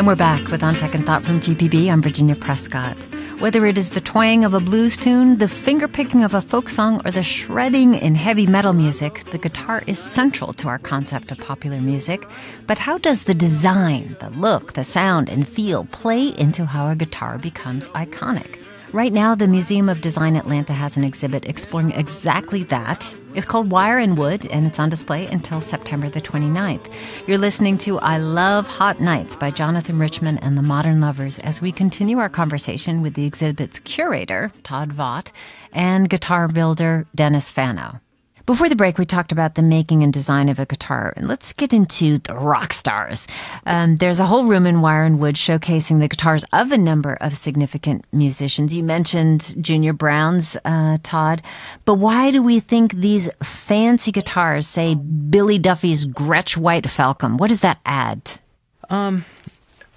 And 0.00 0.06
we're 0.06 0.16
back 0.16 0.50
with 0.50 0.62
On 0.62 0.74
Second 0.76 1.04
Thought 1.04 1.24
from 1.24 1.42
GPB. 1.42 1.92
I'm 1.92 2.00
Virginia 2.00 2.34
Prescott. 2.34 2.96
Whether 3.38 3.66
it 3.66 3.76
is 3.76 3.90
the 3.90 4.00
twang 4.00 4.46
of 4.46 4.54
a 4.54 4.58
blues 4.58 4.96
tune, 4.96 5.36
the 5.36 5.44
fingerpicking 5.44 6.24
of 6.24 6.32
a 6.32 6.40
folk 6.40 6.70
song, 6.70 7.02
or 7.04 7.10
the 7.10 7.22
shredding 7.22 7.92
in 7.92 8.14
heavy 8.14 8.46
metal 8.46 8.72
music, 8.72 9.24
the 9.30 9.36
guitar 9.36 9.82
is 9.86 9.98
central 9.98 10.54
to 10.54 10.68
our 10.68 10.78
concept 10.78 11.30
of 11.30 11.38
popular 11.38 11.82
music. 11.82 12.26
But 12.66 12.78
how 12.78 12.96
does 12.96 13.24
the 13.24 13.34
design, 13.34 14.16
the 14.20 14.30
look, 14.30 14.72
the 14.72 14.84
sound, 14.84 15.28
and 15.28 15.46
feel 15.46 15.84
play 15.84 16.28
into 16.28 16.64
how 16.64 16.88
a 16.88 16.96
guitar 16.96 17.36
becomes 17.36 17.88
iconic? 17.88 18.59
Right 18.92 19.12
now, 19.12 19.36
the 19.36 19.46
Museum 19.46 19.88
of 19.88 20.00
Design 20.00 20.34
Atlanta 20.34 20.72
has 20.72 20.96
an 20.96 21.04
exhibit 21.04 21.44
exploring 21.44 21.92
exactly 21.92 22.64
that. 22.64 23.14
It's 23.36 23.46
called 23.46 23.70
Wire 23.70 23.98
and 23.98 24.18
Wood, 24.18 24.46
and 24.46 24.66
it's 24.66 24.80
on 24.80 24.88
display 24.88 25.26
until 25.26 25.60
September 25.60 26.08
the 26.08 26.20
29th. 26.20 26.92
You're 27.28 27.38
listening 27.38 27.78
to 27.78 28.00
I 28.00 28.18
Love 28.18 28.66
Hot 28.66 29.00
Nights 29.00 29.36
by 29.36 29.52
Jonathan 29.52 30.00
Richman 30.00 30.38
and 30.38 30.58
the 30.58 30.62
Modern 30.62 31.00
Lovers 31.00 31.38
as 31.38 31.62
we 31.62 31.70
continue 31.70 32.18
our 32.18 32.28
conversation 32.28 33.00
with 33.00 33.14
the 33.14 33.26
exhibit's 33.26 33.78
curator, 33.78 34.50
Todd 34.64 34.92
Vaught, 34.92 35.30
and 35.72 36.10
guitar 36.10 36.48
builder, 36.48 37.06
Dennis 37.14 37.48
Fano. 37.48 38.00
Before 38.46 38.68
the 38.68 38.76
break, 38.76 38.98
we 38.98 39.04
talked 39.04 39.32
about 39.32 39.54
the 39.54 39.62
making 39.62 40.02
and 40.02 40.12
design 40.12 40.48
of 40.48 40.58
a 40.58 40.66
guitar, 40.66 41.12
and 41.16 41.28
let's 41.28 41.52
get 41.52 41.72
into 41.72 42.18
the 42.18 42.34
rock 42.34 42.72
stars. 42.72 43.26
Um, 43.66 43.96
there's 43.96 44.18
a 44.18 44.26
whole 44.26 44.44
room 44.44 44.66
in 44.66 44.80
Wire 44.80 45.04
and 45.04 45.20
Wood 45.20 45.36
showcasing 45.36 46.00
the 46.00 46.08
guitars 46.08 46.44
of 46.52 46.72
a 46.72 46.78
number 46.78 47.14
of 47.20 47.36
significant 47.36 48.04
musicians. 48.12 48.74
You 48.74 48.82
mentioned 48.82 49.54
Junior 49.62 49.92
Brown's, 49.92 50.56
uh, 50.64 50.98
Todd, 51.02 51.42
but 51.84 51.94
why 51.94 52.30
do 52.30 52.42
we 52.42 52.60
think 52.60 52.94
these 52.94 53.30
fancy 53.42 54.10
guitars, 54.10 54.66
say 54.66 54.94
Billy 54.94 55.58
Duffy's 55.58 56.06
Gretsch 56.06 56.56
White 56.56 56.88
Falcon, 56.88 57.36
what 57.36 57.48
does 57.48 57.60
that 57.60 57.78
add? 57.84 58.40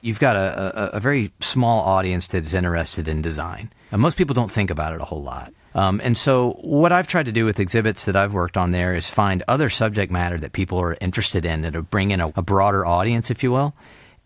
You've 0.02 0.20
got 0.20 0.36
a, 0.36 0.94
a, 0.94 0.98
a 0.98 1.00
very 1.00 1.32
small 1.40 1.82
audience 1.82 2.28
that's 2.28 2.54
interested 2.54 3.08
in 3.08 3.22
design. 3.22 3.72
And 3.90 4.02
most 4.02 4.18
people 4.18 4.34
don't 4.34 4.52
think 4.52 4.70
about 4.70 4.94
it 4.94 5.00
a 5.00 5.06
whole 5.06 5.24
lot. 5.24 5.54
Um, 5.76 6.00
and 6.04 6.16
so, 6.16 6.52
what 6.62 6.92
I've 6.92 7.08
tried 7.08 7.26
to 7.26 7.32
do 7.32 7.46
with 7.46 7.60
exhibits 7.60 8.06
that 8.06 8.16
I've 8.16 8.34
worked 8.34 8.58
on 8.58 8.72
there 8.72 8.94
is 8.94 9.10
find 9.10 9.44
other 9.48 9.70
subject 9.70 10.12
matter 10.12 10.38
that 10.38 10.54
people 10.54 10.80
are 10.80 10.96
interested 11.02 11.46
in 11.46 11.66
and 11.66 11.90
bring 11.90 12.12
in 12.12 12.22
a, 12.22 12.28
a 12.36 12.42
broader 12.42 12.86
audience, 12.86 13.32
if 13.32 13.44
you 13.44 13.52
will. 13.52 13.74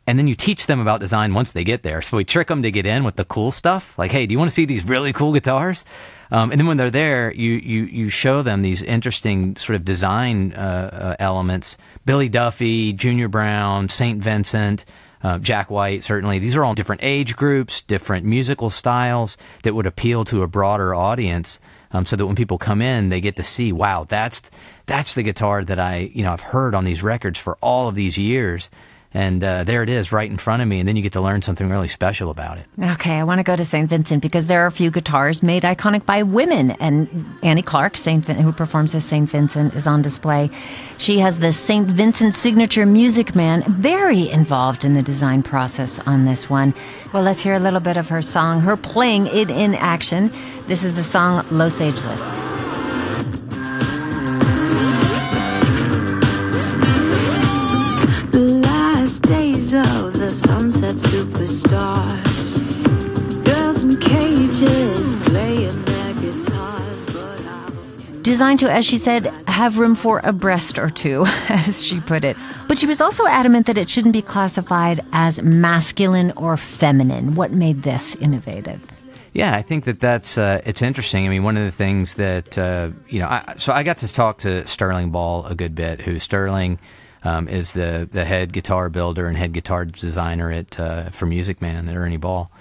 And 0.08 0.18
then 0.18 0.28
you 0.28 0.36
teach 0.36 0.68
them 0.68 0.80
about 0.80 1.02
design 1.02 1.34
once 1.34 1.52
they 1.52 1.66
get 1.66 1.84
there. 1.84 2.02
So 2.02 2.16
we 2.16 2.24
trick 2.24 2.48
them 2.48 2.64
to 2.64 2.72
get 2.72 2.86
in 2.86 3.04
with 3.04 3.18
the 3.18 3.26
cool 3.26 3.52
stuff. 3.52 3.98
Like, 4.00 4.10
hey, 4.10 4.26
do 4.26 4.32
you 4.32 4.40
want 4.40 4.50
to 4.50 4.56
see 4.56 4.64
these 4.64 4.86
really 4.86 5.12
cool 5.12 5.34
guitars? 5.34 5.84
Um, 6.32 6.52
and 6.52 6.60
then 6.60 6.66
when 6.66 6.78
they're 6.78 6.90
there, 6.90 7.34
you, 7.34 7.52
you, 7.52 7.84
you 7.84 8.10
show 8.10 8.42
them 8.42 8.62
these 8.62 8.82
interesting 8.82 9.58
sort 9.58 9.76
of 9.76 9.84
design 9.84 10.54
uh, 10.54 10.90
uh, 10.94 11.16
elements. 11.20 11.78
Billy 12.06 12.30
Duffy, 12.30 12.94
Junior 12.94 13.28
Brown, 13.28 13.90
St. 13.90 14.22
Vincent, 14.24 14.86
uh, 15.24 15.40
Jack 15.40 15.70
White, 15.70 16.04
certainly. 16.04 16.40
These 16.40 16.56
are 16.56 16.64
all 16.64 16.76
different 16.76 17.04
age 17.04 17.36
groups, 17.36 17.82
different 17.82 18.26
musical 18.26 18.70
styles 18.70 19.38
that 19.64 19.74
would 19.74 19.86
appeal 19.86 20.24
to 20.26 20.44
a 20.44 20.48
broader 20.48 20.94
audience. 20.94 21.60
Um, 21.90 22.04
so 22.04 22.18
that 22.18 22.26
when 22.26 22.36
people 22.36 22.58
come 22.58 22.82
in, 22.82 23.08
they 23.08 23.22
get 23.22 23.38
to 23.38 23.44
see, 23.44 23.72
wow, 23.72 24.04
that's 24.04 24.42
that's 24.88 25.16
the 25.16 25.24
guitar 25.24 25.64
that 25.64 25.80
I, 25.80 26.12
you 26.14 26.22
know, 26.22 26.34
I've 26.34 26.42
heard 26.42 26.76
on 26.76 26.84
these 26.84 27.02
records 27.02 27.40
for 27.40 27.58
all 27.62 27.88
of 27.88 27.96
these 27.96 28.18
years, 28.18 28.70
and 29.14 29.44
uh, 29.44 29.64
there 29.64 29.84
it 29.84 29.90
is, 29.90 30.12
right 30.12 30.30
in 30.30 30.38
front 30.38 30.62
of 30.62 30.68
me. 30.68 30.80
And 30.80 30.88
then 30.88 30.96
you 30.96 31.02
get 31.02 31.14
to 31.14 31.22
learn 31.22 31.42
something 31.42 31.70
really 31.70 31.88
special 31.88 32.30
about 32.30 32.58
it. 32.58 32.66
Okay, 32.82 33.16
I 33.16 33.24
want 33.24 33.40
to 33.40 33.44
go 33.44 33.56
to 33.56 33.64
St. 33.64 33.90
Vincent 33.90 34.22
because 34.22 34.48
there 34.48 34.64
are 34.64 34.68
a 34.68 34.72
few 34.72 34.92
guitars 34.92 35.42
made 35.42 35.64
iconic 35.64 36.06
by 36.06 36.24
women. 36.24 36.72
And 36.72 37.38
Annie 37.42 37.62
Clark, 37.62 37.96
Saint 37.98 38.26
Vin- 38.26 38.38
who 38.38 38.52
performs 38.52 38.94
as 38.94 39.06
St. 39.06 39.30
Vincent, 39.30 39.74
is 39.76 39.88
on 39.88 40.02
display. 40.02 40.50
She 40.98 41.20
has 41.20 41.40
the 41.40 41.54
St. 41.54 41.88
Vincent 41.88 42.34
signature 42.34 42.86
Music 42.86 43.34
Man, 43.34 43.64
very 43.64 44.30
involved 44.30 44.84
in 44.84 44.94
the 44.94 45.02
design 45.02 45.42
process 45.42 46.00
on 46.00 46.26
this 46.26 46.50
one. 46.50 46.74
Well, 47.14 47.24
let's 47.24 47.44
hear 47.44 47.54
a 47.54 47.60
little 47.60 47.80
bit 47.80 47.98
of 47.98 48.10
her 48.10 48.22
song, 48.22 48.62
her 48.62 48.76
playing 48.76 49.28
it 49.28 49.50
in 49.50 49.74
action. 49.76 50.32
This 50.68 50.84
is 50.84 50.96
the 50.96 51.04
song 51.04 51.46
Los 51.50 51.80
Ageless. 51.80 52.77
Designed 68.38 68.60
to, 68.60 68.72
as 68.72 68.86
she 68.86 69.00
said, 69.00 69.26
have 69.48 69.80
room 69.80 69.96
for 69.96 70.22
a 70.24 70.32
breast 70.32 70.78
or 70.78 70.92
two, 70.92 71.26
as 71.50 71.84
she 71.84 72.00
put 72.00 72.24
it. 72.24 72.38
But 72.68 72.78
she 72.78 72.86
was 72.86 73.02
also 73.02 73.26
adamant 73.26 73.66
that 73.66 73.80
it 73.80 73.90
shouldn't 73.90 74.14
be 74.14 74.22
classified 74.22 75.04
as 75.12 75.42
masculine 75.42 76.34
or 76.38 76.56
feminine. 76.56 77.34
What 77.34 77.52
made 77.52 77.78
this 77.82 78.14
innovative? 78.18 78.80
Yeah, 79.34 79.56
I 79.56 79.64
think 79.64 79.86
that 79.86 80.00
that's 80.00 80.38
uh, 80.38 80.62
it's 80.66 80.84
interesting. 80.84 81.26
I 81.26 81.30
mean, 81.30 81.42
one 81.42 81.58
of 81.58 81.64
the 81.64 81.72
things 81.72 82.14
that 82.14 82.56
uh, 82.60 82.92
you 83.10 83.18
know, 83.18 83.26
I, 83.26 83.56
so 83.58 83.74
I 83.74 83.82
got 83.82 83.98
to 83.98 84.08
talk 84.08 84.38
to 84.40 84.68
Sterling 84.68 85.10
Ball 85.10 85.44
a 85.48 85.56
good 85.56 85.74
bit. 85.74 86.02
Who 86.02 86.20
Sterling 86.20 86.78
um, 87.24 87.48
is 87.48 87.72
the 87.72 88.08
the 88.12 88.24
head 88.24 88.54
guitar 88.54 88.92
builder 88.92 89.26
and 89.26 89.36
head 89.36 89.52
guitar 89.52 89.84
designer 89.84 90.52
at 90.52 90.80
uh, 90.80 91.10
for 91.10 91.26
Music 91.26 91.60
Man 91.60 91.90
at 91.90 91.96
Ernie 91.96 92.18
Ball, 92.18 92.52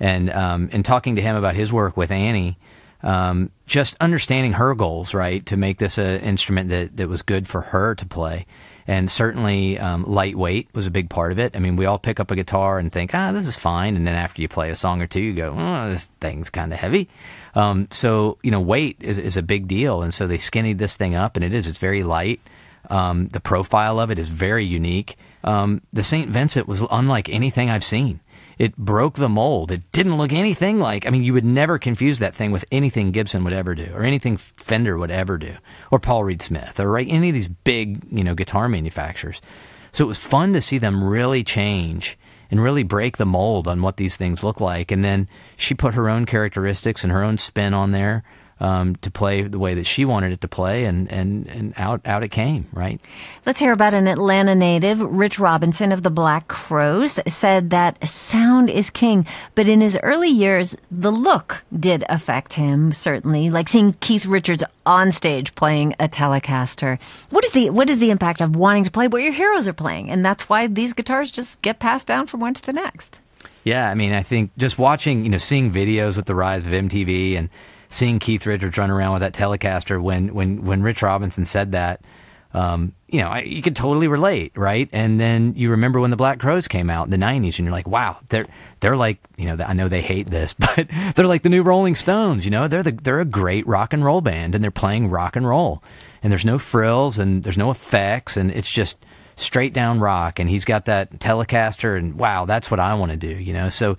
and 0.00 0.30
um, 0.30 0.70
in 0.72 0.82
talking 0.82 1.14
to 1.16 1.20
him 1.20 1.36
about 1.36 1.56
his 1.56 1.74
work 1.74 1.94
with 1.94 2.10
Annie. 2.10 2.56
Um, 3.02 3.50
just 3.66 3.96
understanding 4.00 4.54
her 4.54 4.74
goals, 4.74 5.14
right, 5.14 5.44
to 5.46 5.56
make 5.56 5.78
this 5.78 5.98
an 5.98 6.20
instrument 6.20 6.70
that, 6.70 6.96
that 6.96 7.08
was 7.08 7.22
good 7.22 7.46
for 7.46 7.60
her 7.60 7.94
to 7.94 8.06
play. 8.06 8.46
And 8.88 9.10
certainly, 9.10 9.78
um, 9.78 10.04
lightweight 10.04 10.68
was 10.72 10.86
a 10.86 10.92
big 10.92 11.10
part 11.10 11.32
of 11.32 11.38
it. 11.40 11.56
I 11.56 11.58
mean, 11.58 11.74
we 11.74 11.86
all 11.86 11.98
pick 11.98 12.20
up 12.20 12.30
a 12.30 12.36
guitar 12.36 12.78
and 12.78 12.92
think, 12.92 13.14
ah, 13.14 13.32
this 13.32 13.48
is 13.48 13.56
fine. 13.56 13.96
And 13.96 14.06
then 14.06 14.14
after 14.14 14.40
you 14.40 14.48
play 14.48 14.70
a 14.70 14.76
song 14.76 15.02
or 15.02 15.08
two, 15.08 15.20
you 15.20 15.34
go, 15.34 15.54
oh, 15.56 15.90
this 15.90 16.06
thing's 16.20 16.50
kind 16.50 16.72
of 16.72 16.78
heavy. 16.78 17.08
Um, 17.56 17.88
so, 17.90 18.38
you 18.42 18.52
know, 18.52 18.60
weight 18.60 18.96
is, 19.00 19.18
is 19.18 19.36
a 19.36 19.42
big 19.42 19.66
deal. 19.66 20.02
And 20.02 20.14
so 20.14 20.28
they 20.28 20.38
skinnied 20.38 20.78
this 20.78 20.96
thing 20.96 21.16
up, 21.16 21.34
and 21.36 21.44
it 21.44 21.52
is. 21.52 21.66
It's 21.66 21.78
very 21.78 22.04
light. 22.04 22.40
Um, 22.88 23.26
the 23.28 23.40
profile 23.40 23.98
of 23.98 24.12
it 24.12 24.18
is 24.20 24.28
very 24.28 24.64
unique. 24.64 25.16
Um, 25.42 25.82
the 25.92 26.04
St. 26.04 26.28
Vincent 26.30 26.68
was 26.68 26.84
unlike 26.90 27.28
anything 27.28 27.70
I've 27.70 27.84
seen. 27.84 28.20
It 28.58 28.76
broke 28.76 29.14
the 29.14 29.28
mold. 29.28 29.70
It 29.70 29.92
didn't 29.92 30.16
look 30.16 30.32
anything 30.32 30.78
like. 30.78 31.06
I 31.06 31.10
mean, 31.10 31.22
you 31.22 31.34
would 31.34 31.44
never 31.44 31.78
confuse 31.78 32.18
that 32.18 32.34
thing 32.34 32.52
with 32.52 32.64
anything 32.72 33.12
Gibson 33.12 33.44
would 33.44 33.52
ever 33.52 33.74
do, 33.74 33.90
or 33.92 34.02
anything 34.02 34.36
Fender 34.36 34.96
would 34.96 35.10
ever 35.10 35.36
do, 35.36 35.56
or 35.90 35.98
Paul 35.98 36.24
Reed 36.24 36.40
Smith, 36.40 36.80
or 36.80 36.90
right, 36.90 37.06
any 37.08 37.28
of 37.28 37.34
these 37.34 37.48
big, 37.48 38.02
you 38.10 38.24
know, 38.24 38.34
guitar 38.34 38.68
manufacturers. 38.68 39.42
So 39.92 40.04
it 40.04 40.08
was 40.08 40.18
fun 40.18 40.52
to 40.54 40.60
see 40.60 40.78
them 40.78 41.04
really 41.04 41.44
change 41.44 42.18
and 42.50 42.62
really 42.62 42.82
break 42.82 43.16
the 43.16 43.26
mold 43.26 43.66
on 43.68 43.82
what 43.82 43.96
these 43.96 44.16
things 44.16 44.42
look 44.42 44.60
like. 44.60 44.90
And 44.90 45.04
then 45.04 45.28
she 45.56 45.74
put 45.74 45.94
her 45.94 46.08
own 46.08 46.26
characteristics 46.26 47.02
and 47.02 47.12
her 47.12 47.24
own 47.24 47.38
spin 47.38 47.74
on 47.74 47.90
there 47.90 48.22
um, 48.58 48.96
to 48.96 49.10
play 49.10 49.42
the 49.42 49.58
way 49.58 49.74
that 49.74 49.84
she 49.84 50.04
wanted 50.04 50.32
it 50.32 50.40
to 50.40 50.48
play, 50.48 50.84
and, 50.86 51.10
and, 51.12 51.46
and 51.46 51.74
out, 51.76 52.00
out 52.06 52.22
it 52.22 52.28
came, 52.28 52.66
right? 52.72 53.00
Let's 53.44 53.60
hear 53.60 53.72
about 53.72 53.92
an 53.92 54.06
Atlanta 54.06 54.54
native. 54.54 55.00
Rich 55.00 55.38
Robinson 55.38 55.92
of 55.92 56.02
the 56.02 56.10
Black 56.10 56.48
Crowes 56.48 57.20
said 57.26 57.70
that 57.70 58.06
sound 58.06 58.70
is 58.70 58.88
king, 58.88 59.26
but 59.54 59.68
in 59.68 59.80
his 59.80 59.98
early 60.02 60.30
years, 60.30 60.74
the 60.90 61.12
look 61.12 61.64
did 61.78 62.04
affect 62.08 62.54
him, 62.54 62.92
certainly, 62.92 63.50
like 63.50 63.68
seeing 63.68 63.92
Keith 64.00 64.24
Richards 64.24 64.64
on 64.86 65.12
stage 65.12 65.54
playing 65.54 65.92
a 66.00 66.08
Telecaster. 66.08 66.98
What 67.30 67.44
is 67.44 67.50
the, 67.50 67.70
what 67.70 67.90
is 67.90 67.98
the 67.98 68.10
impact 68.10 68.40
of 68.40 68.56
wanting 68.56 68.84
to 68.84 68.90
play 68.90 69.08
what 69.08 69.22
your 69.22 69.32
heroes 69.32 69.68
are 69.68 69.74
playing? 69.74 70.10
And 70.10 70.24
that's 70.24 70.48
why 70.48 70.66
these 70.66 70.94
guitars 70.94 71.30
just 71.30 71.60
get 71.60 71.78
passed 71.78 72.06
down 72.06 72.26
from 72.26 72.40
one 72.40 72.54
to 72.54 72.62
the 72.62 72.72
next. 72.72 73.20
Yeah, 73.64 73.90
I 73.90 73.94
mean, 73.94 74.12
I 74.12 74.22
think 74.22 74.52
just 74.56 74.78
watching, 74.78 75.24
you 75.24 75.30
know, 75.30 75.38
seeing 75.38 75.72
videos 75.72 76.16
with 76.16 76.26
the 76.26 76.36
rise 76.36 76.64
of 76.64 76.72
MTV 76.72 77.36
and 77.36 77.50
seeing 77.88 78.18
Keith 78.18 78.46
Richards 78.46 78.78
run 78.78 78.90
around 78.90 79.14
with 79.14 79.22
that 79.22 79.34
Telecaster 79.34 80.00
when 80.00 80.34
when 80.34 80.64
when 80.64 80.82
Rich 80.82 81.02
Robinson 81.02 81.44
said 81.44 81.72
that, 81.72 82.02
um, 82.54 82.94
you 83.08 83.20
know, 83.20 83.28
I, 83.28 83.40
you 83.40 83.62
could 83.62 83.76
totally 83.76 84.08
relate, 84.08 84.52
right? 84.56 84.88
And 84.92 85.20
then 85.20 85.54
you 85.56 85.70
remember 85.70 86.00
when 86.00 86.10
the 86.10 86.16
Black 86.16 86.38
Crowes 86.38 86.66
came 86.66 86.88
out 86.90 87.06
in 87.06 87.10
the 87.10 87.24
'90s, 87.24 87.58
and 87.58 87.66
you're 87.66 87.70
like, 87.70 87.86
wow, 87.86 88.18
they're 88.30 88.46
they're 88.80 88.96
like, 88.96 89.18
you 89.36 89.46
know, 89.46 89.62
I 89.64 89.74
know 89.74 89.88
they 89.88 90.02
hate 90.02 90.28
this, 90.28 90.54
but 90.58 90.88
they're 91.14 91.26
like 91.26 91.42
the 91.42 91.48
new 91.48 91.62
Rolling 91.62 91.94
Stones. 91.94 92.44
You 92.44 92.50
know, 92.50 92.66
they're 92.66 92.82
the 92.82 92.92
they're 92.92 93.20
a 93.20 93.26
great 93.26 93.66
rock 93.66 93.92
and 93.92 94.04
roll 94.04 94.20
band, 94.20 94.54
and 94.54 94.64
they're 94.64 94.70
playing 94.70 95.10
rock 95.10 95.36
and 95.36 95.46
roll, 95.46 95.82
and 96.22 96.32
there's 96.32 96.44
no 96.44 96.58
frills 96.58 97.18
and 97.18 97.42
there's 97.42 97.58
no 97.58 97.70
effects, 97.70 98.36
and 98.36 98.50
it's 98.50 98.70
just 98.70 99.04
straight 99.36 99.74
down 99.74 100.00
rock. 100.00 100.38
And 100.38 100.48
he's 100.48 100.64
got 100.64 100.86
that 100.86 101.18
Telecaster, 101.18 101.96
and 101.96 102.14
wow, 102.14 102.46
that's 102.46 102.70
what 102.70 102.80
I 102.80 102.94
want 102.94 103.12
to 103.12 103.18
do. 103.18 103.34
You 103.34 103.52
know, 103.52 103.68
so 103.68 103.96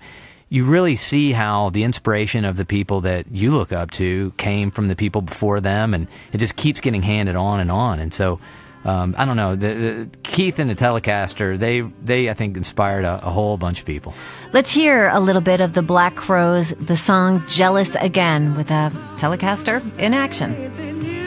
you 0.50 0.64
really 0.64 0.96
see 0.96 1.32
how 1.32 1.70
the 1.70 1.84
inspiration 1.84 2.44
of 2.44 2.56
the 2.56 2.64
people 2.64 3.02
that 3.02 3.30
you 3.30 3.50
look 3.50 3.72
up 3.72 3.90
to 3.92 4.32
came 4.36 4.70
from 4.70 4.88
the 4.88 4.96
people 4.96 5.20
before 5.20 5.60
them, 5.60 5.94
and 5.94 6.08
it 6.32 6.38
just 6.38 6.56
keeps 6.56 6.80
getting 6.80 7.02
handed 7.02 7.36
on 7.36 7.60
and 7.60 7.70
on. 7.70 7.98
And 7.98 8.14
so, 8.14 8.40
um, 8.84 9.14
I 9.18 9.24
don't 9.26 9.36
know, 9.36 9.56
the, 9.56 9.74
the, 9.74 10.08
Keith 10.22 10.58
and 10.58 10.70
the 10.70 10.74
Telecaster, 10.74 11.58
they 11.58 11.80
they 11.80 12.30
I 12.30 12.34
think 12.34 12.56
inspired 12.56 13.04
a, 13.04 13.26
a 13.26 13.30
whole 13.30 13.58
bunch 13.58 13.80
of 13.80 13.86
people. 13.86 14.14
Let's 14.52 14.72
hear 14.72 15.08
a 15.08 15.20
little 15.20 15.42
bit 15.42 15.60
of 15.60 15.74
the 15.74 15.82
Black 15.82 16.14
Crowes, 16.14 16.70
the 16.70 16.96
song 16.96 17.44
"Jealous 17.48 17.94
Again" 17.96 18.54
with 18.54 18.70
a 18.70 18.90
Telecaster 19.16 19.82
in 19.98 20.14
action. 20.14 21.17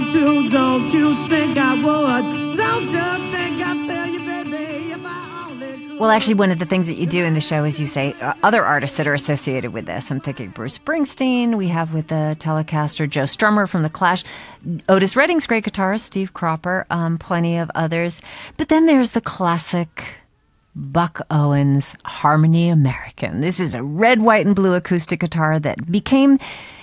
Want 0.00 0.12
to? 0.12 0.48
Don't 0.50 0.92
you 0.92 1.28
think 1.28 1.58
I 1.58 1.74
would? 1.74 2.56
Don't 2.56 2.84
you 2.84 3.32
think 3.32 3.62
I'd 3.62 3.86
tell 3.86 4.06
you, 4.06 4.20
baby, 4.20 4.92
if 4.92 5.00
I 5.04 5.46
only 5.50 5.88
could? 5.88 5.98
Well, 5.98 6.10
actually, 6.10 6.34
one 6.34 6.50
of 6.50 6.58
the 6.58 6.66
things 6.66 6.86
that 6.86 6.94
you 6.94 7.06
do 7.06 7.24
in 7.24 7.34
the 7.34 7.40
show 7.40 7.64
is 7.64 7.80
you 7.80 7.86
say 7.86 8.14
uh, 8.20 8.34
other 8.42 8.64
artists 8.64 8.96
that 8.98 9.08
are 9.08 9.14
associated 9.14 9.72
with 9.72 9.86
this. 9.86 10.10
I'm 10.10 10.20
thinking 10.20 10.50
Bruce 10.50 10.78
Springsteen. 10.78 11.56
We 11.56 11.68
have 11.68 11.92
with 11.92 12.08
the 12.08 12.36
Telecaster 12.38 13.08
Joe 13.08 13.24
Strummer 13.24 13.68
from 13.68 13.82
The 13.82 13.90
Clash, 13.90 14.22
Otis 14.88 15.16
Redding's 15.16 15.46
great 15.46 15.64
guitarist, 15.64 16.00
Steve 16.00 16.32
Cropper, 16.32 16.86
um, 16.90 17.18
plenty 17.18 17.56
of 17.58 17.70
others. 17.74 18.22
But 18.56 18.68
then 18.68 18.86
there's 18.86 19.12
the 19.12 19.20
classic 19.20 20.17
Buck 20.78 21.20
Owens 21.28 21.96
Harmony 22.04 22.68
American. 22.68 23.40
This 23.40 23.58
is 23.58 23.74
a 23.74 23.82
red, 23.82 24.22
white, 24.22 24.46
and 24.46 24.54
blue 24.54 24.74
acoustic 24.74 25.18
guitar 25.20 25.58
that 25.58 25.90
became 25.90 26.38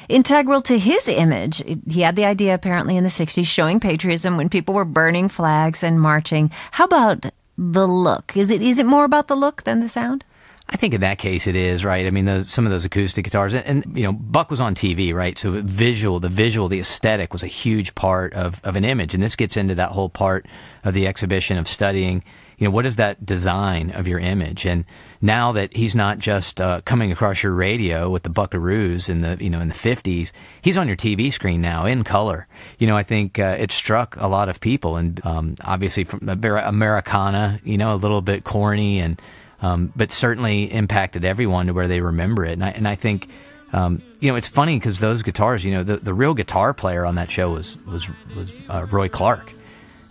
integral 0.09 0.61
to 0.63 0.77
his 0.77 1.07
image. 1.07 1.63
He 1.89 2.01
had 2.01 2.17
the 2.17 2.25
idea 2.25 2.53
apparently 2.53 2.97
in 2.97 3.05
the 3.05 3.09
60s 3.09 3.45
showing 3.45 3.79
patriotism 3.79 4.35
when 4.35 4.49
people 4.49 4.75
were 4.75 4.85
burning 4.85 5.29
flags 5.29 5.81
and 5.81 5.99
marching. 5.99 6.51
How 6.71 6.83
about 6.83 7.27
the 7.57 7.87
look? 7.87 8.35
Is 8.35 8.51
it 8.51 8.61
is 8.61 8.79
it 8.79 8.85
more 8.85 9.05
about 9.05 9.29
the 9.29 9.35
look 9.35 9.63
than 9.63 9.79
the 9.79 9.89
sound? 9.89 10.25
I 10.67 10.75
think 10.77 10.93
in 10.93 11.01
that 11.01 11.17
case 11.17 11.47
it 11.47 11.55
is 11.55 11.85
right. 11.85 12.05
I 12.05 12.09
mean, 12.09 12.25
those, 12.25 12.49
some 12.49 12.65
of 12.65 12.71
those 12.71 12.85
acoustic 12.85 13.23
guitars, 13.23 13.53
and, 13.53 13.65
and, 13.65 13.97
you 13.97 14.03
know, 14.03 14.11
Buck 14.11 14.49
was 14.49 14.59
on 14.59 14.73
TV, 14.73 15.13
right? 15.13 15.37
So 15.37 15.61
visual, 15.61 16.19
the 16.19 16.27
visual, 16.27 16.67
the 16.67 16.79
aesthetic 16.79 17.31
was 17.31 17.43
a 17.43 17.47
huge 17.47 17.93
part 17.93 18.33
of, 18.33 18.59
of 18.63 18.75
an 18.75 18.83
image, 18.83 19.13
and 19.13 19.21
this 19.21 19.35
gets 19.35 19.57
into 19.57 19.75
that 19.75 19.91
whole 19.91 20.09
part 20.09 20.47
of 20.83 20.95
the 20.95 21.05
exhibition 21.05 21.57
of 21.57 21.67
studying. 21.67 22.23
You 22.57 22.65
know, 22.65 22.71
what 22.71 22.85
is 22.85 22.95
that 22.95 23.25
design 23.25 23.91
of 23.91 24.07
your 24.07 24.19
image? 24.19 24.65
And 24.65 24.85
now 25.21 25.51
that 25.53 25.75
he's 25.75 25.95
not 25.95 26.19
just 26.19 26.61
uh, 26.61 26.81
coming 26.81 27.11
across 27.11 27.43
your 27.43 27.53
radio 27.53 28.09
with 28.09 28.23
the 28.23 28.29
Buckaroos 28.29 29.09
in 29.09 29.21
the 29.21 29.37
you 29.39 29.49
know 29.49 29.59
in 29.59 29.67
the 29.67 29.73
fifties, 29.73 30.31
he's 30.61 30.77
on 30.77 30.87
your 30.87 30.97
TV 30.97 31.31
screen 31.31 31.61
now 31.61 31.85
in 31.85 32.03
color. 32.03 32.47
You 32.79 32.87
know, 32.87 32.95
I 32.95 33.03
think 33.03 33.39
uh, 33.39 33.57
it 33.59 33.71
struck 33.71 34.15
a 34.17 34.27
lot 34.27 34.49
of 34.49 34.59
people, 34.59 34.97
and 34.97 35.19
um, 35.25 35.55
obviously 35.63 36.03
from 36.03 36.27
Americana, 36.27 37.59
you 37.63 37.77
know, 37.77 37.93
a 37.93 37.97
little 37.97 38.21
bit 38.21 38.43
corny 38.43 38.99
and 38.99 39.21
um, 39.61 39.91
but 39.95 40.11
certainly 40.11 40.71
impacted 40.71 41.25
everyone 41.25 41.67
to 41.67 41.73
where 41.73 41.87
they 41.87 42.01
remember 42.01 42.45
it. 42.45 42.53
And 42.53 42.63
I, 42.63 42.69
and 42.69 42.87
I 42.87 42.95
think, 42.95 43.29
um, 43.73 44.01
you 44.19 44.29
know, 44.29 44.35
it's 44.35 44.47
funny 44.47 44.77
because 44.77 44.99
those 44.99 45.23
guitars, 45.23 45.63
you 45.63 45.71
know, 45.71 45.83
the, 45.83 45.97
the 45.97 46.13
real 46.13 46.33
guitar 46.33 46.73
player 46.73 47.05
on 47.05 47.15
that 47.15 47.31
show 47.31 47.51
was 47.51 47.77
was 47.85 48.09
was 48.35 48.51
uh, 48.69 48.85
Roy 48.89 49.09
Clark. 49.09 49.51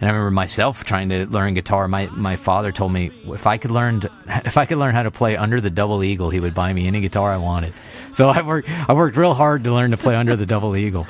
And 0.04 0.10
I 0.10 0.16
remember 0.16 0.32
myself 0.32 0.84
trying 0.84 1.08
to 1.08 1.24
learn 1.24 1.54
guitar. 1.54 1.88
My 1.88 2.10
my 2.12 2.36
father 2.36 2.72
told 2.72 2.92
me 2.92 3.10
if 3.28 3.46
I 3.46 3.56
could 3.56 3.70
learn 3.70 4.00
to, 4.00 4.10
if 4.44 4.58
I 4.58 4.66
could 4.66 4.76
learn 4.76 4.94
how 4.94 5.02
to 5.02 5.10
play 5.10 5.34
under 5.34 5.62
the 5.62 5.70
double 5.70 6.04
eagle, 6.04 6.28
he 6.28 6.40
would 6.40 6.52
buy 6.52 6.74
me 6.74 6.86
any 6.86 7.00
guitar 7.00 7.32
I 7.32 7.38
wanted. 7.38 7.72
So 8.12 8.28
I 8.28 8.42
worked 8.42 8.68
I 8.68 8.92
worked 8.92 9.16
real 9.16 9.32
hard 9.32 9.64
to 9.64 9.72
learn 9.72 9.92
to 9.92 9.96
play 9.96 10.14
under 10.14 10.36
the 10.36 10.44
double 10.44 10.76
eagle. 10.76 11.06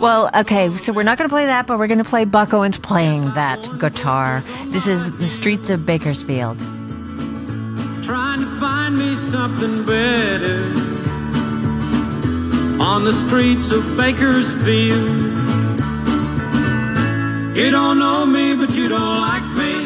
Well, 0.00 0.30
okay, 0.34 0.74
so 0.78 0.94
we're 0.94 1.02
not 1.02 1.18
going 1.18 1.28
to 1.28 1.32
play 1.34 1.44
that, 1.44 1.66
but 1.66 1.78
we're 1.78 1.88
going 1.88 1.98
to 1.98 2.04
play 2.04 2.24
Buck 2.24 2.54
Owens 2.54 2.78
playing 2.78 3.34
that 3.34 3.68
guitar. 3.78 4.40
This 4.68 4.86
is 4.86 5.18
The 5.18 5.26
Streets 5.26 5.68
of 5.68 5.84
Bakersfield. 5.84 6.58
Trying 8.02 8.40
to 8.40 8.46
find 8.58 8.96
me 8.96 9.14
something 9.14 9.84
better 9.84 10.62
on 12.82 13.04
the 13.04 13.12
streets 13.12 13.70
of 13.72 13.94
Bakersfield. 13.98 15.49
You 17.60 17.70
don't 17.70 17.98
know 17.98 18.24
me, 18.24 18.54
but 18.54 18.74
you 18.74 18.88
don't 18.88 19.20
like 19.20 19.42
me. 19.54 19.82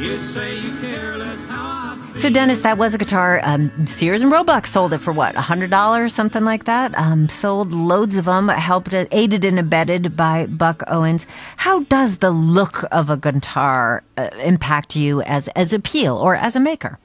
You 0.00 0.18
say 0.18 0.60
you 0.60 0.72
care 0.76 1.18
less 1.18 1.46
how 1.46 1.90
I 1.90 1.96
feel. 1.96 2.14
So, 2.14 2.30
Dennis, 2.30 2.60
that 2.60 2.78
was 2.78 2.94
a 2.94 2.98
guitar. 2.98 3.40
Um, 3.42 3.84
Sears 3.84 4.22
and 4.22 4.30
Roebuck 4.30 4.68
sold 4.68 4.92
it 4.92 4.98
for 4.98 5.12
what, 5.12 5.34
$100, 5.34 6.10
something 6.12 6.44
like 6.44 6.66
that? 6.66 6.96
Um, 6.96 7.28
sold 7.28 7.72
loads 7.72 8.16
of 8.16 8.26
them, 8.26 8.50
helped, 8.50 8.94
aided 8.94 9.44
and 9.44 9.58
abetted 9.58 10.16
by 10.16 10.46
Buck 10.46 10.84
Owens. 10.86 11.26
How 11.56 11.80
does 11.80 12.18
the 12.18 12.30
look 12.30 12.84
of 12.92 13.10
a 13.10 13.16
guitar 13.16 14.04
uh, 14.16 14.28
impact 14.44 14.94
you 14.94 15.22
as, 15.22 15.48
as 15.48 15.72
appeal 15.72 16.16
or 16.16 16.36
as 16.36 16.54
a 16.54 16.60
maker? 16.60 17.00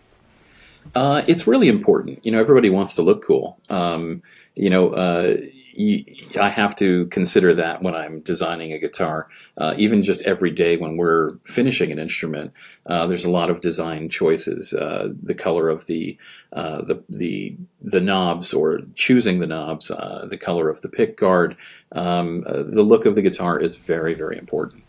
Uh, 0.93 1.23
it's 1.25 1.47
really 1.47 1.69
important. 1.69 2.23
You 2.23 2.31
know, 2.31 2.39
everybody 2.39 2.69
wants 2.69 2.93
to 2.97 3.01
look 3.01 3.23
cool. 3.23 3.57
Um, 3.71 4.21
you 4.53 4.69
know, 4.69 4.89
uh, 4.89 5.37
y- 5.79 6.03
I 6.39 6.49
have 6.49 6.75
to 6.75 7.07
consider 7.07 7.53
that 7.55 7.81
when 7.81 7.95
I'm 7.95 8.19
designing 8.19 8.73
a 8.73 8.79
guitar. 8.79 9.27
Uh, 9.57 9.73
even 9.77 10.03
just 10.03 10.21
every 10.23 10.51
day 10.51 10.77
when 10.77 10.97
we're 10.97 11.37
finishing 11.45 11.91
an 11.91 11.99
instrument, 11.99 12.51
uh, 12.85 13.07
there's 13.07 13.25
a 13.25 13.31
lot 13.31 13.49
of 13.49 13.61
design 13.61 14.09
choices. 14.09 14.73
Uh, 14.73 15.13
the 15.23 15.33
color 15.33 15.69
of 15.69 15.87
the 15.87 16.17
uh, 16.53 16.81
the 16.81 17.01
the 17.09 17.55
the 17.81 18.01
knobs, 18.01 18.53
or 18.53 18.81
choosing 18.95 19.39
the 19.39 19.47
knobs, 19.47 19.89
uh, 19.89 20.27
the 20.29 20.37
color 20.37 20.69
of 20.69 20.81
the 20.81 20.89
pick 20.89 21.17
guard, 21.17 21.55
um, 21.93 22.43
uh, 22.45 22.63
the 22.63 22.83
look 22.83 23.05
of 23.05 23.15
the 23.15 23.21
guitar 23.21 23.57
is 23.57 23.75
very 23.75 24.13
very 24.13 24.37
important. 24.37 24.83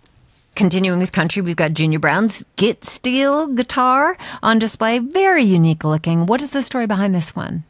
Continuing 0.57 0.99
with 0.99 1.13
country, 1.13 1.41
we've 1.41 1.57
got 1.57 1.73
Junior 1.73 2.01
Brown's 2.01 2.45
Guit-Steel 2.57 3.47
guitar 3.47 4.19
on 4.43 4.59
display. 4.59 4.99
Very 4.99 5.45
unique 5.45 5.85
looking. 5.85 6.27
What 6.27 6.43
is 6.43 6.51
the 6.51 6.61
story 6.61 6.87
behind 6.87 7.15
this 7.15 7.37
one? 7.37 7.63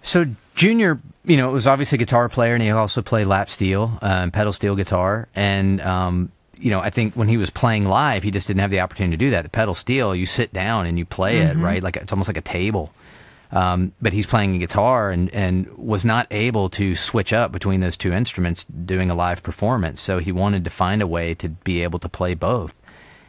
So 0.00 0.26
Junior, 0.54 0.98
you 1.28 1.36
know, 1.36 1.48
it 1.48 1.52
was 1.52 1.66
obviously 1.66 1.96
a 1.96 1.98
guitar 1.98 2.28
player, 2.28 2.54
and 2.54 2.62
he 2.62 2.70
also 2.70 3.02
played 3.02 3.26
lap 3.26 3.50
steel 3.50 3.98
and 4.02 4.32
pedal 4.32 4.52
steel 4.52 4.74
guitar. 4.74 5.28
And 5.36 5.80
um, 5.82 6.32
you 6.58 6.70
know, 6.70 6.80
I 6.80 6.90
think 6.90 7.14
when 7.14 7.28
he 7.28 7.36
was 7.36 7.50
playing 7.50 7.84
live, 7.84 8.22
he 8.22 8.30
just 8.30 8.46
didn't 8.46 8.60
have 8.60 8.70
the 8.70 8.80
opportunity 8.80 9.16
to 9.16 9.24
do 9.24 9.30
that. 9.30 9.42
The 9.42 9.50
pedal 9.50 9.74
steel, 9.74 10.14
you 10.14 10.26
sit 10.26 10.52
down 10.52 10.86
and 10.86 10.98
you 10.98 11.04
play 11.04 11.38
it, 11.38 11.56
right? 11.56 11.82
Like 11.82 11.96
it's 11.96 12.12
almost 12.12 12.28
like 12.28 12.36
a 12.36 12.42
table. 12.42 12.92
Um, 13.50 13.92
but 14.02 14.12
he's 14.12 14.26
playing 14.26 14.56
a 14.56 14.58
guitar 14.58 15.10
and, 15.10 15.32
and 15.32 15.68
was 15.78 16.04
not 16.04 16.26
able 16.30 16.68
to 16.70 16.94
switch 16.94 17.32
up 17.32 17.50
between 17.50 17.80
those 17.80 17.96
two 17.96 18.12
instruments 18.12 18.64
doing 18.64 19.10
a 19.10 19.14
live 19.14 19.42
performance. 19.42 20.00
So 20.02 20.18
he 20.18 20.32
wanted 20.32 20.64
to 20.64 20.70
find 20.70 21.00
a 21.00 21.06
way 21.06 21.34
to 21.36 21.48
be 21.48 21.82
able 21.82 21.98
to 22.00 22.08
play 22.08 22.34
both. 22.34 22.78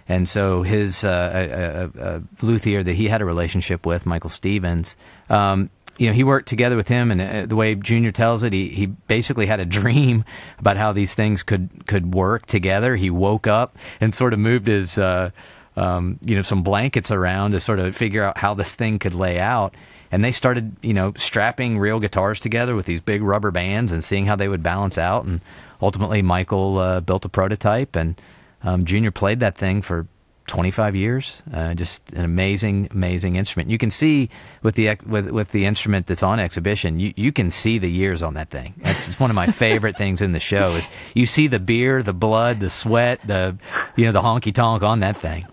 And 0.09 0.27
so 0.27 0.63
his 0.63 1.03
uh, 1.03 1.91
a, 1.95 2.01
a, 2.01 2.15
a 2.15 2.21
luthier 2.41 2.83
that 2.83 2.93
he 2.93 3.07
had 3.07 3.21
a 3.21 3.25
relationship 3.25 3.85
with, 3.85 4.05
Michael 4.05 4.31
Stevens, 4.31 4.97
um, 5.29 5.69
you 5.99 6.07
know, 6.07 6.13
he 6.13 6.23
worked 6.23 6.47
together 6.47 6.77
with 6.77 6.87
him, 6.87 7.11
and 7.11 7.21
uh, 7.21 7.45
the 7.45 7.57
way 7.57 7.75
Junior 7.75 8.11
tells 8.11 8.41
it, 8.43 8.53
he, 8.53 8.69
he 8.69 8.85
basically 8.85 9.45
had 9.45 9.59
a 9.59 9.65
dream 9.65 10.23
about 10.57 10.77
how 10.77 10.93
these 10.93 11.13
things 11.13 11.43
could 11.43 11.85
could 11.87 12.13
work 12.15 12.45
together. 12.45 12.95
He 12.95 13.09
woke 13.09 13.47
up 13.47 13.77
and 13.99 14.15
sort 14.15 14.33
of 14.33 14.39
moved 14.39 14.67
his, 14.67 14.97
uh, 14.97 15.31
um, 15.75 16.17
you 16.23 16.35
know, 16.35 16.41
some 16.41 16.63
blankets 16.63 17.11
around 17.11 17.51
to 17.51 17.59
sort 17.59 17.79
of 17.79 17.95
figure 17.95 18.23
out 18.23 18.37
how 18.37 18.53
this 18.53 18.75
thing 18.75 18.97
could 18.97 19.13
lay 19.13 19.39
out. 19.39 19.75
and 20.11 20.23
they 20.23 20.31
started, 20.31 20.75
you 20.81 20.93
know, 20.93 21.13
strapping 21.15 21.77
real 21.77 21.99
guitars 21.99 22.39
together 22.39 22.75
with 22.75 22.85
these 22.85 23.01
big 23.01 23.21
rubber 23.21 23.51
bands 23.51 23.91
and 23.91 24.03
seeing 24.03 24.25
how 24.25 24.35
they 24.35 24.49
would 24.49 24.63
balance 24.63 24.97
out. 24.97 25.25
And 25.25 25.41
ultimately, 25.81 26.21
Michael 26.21 26.77
uh, 26.79 26.99
built 27.01 27.25
a 27.25 27.29
prototype, 27.29 27.95
and 27.95 28.19
um, 28.63 28.85
Junior 28.85 29.11
played 29.11 29.39
that 29.39 29.57
thing 29.57 29.81
for 29.81 30.07
25 30.49 30.95
years. 30.95 31.41
Uh, 31.53 31.73
just 31.73 32.11
an 32.13 32.25
amazing, 32.25 32.89
amazing 32.91 33.35
instrument. 33.35 33.69
You 33.69 33.77
can 33.77 33.89
see 33.89 34.29
with 34.63 34.75
the 34.75 34.97
with 35.05 35.31
with 35.31 35.51
the 35.51 35.65
instrument 35.65 36.07
that's 36.07 36.23
on 36.23 36.39
exhibition, 36.39 36.99
you, 36.99 37.13
you 37.15 37.31
can 37.31 37.49
see 37.51 37.77
the 37.77 37.89
years 37.89 38.21
on 38.21 38.33
that 38.33 38.49
thing. 38.49 38.73
That's 38.77 39.07
it's 39.07 39.19
one 39.19 39.29
of 39.29 39.35
my 39.35 39.47
favorite 39.65 39.95
things 39.95 40.21
in 40.21 40.33
the 40.33 40.39
show 40.39 40.71
is 40.71 40.89
you 41.13 41.25
see 41.25 41.47
the 41.47 41.59
beer, 41.59 42.03
the 42.03 42.13
blood, 42.13 42.59
the 42.59 42.69
sweat, 42.69 43.21
the 43.25 43.57
you 43.95 44.05
know 44.05 44.11
the 44.11 44.21
honky 44.21 44.53
tonk 44.53 44.83
on 44.83 44.99
that 44.99 45.15
thing. 45.15 45.45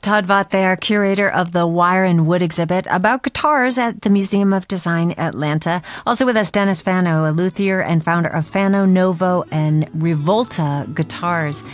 Todd 0.00 0.26
Vaught 0.26 0.50
there, 0.50 0.76
curator 0.76 1.30
of 1.30 1.52
the 1.52 1.66
Wire 1.66 2.04
and 2.04 2.26
Wood 2.26 2.42
exhibit 2.42 2.86
about 2.90 3.22
guitars 3.22 3.78
at 3.78 4.02
the 4.02 4.10
Museum 4.10 4.52
of 4.52 4.68
Design 4.68 5.14
Atlanta. 5.16 5.80
Also 6.06 6.26
with 6.26 6.36
us, 6.36 6.50
Dennis 6.50 6.82
Fano, 6.82 7.24
a 7.24 7.32
luthier 7.32 7.80
and 7.80 8.04
founder 8.04 8.28
of 8.28 8.46
Fano, 8.46 8.84
Novo, 8.84 9.44
and 9.50 9.86
Rivolta 9.92 10.94
Guitars. 10.94 11.64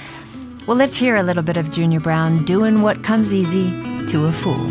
Well, 0.67 0.77
let's 0.77 0.97
hear 0.97 1.17
a 1.17 1.23
little 1.23 1.43
bit 1.43 1.57
of 1.57 1.71
Junior 1.71 2.01
Brown 2.01 2.45
doing 2.45 2.83
what 2.83 3.03
comes 3.03 3.35
easy 3.35 3.71
to 4.07 4.27
a 4.27 4.33
fool. 4.33 4.69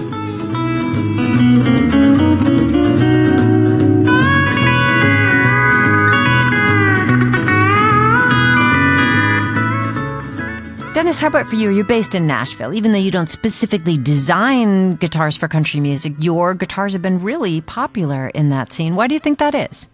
Dennis, 10.93 11.19
how 11.19 11.27
about 11.27 11.47
for 11.47 11.55
you? 11.55 11.69
You're 11.69 11.85
based 11.85 12.13
in 12.13 12.27
Nashville. 12.27 12.73
Even 12.73 12.91
though 12.91 12.97
you 12.97 13.11
don't 13.11 13.29
specifically 13.29 13.97
design 13.97 14.95
guitars 14.95 15.35
for 15.37 15.47
country 15.47 15.79
music, 15.79 16.13
your 16.19 16.53
guitars 16.53 16.93
have 16.93 17.01
been 17.01 17.21
really 17.21 17.61
popular 17.61 18.27
in 18.29 18.49
that 18.49 18.71
scene. 18.71 18.95
Why 18.95 19.07
do 19.07 19.15
you 19.15 19.19
think 19.19 19.39
that 19.39 19.55
is? 19.55 19.89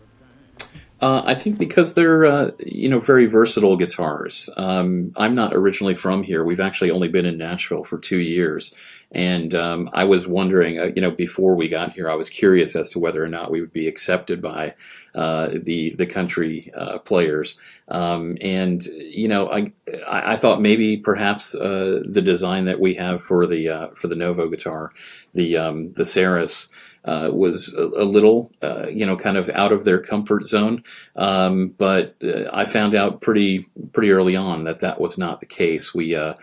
Uh, 1.05 1.21
I 1.23 1.35
think 1.35 1.59
because 1.59 1.93
they're 1.93 2.25
uh, 2.25 2.49
you 2.65 2.89
know 2.89 2.97
very 2.97 3.27
versatile 3.27 3.77
guitars. 3.77 4.49
Um, 4.57 5.11
I'm 5.15 5.35
not 5.35 5.53
originally 5.53 5.93
from 5.93 6.23
here. 6.23 6.43
We've 6.43 6.59
actually 6.59 6.89
only 6.89 7.09
been 7.09 7.27
in 7.27 7.37
Nashville 7.37 7.83
for 7.83 7.99
two 7.99 8.17
years, 8.17 8.73
and 9.11 9.53
um, 9.53 9.87
I 9.93 10.05
was 10.05 10.27
wondering, 10.27 10.79
uh, 10.79 10.89
you 10.95 11.03
know, 11.03 11.11
before 11.11 11.53
we 11.53 11.67
got 11.67 11.93
here, 11.93 12.09
I 12.09 12.15
was 12.15 12.31
curious 12.31 12.75
as 12.75 12.89
to 12.89 12.99
whether 12.99 13.23
or 13.23 13.27
not 13.27 13.51
we 13.51 13.61
would 13.61 13.71
be 13.71 13.87
accepted 13.87 14.41
by 14.41 14.73
uh, 15.13 15.49
the 15.53 15.91
the 15.91 16.07
country 16.07 16.71
uh, 16.75 16.97
players. 16.97 17.55
Um, 17.89 18.39
and 18.41 18.83
you 18.87 19.27
know, 19.27 19.51
I 19.51 19.67
I 20.09 20.37
thought 20.37 20.59
maybe 20.59 20.97
perhaps 20.97 21.53
uh, 21.53 22.01
the 22.03 22.23
design 22.23 22.65
that 22.65 22.79
we 22.79 22.95
have 22.95 23.21
for 23.21 23.45
the 23.45 23.91
for 23.93 24.07
the 24.07 24.15
Novo 24.15 24.49
guitar, 24.49 24.91
the 25.35 25.55
um, 25.55 25.91
the 25.91 26.05
Serus 26.05 26.67
uh, 27.05 27.29
was 27.31 27.73
a, 27.73 27.83
a 27.83 28.05
little, 28.05 28.51
uh, 28.61 28.87
you 28.87 29.05
know, 29.05 29.15
kind 29.15 29.37
of 29.37 29.49
out 29.51 29.71
of 29.71 29.85
their 29.85 29.99
comfort 29.99 30.43
zone. 30.43 30.83
Um, 31.15 31.69
but 31.69 32.15
uh, 32.23 32.49
I 32.51 32.65
found 32.65 32.95
out 32.95 33.21
pretty 33.21 33.67
pretty 33.93 34.11
early 34.11 34.35
on 34.35 34.63
that 34.65 34.79
that 34.81 34.99
was 34.99 35.17
not 35.17 35.39
the 35.39 35.45
case. 35.45 35.93
We 35.93 36.15
uh, 36.15 36.33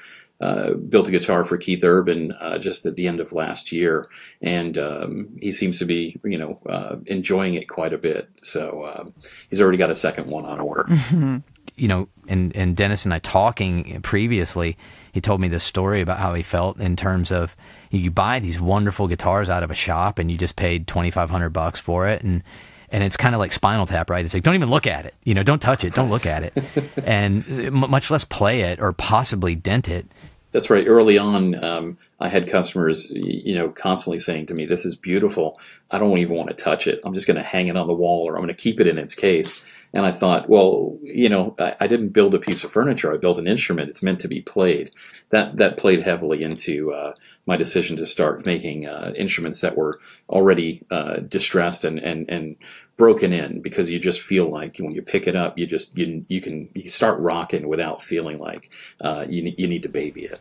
uh, 0.40 0.74
built 0.74 1.08
a 1.08 1.12
guitar 1.12 1.44
for 1.44 1.56
Keith 1.56 1.84
Urban 1.84 2.32
uh, 2.32 2.58
just 2.58 2.86
at 2.86 2.96
the 2.96 3.06
end 3.06 3.20
of 3.20 3.32
last 3.32 3.70
year, 3.70 4.08
and 4.40 4.76
um, 4.78 5.36
he 5.40 5.50
seems 5.50 5.78
to 5.78 5.84
be, 5.84 6.18
you 6.24 6.38
know, 6.38 7.02
enjoying 7.06 7.54
it 7.54 7.68
quite 7.68 7.92
a 7.92 7.98
bit. 7.98 8.28
So 8.42 8.86
um, 8.86 9.14
he's 9.50 9.60
already 9.60 9.78
got 9.78 9.90
a 9.90 9.94
second 9.94 10.26
one 10.26 10.44
on 10.44 10.58
order. 10.60 10.86
You 11.76 11.88
know, 11.88 12.08
and 12.28 12.54
and 12.54 12.76
Dennis 12.76 13.04
and 13.04 13.14
I 13.14 13.18
talking 13.18 14.00
previously, 14.02 14.76
he 15.12 15.20
told 15.20 15.40
me 15.40 15.48
this 15.48 15.64
story 15.64 16.00
about 16.00 16.18
how 16.18 16.34
he 16.34 16.42
felt 16.42 16.80
in 16.80 16.96
terms 16.96 17.30
of 17.30 17.56
you 17.90 18.10
buy 18.10 18.38
these 18.40 18.60
wonderful 18.60 19.08
guitars 19.08 19.50
out 19.50 19.62
of 19.62 19.70
a 19.70 19.74
shop 19.74 20.18
and 20.18 20.30
you 20.30 20.38
just 20.38 20.56
paid 20.56 20.86
2500 20.86 21.50
bucks 21.50 21.78
for 21.80 22.08
it. 22.08 22.22
And 22.22 22.42
and 22.90 23.02
it's 23.02 23.16
kind 23.16 23.34
of 23.34 23.38
like 23.38 23.52
spinal 23.52 23.86
tap 23.86 24.10
right? 24.10 24.24
It's 24.24 24.34
like 24.34 24.42
don't 24.42 24.54
even 24.54 24.70
look 24.70 24.86
at 24.86 25.04
it. 25.06 25.14
You 25.24 25.34
know 25.34 25.42
don't 25.42 25.60
touch 25.60 25.84
it. 25.84 25.94
Don't 25.94 26.10
look 26.10 26.26
at 26.26 26.44
it. 26.44 26.54
And 27.06 27.44
m- 27.48 27.90
much 27.90 28.10
less 28.10 28.24
play 28.24 28.62
it 28.62 28.80
or 28.80 28.92
possibly 28.92 29.54
dent 29.54 29.88
it. 29.88 30.06
That's 30.52 30.68
right. 30.68 30.86
Early 30.86 31.18
on 31.18 31.62
um, 31.62 31.98
i 32.20 32.28
had 32.28 32.46
customers 32.48 33.10
you 33.10 33.54
know 33.54 33.68
constantly 33.68 34.18
saying 34.18 34.46
to 34.46 34.54
me 34.54 34.64
this 34.64 34.86
is 34.86 34.96
beautiful. 34.96 35.60
I 35.90 35.98
don't 35.98 36.16
even 36.18 36.36
want 36.36 36.48
to 36.48 36.54
touch 36.54 36.86
it. 36.86 37.00
I'm 37.04 37.12
just 37.12 37.26
going 37.26 37.36
to 37.36 37.42
hang 37.42 37.66
it 37.66 37.76
on 37.76 37.86
the 37.86 37.94
wall 37.94 38.24
or 38.26 38.36
i'm 38.36 38.42
going 38.42 38.54
to 38.54 38.62
keep 38.62 38.80
it 38.80 38.86
in 38.86 38.96
its 38.98 39.14
case 39.14 39.62
and 39.94 40.06
I 40.06 40.12
thought, 40.12 40.48
well, 40.48 40.98
you 41.02 41.28
know, 41.28 41.54
I, 41.58 41.76
I, 41.80 41.86
didn't 41.86 42.10
build 42.10 42.34
a 42.34 42.38
piece 42.38 42.64
of 42.64 42.72
furniture. 42.72 43.12
I 43.12 43.18
built 43.18 43.38
an 43.38 43.46
instrument. 43.46 43.90
It's 43.90 44.02
meant 44.02 44.20
to 44.20 44.28
be 44.28 44.40
played. 44.40 44.90
That 45.30 45.58
that 45.58 45.76
played 45.76 46.00
heavily 46.00 46.42
into 46.42 46.92
uh, 46.92 47.14
my 47.46 47.56
decision 47.56 47.96
to 47.96 48.06
start 48.06 48.46
making 48.46 48.86
uh, 48.86 49.12
instruments 49.16 49.60
that 49.60 49.76
were 49.76 50.00
already 50.28 50.84
uh, 50.90 51.16
distressed 51.16 51.84
and, 51.84 51.98
and 51.98 52.28
and 52.30 52.56
broken 52.96 53.32
in 53.32 53.60
because 53.60 53.90
you 53.90 53.98
just 53.98 54.20
feel 54.20 54.48
like 54.48 54.78
when 54.78 54.92
you 54.92 55.02
pick 55.02 55.26
it 55.26 55.36
up, 55.36 55.58
you 55.58 55.66
just 55.66 55.96
you 55.96 56.24
you 56.28 56.40
can 56.40 56.68
you 56.74 56.82
can 56.82 56.90
start 56.90 57.20
rocking 57.20 57.68
without 57.68 58.02
feeling 58.02 58.38
like 58.38 58.70
uh, 59.00 59.26
you 59.28 59.52
you 59.56 59.68
need 59.68 59.82
to 59.82 59.88
baby 59.88 60.22
it. 60.22 60.40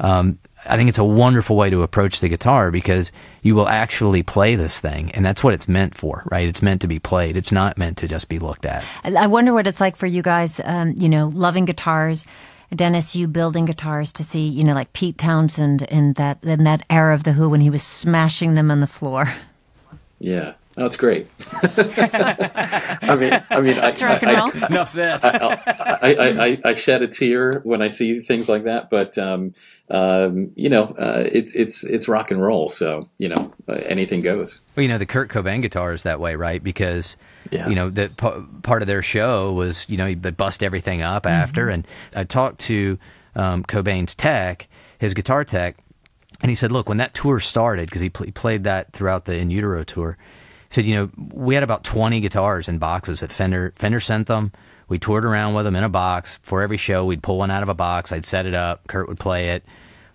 Um, 0.00 0.38
I 0.64 0.76
think 0.76 0.88
it's 0.88 0.98
a 0.98 1.04
wonderful 1.04 1.56
way 1.56 1.70
to 1.70 1.82
approach 1.82 2.20
the 2.20 2.28
guitar 2.28 2.70
because 2.70 3.10
you 3.42 3.54
will 3.54 3.68
actually 3.68 4.22
play 4.22 4.54
this 4.54 4.78
thing, 4.78 5.10
and 5.12 5.24
that's 5.24 5.42
what 5.42 5.54
it's 5.54 5.66
meant 5.66 5.94
for, 5.94 6.22
right? 6.30 6.46
It's 6.46 6.62
meant 6.62 6.80
to 6.82 6.86
be 6.86 6.98
played. 6.98 7.36
It's 7.36 7.50
not 7.50 7.76
meant 7.78 7.96
to 7.98 8.08
just 8.08 8.28
be 8.28 8.38
looked 8.38 8.64
at. 8.64 8.84
I 9.04 9.26
wonder 9.26 9.52
what 9.52 9.66
it's 9.66 9.80
like 9.80 9.96
for 9.96 10.06
you 10.06 10.22
guys, 10.22 10.60
um, 10.64 10.94
you 10.96 11.08
know, 11.08 11.28
loving 11.28 11.64
guitars. 11.64 12.24
Dennis, 12.74 13.14
you 13.14 13.28
building 13.28 13.66
guitars 13.66 14.12
to 14.14 14.24
see, 14.24 14.48
you 14.48 14.64
know, 14.64 14.72
like 14.72 14.92
Pete 14.92 15.18
Townshend 15.18 15.82
in 15.82 16.14
that 16.14 16.42
in 16.42 16.64
that 16.64 16.86
era 16.88 17.14
of 17.14 17.24
the 17.24 17.32
Who 17.32 17.48
when 17.48 17.60
he 17.60 17.68
was 17.68 17.82
smashing 17.82 18.54
them 18.54 18.70
on 18.70 18.80
the 18.80 18.86
floor. 18.86 19.32
Yeah, 20.24 20.52
that's 20.74 20.96
great. 20.96 21.26
I 21.52 23.16
mean, 23.18 23.42
I 23.50 23.60
mean, 23.60 23.76
That's 23.76 24.00
I, 24.00 24.12
rock 24.12 24.22
and 24.22 24.32
roll. 24.36 24.64
I, 24.64 24.66
Enough 24.68 24.88
said. 24.88 25.20
I, 25.22 25.98
I, 26.02 26.44
I, 26.46 26.58
I, 26.64 26.74
shed 26.74 27.02
a 27.02 27.08
tear 27.08 27.60
when 27.60 27.82
I 27.82 27.88
see 27.88 28.20
things 28.20 28.48
like 28.48 28.64
that, 28.64 28.88
but 28.88 29.18
um, 29.18 29.52
um, 29.90 30.50
you 30.54 30.70
know, 30.70 30.84
uh, 30.98 31.28
it's 31.30 31.54
it's 31.54 31.84
it's 31.84 32.08
rock 32.08 32.30
and 32.30 32.42
roll. 32.42 32.70
So 32.70 33.10
you 33.18 33.28
know, 33.28 33.52
uh, 33.68 33.80
anything 33.84 34.22
goes. 34.22 34.60
Well, 34.74 34.82
you 34.82 34.88
know, 34.88 34.98
the 34.98 35.06
Kurt 35.06 35.28
Cobain 35.28 35.60
guitar 35.60 35.92
is 35.92 36.04
that 36.04 36.20
way, 36.20 36.36
right? 36.36 36.62
Because 36.62 37.18
yeah. 37.50 37.68
you 37.68 37.74
know, 37.74 37.90
the 37.90 38.08
p- 38.08 38.60
part 38.62 38.80
of 38.80 38.88
their 38.88 39.02
show 39.02 39.52
was 39.52 39.86
you 39.90 39.98
know 39.98 40.14
they 40.14 40.30
bust 40.30 40.62
everything 40.62 41.02
up 41.02 41.24
mm-hmm. 41.24 41.34
after, 41.34 41.68
and 41.68 41.86
I 42.16 42.24
talked 42.24 42.60
to 42.60 42.98
um, 43.34 43.62
Cobain's 43.64 44.14
tech, 44.14 44.68
his 44.98 45.12
guitar 45.12 45.44
tech, 45.44 45.76
and 46.40 46.50
he 46.50 46.54
said, 46.54 46.72
look, 46.72 46.88
when 46.88 46.98
that 46.98 47.14
tour 47.14 47.38
started, 47.40 47.86
because 47.86 48.00
he, 48.00 48.10
pl- 48.10 48.26
he 48.26 48.32
played 48.32 48.64
that 48.64 48.92
throughout 48.92 49.26
the 49.26 49.36
In 49.36 49.50
Utero 49.50 49.84
tour 49.84 50.18
said, 50.74 50.86
you 50.86 50.94
know, 50.94 51.10
we 51.32 51.54
had 51.54 51.62
about 51.62 51.84
20 51.84 52.20
guitars 52.20 52.68
in 52.68 52.78
boxes 52.78 53.20
that 53.20 53.30
Fender 53.30 53.72
Fender 53.76 54.00
sent 54.00 54.26
them. 54.26 54.52
We 54.88 54.98
toured 54.98 55.24
around 55.24 55.54
with 55.54 55.64
them 55.64 55.76
in 55.76 55.84
a 55.84 55.88
box. 55.88 56.38
For 56.42 56.62
every 56.62 56.76
show, 56.76 57.04
we'd 57.04 57.22
pull 57.22 57.38
one 57.38 57.50
out 57.50 57.62
of 57.62 57.68
a 57.68 57.74
box. 57.74 58.12
I'd 58.12 58.26
set 58.26 58.46
it 58.46 58.54
up. 58.54 58.86
Kurt 58.88 59.08
would 59.08 59.18
play 59.18 59.50
it. 59.50 59.64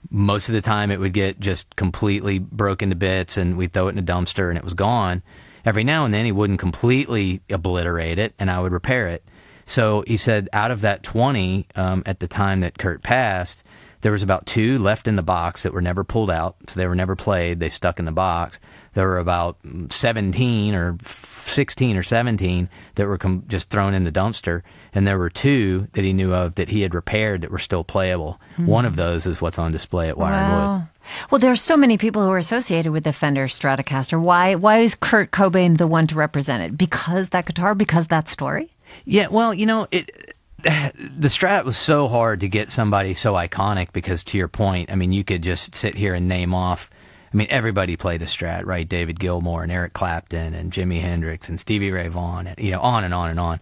Most 0.10 0.49
of 0.49 0.53
the 0.53 0.62
time, 0.62 0.91
it 0.91 0.99
would 0.99 1.14
get 1.14 1.39
just 1.39 1.76
completely 1.76 2.39
broken 2.39 2.89
to 2.89 2.95
bits, 2.95 3.38
and 3.38 3.58
we'd 3.58 3.74
throw 3.74 3.88
it 3.88 3.91
in 3.91 3.99
a 3.99 4.03
dumpster, 4.03 4.49
and 4.49 4.58
it 4.58 4.64
was 4.64 4.74
gone. 4.74 5.24
Every 5.66 5.84
now 5.84 6.05
and 6.05 6.14
then, 6.14 6.26
he 6.26 6.32
wouldn't 6.32 6.60
completely 6.60 7.41
obliterate 7.49 8.20
it, 8.20 8.34
and 8.39 8.49
I 8.49 8.60
would 8.60 8.72
repair 8.72 9.08
it. 9.08 9.24
So 9.66 10.03
he 10.08 10.16
said, 10.16 10.47
out 10.53 10.72
of 10.72 10.82
that 10.82 11.03
20 11.03 11.68
um, 11.76 12.03
at 12.05 12.20
the 12.20 12.28
time 12.28 12.62
that 12.62 12.78
Kurt 12.78 13.03
passed, 13.03 13.64
there 14.01 14.12
was 14.12 14.24
about 14.24 14.45
two 14.45 14.78
left 14.78 15.08
in 15.08 15.16
the 15.16 15.24
box 15.24 15.64
that 15.64 15.74
were 15.74 15.82
never 15.82 16.03
pulled 16.03 16.32
out, 16.32 16.55
so 16.68 16.80
they 16.80 16.88
were 16.88 16.95
never 16.95 17.16
played. 17.16 17.60
They 17.60 17.70
stuck 17.70 17.99
in 17.99 18.05
the 18.05 18.12
box 18.12 18.60
there 18.97 19.05
were 19.05 19.19
about 19.19 19.57
17 19.89 20.73
or 20.73 20.97
16 21.05 21.97
or 21.97 22.01
17 22.01 22.67
that 22.95 23.05
were 23.05 23.19
com- 23.19 23.43
just 23.47 23.69
thrown 23.69 23.93
in 23.93 24.05
the 24.05 24.11
dumpster. 24.11 24.63
And 24.91 25.05
there 25.05 25.19
were 25.19 25.29
two 25.29 25.87
that 25.93 26.03
he 26.03 26.13
knew 26.13 26.33
of 26.33 26.55
that 26.55 26.69
he 26.69 26.81
had 26.81 26.95
repaired 26.95 27.41
that 27.41 27.51
were 27.51 27.59
still 27.59 27.83
playable. 27.83 28.41
Mm-hmm. 28.53 28.65
One 28.65 28.85
of 28.85 28.95
those 28.95 29.27
is 29.27 29.39
what's 29.39 29.59
on 29.59 29.71
display 29.71 30.09
at 30.09 30.17
Wire 30.17 30.33
wow. 30.33 30.77
Wood. 30.77 30.87
Well, 31.29 31.37
there 31.37 31.51
are 31.51 31.55
so 31.55 31.77
many 31.77 31.99
people 31.99 32.23
who 32.23 32.31
are 32.31 32.39
associated 32.39 32.91
with 32.91 33.03
the 33.03 33.13
Fender 33.13 33.45
Stratocaster. 33.45 34.19
Why, 34.19 34.55
why 34.55 34.79
is 34.79 34.95
Kurt 34.95 35.29
Cobain 35.29 35.77
the 35.77 35.85
one 35.85 36.07
to 36.07 36.15
represent 36.15 36.63
it? 36.63 36.75
Because 36.75 37.29
that 37.29 37.45
guitar? 37.45 37.75
Because 37.75 38.07
that 38.07 38.27
story? 38.27 38.73
Yeah, 39.05 39.27
well, 39.29 39.53
you 39.53 39.67
know, 39.67 39.87
it 39.91 40.09
the 40.63 41.27
Strat 41.27 41.65
was 41.65 41.77
so 41.77 42.07
hard 42.07 42.39
to 42.39 42.47
get 42.47 42.71
somebody 42.71 43.13
so 43.13 43.33
iconic 43.33 43.93
because, 43.93 44.23
to 44.23 44.39
your 44.39 44.47
point, 44.47 44.91
I 44.91 44.95
mean, 44.95 45.11
you 45.11 45.23
could 45.23 45.43
just 45.43 45.75
sit 45.75 45.93
here 45.93 46.15
and 46.15 46.27
name 46.27 46.55
off 46.55 46.89
I 47.32 47.38
mean, 47.38 47.47
everybody 47.49 47.97
played 47.97 48.21
a 48.21 48.25
Strat, 48.25 48.65
right? 48.65 48.88
David 48.88 49.19
Gilmour 49.19 49.63
and 49.63 49.71
Eric 49.71 49.93
Clapton 49.93 50.53
and 50.53 50.71
Jimi 50.71 51.01
Hendrix 51.01 51.49
and 51.49 51.59
Stevie 51.59 51.91
Ray 51.91 52.07
Vaughan, 52.07 52.47
and, 52.47 52.57
you 52.57 52.71
know, 52.71 52.80
on 52.80 53.03
and 53.03 53.13
on 53.13 53.30
and 53.30 53.39
on. 53.39 53.59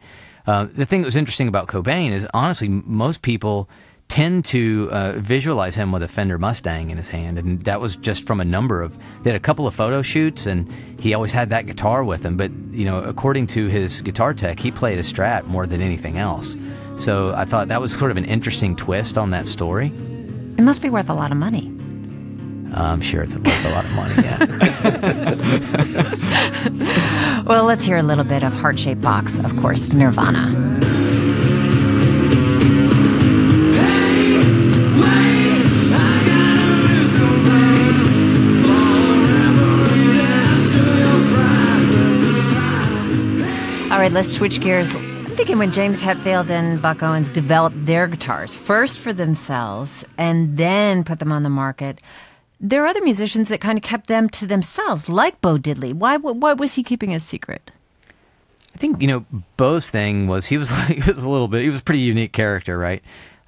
Uh, 0.47 0.68
the 0.72 0.86
thing 0.86 1.01
that 1.01 1.05
was 1.05 1.16
interesting 1.16 1.47
about 1.47 1.68
Cobain 1.68 2.11
is 2.11 2.28
honestly, 2.34 2.68
most 2.68 3.22
people 3.22 3.68
tend 4.07 4.45
to 4.45 4.88
uh, 4.91 5.13
visualize 5.13 5.74
him 5.74 5.91
with 5.91 6.03
a 6.03 6.07
Fender 6.07 6.38
Mustang 6.38 6.91
in 6.91 6.97
his 6.97 7.07
hand, 7.07 7.39
and 7.39 7.63
that 7.63 7.82
was 7.82 7.95
just 7.95 8.28
from 8.28 8.39
a 8.39 8.45
number 8.45 8.82
of. 8.84 8.97
They 9.24 9.32
had 9.32 9.36
a 9.36 9.39
couple 9.39 9.66
of 9.66 9.74
photo 9.74 10.01
shoots, 10.03 10.45
and 10.45 10.72
he 10.99 11.13
always 11.13 11.32
had 11.32 11.49
that 11.49 11.66
guitar 11.66 12.03
with 12.03 12.24
him. 12.24 12.38
But 12.38 12.51
you 12.72 12.86
know, 12.86 12.99
according 12.99 13.47
to 13.47 13.68
his 13.68 14.01
guitar 14.01 14.34
tech, 14.34 14.59
he 14.59 14.72
played 14.72 14.99
a 14.99 15.03
Strat 15.03 15.47
more 15.47 15.66
than 15.66 15.82
anything 15.82 16.18
else. 16.18 16.55
So 16.97 17.34
I 17.36 17.45
thought 17.45 17.68
that 17.70 17.82
was 17.82 17.93
sort 17.93 18.11
of 18.11 18.18
an 18.18 18.26
interesting 18.26 18.76
twist 18.76 19.18
on 19.18 19.32
that 19.32 19.47
story. 19.47 19.88
It 20.57 20.61
must 20.61 20.82
be 20.82 20.89
worth 20.89 21.09
a 21.09 21.13
lot 21.13 21.32
of 21.32 21.38
money. 21.38 21.76
I'm 22.76 23.01
sure 23.01 23.23
it's 23.23 23.36
worth 23.36 23.65
a 23.65 23.69
lot 23.69 23.86
of 23.86 23.91
money. 23.91 24.13
Yeah. 24.21 24.45
Well, 27.45 27.65
let's 27.65 27.86
hear 27.86 27.97
a 27.97 28.01
little 28.01 28.23
bit 28.23 28.41
of 28.41 28.55
Heart 28.55 28.80
Shaped 28.80 29.01
Box, 29.01 29.38
of 29.38 29.55
course, 29.57 29.93
Nirvana. 29.93 30.49
All 43.91 44.01
right, 44.01 44.11
let's 44.11 44.34
switch 44.34 44.59
gears. 44.59 44.95
I'm 44.95 45.26
thinking 45.28 45.59
when 45.59 45.71
James 45.71 46.01
Hetfield 46.01 46.49
and 46.49 46.82
Buck 46.82 47.03
Owens 47.03 47.30
developed 47.30 47.86
their 47.86 48.07
guitars, 48.07 48.55
first 48.55 48.97
for 48.97 49.13
themselves 49.13 50.03
and 50.17 50.57
then 50.57 51.03
put 51.03 51.19
them 51.19 51.32
on 51.32 51.43
the 51.43 51.49
market, 51.51 52.01
there 52.60 52.84
are 52.84 52.88
other 52.88 53.03
musicians 53.03 53.49
that 53.49 53.62
kind 53.62 53.78
of 53.78 53.84
kept 53.84 54.08
them 54.08 54.30
to 54.30 54.47
themselves, 54.47 55.10
like 55.10 55.41
Bo 55.41 55.58
Diddley. 55.58 55.93
Why, 55.93 56.18
why 56.18 56.53
was 56.53 56.76
he 56.76 56.84
keeping 56.84 57.14
a 57.14 57.20
secret? 57.20 57.72
I 58.76 58.78
think 58.78 59.01
you 59.01 59.08
know 59.08 59.26
Bo's 59.56 59.89
thing 59.89 60.28
was 60.28 60.47
he 60.47 60.58
was 60.58 60.70
like 60.72 60.97
he 61.03 61.12
was 61.12 61.24
a 61.24 61.30
little 61.30 61.47
bit 61.47 61.62
he 61.62 61.70
was 61.70 61.80
a 61.80 61.84
pretty 61.84 62.01
unique 62.01 62.34
character, 62.34 62.78
right? 62.78 63.01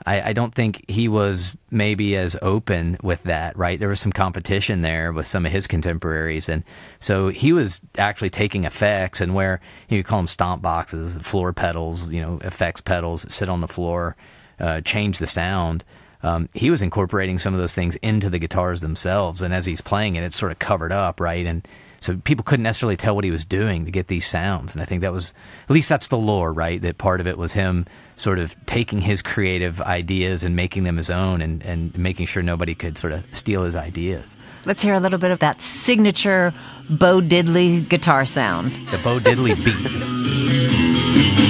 I, 0.06 0.30
I 0.30 0.34
don't 0.34 0.56
think 0.56 0.86
he 0.88 1.08
was 1.08 1.58
maybe 1.70 2.16
as 2.16 2.38
open 2.42 2.98
with 3.04 3.24
that, 3.24 3.58
right? 3.58 3.80
There 3.80 3.90
was 3.90 4.00
some 4.00 4.14
competition 4.14 4.82
there 4.82 5.12
with 5.12 5.26
some 5.26 5.46
of 5.46 5.52
his 5.52 5.68
contemporaries, 5.68 6.48
and 6.48 6.64
so 7.00 7.28
he 7.28 7.52
was 7.52 7.82
actually 7.98 8.30
taking 8.30 8.64
effects 8.64 9.20
and 9.20 9.36
where 9.36 9.60
you 9.90 10.04
call 10.04 10.20
them 10.20 10.28
stomp 10.28 10.62
boxes, 10.62 11.18
floor 11.18 11.52
pedals, 11.52 12.08
you 12.08 12.22
know, 12.22 12.40
effects 12.44 12.80
pedals 12.80 13.24
that 13.24 13.32
sit 13.32 13.50
on 13.50 13.60
the 13.60 13.68
floor, 13.68 14.16
uh, 14.60 14.82
change 14.82 15.18
the 15.18 15.28
sound. 15.28 15.84
Um, 16.28 16.50
he 16.54 16.70
was 16.70 16.82
incorporating 16.82 17.40
some 17.40 17.54
of 17.54 17.60
those 17.60 17.74
things 17.74 17.96
into 17.98 18.30
the 18.30 18.38
guitars 18.38 18.82
themselves, 18.82 19.42
and 19.42 19.54
as 19.54 19.66
he's 19.66 19.82
playing 19.82 20.16
it, 20.16 20.24
it's 20.24 20.38
sort 20.38 20.52
of 20.52 20.60
covered 20.60 20.92
up, 20.92 21.20
right? 21.20 21.46
And 21.46 21.66
so 22.00 22.18
people 22.18 22.44
couldn't 22.44 22.64
necessarily 22.64 22.98
tell 22.98 23.16
what 23.16 23.24
he 23.24 23.32
was 23.32 23.46
doing 23.46 23.86
to 23.86 23.92
get 23.92 24.08
these 24.08 24.28
sounds. 24.28 24.74
And 24.74 24.82
I 24.82 24.86
think 24.86 25.02
that 25.02 25.14
was, 25.14 25.34
at 25.64 25.74
least 25.74 25.90
that's 25.90 26.08
the 26.08 26.18
lore, 26.18 26.54
right? 26.54 26.82
That 26.82 26.98
part 26.98 27.22
of 27.22 27.28
it 27.28 27.38
was 27.38 27.54
him 27.54 27.86
sort 28.18 28.40
of 28.40 28.56
taking 28.66 29.02
his 29.02 29.22
creative 29.22 29.82
ideas 29.82 30.44
and 30.44 30.56
making 30.56 30.84
them 30.84 30.98
his 30.98 31.10
own 31.10 31.42
and, 31.42 31.64
and 31.64 31.98
making 31.98 32.28
sure 32.28 32.44
nobody 32.44 32.76
could 32.76 32.98
sort 32.98 33.14
of 33.14 33.24
steal 33.36 33.64
his 33.64 33.76
ideas. 33.76 34.26
Let's 34.66 34.84
hear 34.84 34.96
a 34.96 35.00
little 35.00 35.20
bit 35.20 35.32
of 35.32 35.40
that 35.40 35.62
signature 35.62 36.54
Bo 36.90 37.22
Diddley 37.22 37.88
guitar 37.88 38.26
sound. 38.26 38.72
The 38.92 38.98
Bo 38.98 39.20
Diddley 39.20 39.56
beat. 39.64 41.47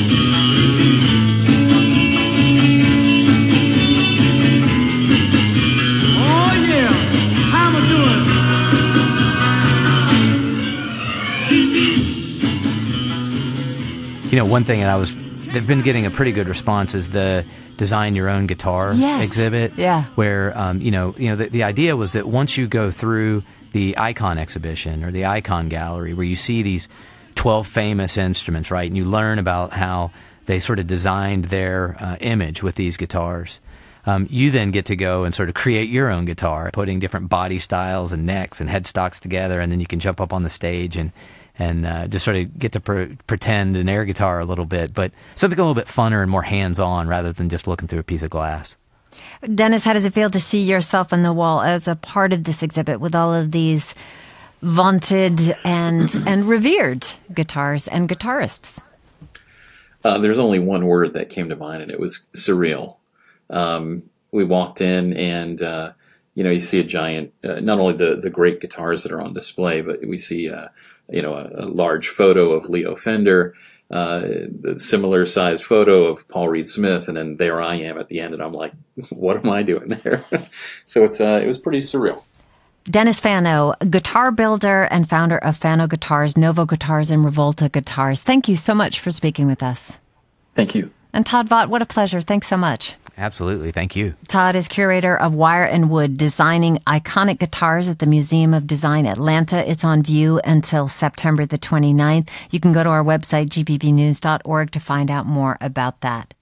You 14.37 14.43
know, 14.43 14.51
one 14.51 14.65
thing 14.65 14.81
that 14.81 14.89
I 14.89 14.97
was, 14.97 15.15
they've 15.47 15.65
been 15.65 15.81
getting 15.81 16.05
a 16.05 16.11
pretty 16.11 16.31
good 16.31 16.47
response 16.47 16.93
is 16.93 17.09
the 17.09 17.43
design 17.75 18.13
your 18.13 18.29
own 18.29 18.45
guitar 18.45 18.93
Yes. 18.93 19.25
exhibit. 19.25 19.73
Yeah. 19.77 20.03
Where, 20.13 20.55
um, 20.55 20.79
you 20.79 20.91
know, 20.91 21.15
you 21.17 21.29
know, 21.31 21.35
the, 21.37 21.47
the 21.47 21.63
idea 21.63 21.95
was 21.95 22.11
that 22.11 22.27
once 22.27 22.55
you 22.55 22.67
go 22.67 22.91
through 22.91 23.41
the 23.71 23.97
icon 23.97 24.37
exhibition 24.37 25.03
or 25.03 25.09
the 25.11 25.25
icon 25.25 25.69
gallery 25.69 26.13
where 26.13 26.23
you 26.23 26.35
see 26.35 26.61
these 26.61 26.87
12 27.33 27.65
famous 27.65 28.15
instruments, 28.15 28.69
right? 28.69 28.85
And 28.87 28.95
you 28.95 29.05
learn 29.05 29.39
about 29.39 29.73
how 29.73 30.11
they 30.45 30.59
sort 30.59 30.77
of 30.77 30.85
designed 30.85 31.45
their 31.45 31.95
uh, 31.99 32.17
image 32.19 32.61
with 32.61 32.75
these 32.75 32.95
guitars. 32.95 33.59
Um, 34.05 34.27
you 34.29 34.51
then 34.51 34.69
get 34.69 34.85
to 34.85 34.95
go 34.95 35.23
and 35.23 35.33
sort 35.33 35.49
of 35.49 35.55
create 35.55 35.89
your 35.89 36.11
own 36.11 36.25
guitar, 36.25 36.69
putting 36.71 36.99
different 36.99 37.27
body 37.29 37.57
styles 37.57 38.13
and 38.13 38.27
necks 38.27 38.61
and 38.61 38.69
headstocks 38.69 39.19
together, 39.19 39.59
and 39.59 39.71
then 39.71 39.79
you 39.79 39.87
can 39.87 39.99
jump 39.99 40.21
up 40.21 40.31
on 40.31 40.43
the 40.43 40.49
stage 40.51 40.95
and 40.95 41.11
and 41.59 41.85
uh, 41.85 42.07
just 42.07 42.25
sort 42.25 42.37
of 42.37 42.57
get 42.57 42.71
to 42.73 42.79
pre- 42.79 43.17
pretend 43.27 43.77
an 43.77 43.89
air 43.89 44.05
guitar 44.05 44.39
a 44.39 44.45
little 44.45 44.65
bit, 44.65 44.93
but 44.93 45.11
something 45.35 45.57
a 45.57 45.61
little 45.61 45.75
bit 45.75 45.87
funner 45.87 46.21
and 46.21 46.29
more 46.29 46.43
hands 46.43 46.79
on 46.79 47.07
rather 47.07 47.31
than 47.33 47.49
just 47.49 47.67
looking 47.67 47.87
through 47.87 47.99
a 47.99 48.03
piece 48.03 48.21
of 48.21 48.29
glass. 48.29 48.77
Dennis, 49.53 49.83
how 49.83 49.93
does 49.93 50.05
it 50.05 50.13
feel 50.13 50.29
to 50.29 50.39
see 50.39 50.63
yourself 50.63 51.13
on 51.13 51.23
the 51.23 51.33
wall 51.33 51.61
as 51.61 51.87
a 51.87 51.95
part 51.95 52.33
of 52.33 52.43
this 52.43 52.63
exhibit 52.63 52.99
with 52.99 53.15
all 53.15 53.33
of 53.33 53.51
these 53.51 53.93
vaunted 54.61 55.55
and 55.63 56.13
and 56.27 56.45
revered 56.45 57.05
guitars 57.33 57.87
and 57.87 58.09
guitarists? 58.09 58.79
Uh, 60.03 60.17
there's 60.17 60.39
only 60.39 60.59
one 60.59 60.85
word 60.85 61.13
that 61.13 61.29
came 61.29 61.49
to 61.49 61.55
mind, 61.55 61.81
and 61.81 61.91
it 61.91 61.99
was 61.99 62.27
surreal. 62.33 62.97
Um, 63.49 64.03
we 64.31 64.43
walked 64.43 64.81
in, 64.81 65.13
and 65.13 65.61
uh, 65.61 65.91
you 66.37 66.43
know, 66.43 66.51
you 66.51 66.61
see 66.61 66.79
a 66.79 66.83
giant. 66.83 67.33
Uh, 67.43 67.59
not 67.61 67.79
only 67.79 67.95
the 67.95 68.15
the 68.15 68.29
great 68.29 68.61
guitars 68.61 69.01
that 69.01 69.11
are 69.11 69.19
on 69.19 69.33
display, 69.33 69.81
but 69.81 70.05
we 70.05 70.19
see 70.19 70.51
uh, 70.51 70.67
you 71.09 71.23
know 71.23 71.33
a, 71.33 71.63
a 71.63 71.65
large 71.65 72.09
photo 72.09 72.51
of 72.51 72.69
Leo 72.69 72.95
Fender, 72.95 73.55
uh, 73.89 74.19
the 74.19 74.75
similar 74.77 75.25
sized 75.25 75.63
photo 75.63 76.03
of 76.03 76.27
Paul 76.27 76.49
Reed 76.49 76.67
Smith, 76.67 77.07
and 77.07 77.17
then 77.17 77.37
there 77.37 77.59
I 77.59 77.73
am 77.77 77.97
at 77.97 78.09
the 78.09 78.19
end, 78.19 78.35
and 78.35 78.43
I'm 78.43 78.53
like, 78.53 78.71
what 79.09 79.37
am 79.37 79.49
I 79.49 79.63
doing 79.63 79.87
there? 79.87 80.23
so 80.85 81.03
it's 81.03 81.19
uh, 81.19 81.39
it 81.41 81.47
was 81.47 81.57
pretty 81.57 81.79
surreal. 81.79 82.21
Dennis 82.83 83.19
Fano, 83.19 83.73
guitar 83.89 84.31
builder 84.31 84.83
and 84.83 85.09
founder 85.09 85.39
of 85.39 85.57
Fano 85.57 85.87
Guitars, 85.87 86.37
Novo 86.37 86.67
Guitars, 86.67 87.09
and 87.09 87.25
Rivolta 87.25 87.71
Guitars. 87.71 88.21
Thank 88.21 88.47
you 88.47 88.55
so 88.55 88.75
much 88.75 88.99
for 88.99 89.11
speaking 89.11 89.47
with 89.47 89.63
us. 89.63 89.97
Thank 90.53 90.75
you. 90.75 90.91
And 91.13 91.25
Todd 91.25 91.49
Vaught, 91.49 91.69
what 91.69 91.81
a 91.81 91.87
pleasure. 91.87 92.21
Thanks 92.21 92.47
so 92.47 92.57
much. 92.57 92.93
Absolutely. 93.17 93.71
Thank 93.71 93.95
you. 93.95 94.13
Todd 94.27 94.55
is 94.55 94.67
curator 94.67 95.17
of 95.17 95.33
Wire 95.33 95.63
and 95.63 95.89
Wood, 95.89 96.17
designing 96.17 96.77
iconic 96.85 97.39
guitars 97.39 97.87
at 97.87 97.97
the 97.97 98.05
Museum 98.05 98.53
of 98.53 98.67
Design 98.67 99.07
Atlanta. 99.07 99.67
It's 99.69 99.83
on 99.83 100.03
view 100.03 100.39
until 100.45 100.87
September 100.87 101.45
the 101.45 101.57
29th. 101.57 102.29
You 102.51 102.59
can 102.59 102.73
go 102.73 102.83
to 102.83 102.89
our 102.89 103.03
website, 103.03 103.47
gpbnews.org, 103.47 104.71
to 104.71 104.79
find 104.79 105.09
out 105.09 105.25
more 105.25 105.57
about 105.59 106.01
that. 106.01 106.35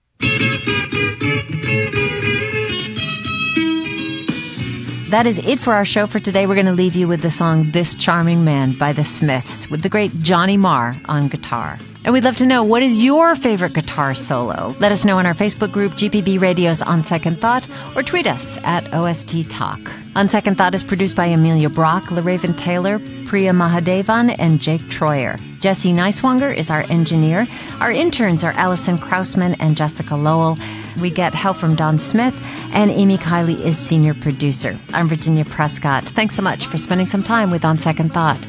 That 5.09 5.28
is 5.28 5.38
it 5.47 5.59
for 5.59 5.73
our 5.73 5.86
show 5.86 6.07
for 6.07 6.19
today. 6.19 6.45
We're 6.45 6.55
going 6.55 6.65
to 6.65 6.73
leave 6.73 6.95
you 6.95 7.07
with 7.07 7.21
the 7.21 7.32
song 7.32 7.71
This 7.71 7.95
Charming 7.95 8.43
Man 8.43 8.78
by 8.78 8.91
the 8.91 9.05
Smiths 9.05 9.69
with 9.69 9.82
the 9.82 9.88
great 9.88 10.11
Johnny 10.19 10.57
Marr 10.57 10.99
on 11.05 11.30
guitar. 11.30 11.78
And 12.06 12.14
we'd 12.14 12.24
love 12.24 12.38
to 12.38 12.45
know 12.45 12.64
what 12.64 12.84
is 12.84 13.03
your 13.03 13.36
favorite 13.36 13.74
guitar 13.74 14.14
solo? 14.14 14.76
Let 14.80 14.91
us 14.91 15.06
know 15.06 15.18
in 15.18 15.26
our 15.26 15.34
Facebook 15.34 15.72
group, 15.72 15.93
GPB 15.93 16.39
Radio's 16.39 16.84
On 16.84 17.03
Second 17.03 17.41
Thought, 17.41 17.68
or 17.95 18.03
tweet 18.03 18.28
us 18.28 18.60
at 18.64 18.93
OST 18.93 19.49
Talk. 19.49 19.80
On 20.16 20.30
Second 20.30 20.56
Thought 20.56 20.76
is 20.76 20.84
produced 20.84 21.16
by 21.16 21.26
Amelia 21.26 21.68
Brock, 21.68 22.03
LaRaven 22.06 22.56
Taylor, 22.56 22.99
Priya 23.26 23.53
Mahadevan, 23.53 24.36
and 24.38 24.62
Jake 24.62 24.84
Troyer. 24.84 25.39
Jesse 25.60 25.93
Neiswanger 25.93 26.56
is 26.56 26.70
our 26.70 26.82
engineer. 26.91 27.47
Our 27.80 27.91
interns 27.91 28.43
are 28.43 28.51
Allison 28.51 28.99
Krausman 28.99 29.56
and 29.60 29.76
Jessica 29.76 30.16
Lowell. 30.16 30.60
We 31.01 31.10
get 31.10 31.34
help 31.34 31.58
from 31.58 31.74
Don 31.74 31.97
Smith, 31.97 32.36
and 32.72 32.91
Amy 32.91 33.18
Kiley 33.18 33.60
is 33.60 33.80
senior 33.80 34.14
producer. 34.14 34.80
I'm 34.93 35.10
Virginia 35.10 35.43
Prescott. 35.43 36.03
Thanks 36.03 36.36
so 36.36 36.43
much 36.43 36.68
for 36.68 36.78
spending 36.78 37.08
some 37.08 37.24
time 37.24 37.49
with 37.49 37.66
On 37.66 37.80
Second 37.80 38.14
Thought. 38.14 38.45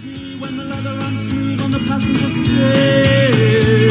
passa 1.81 2.07
você. 2.07 3.86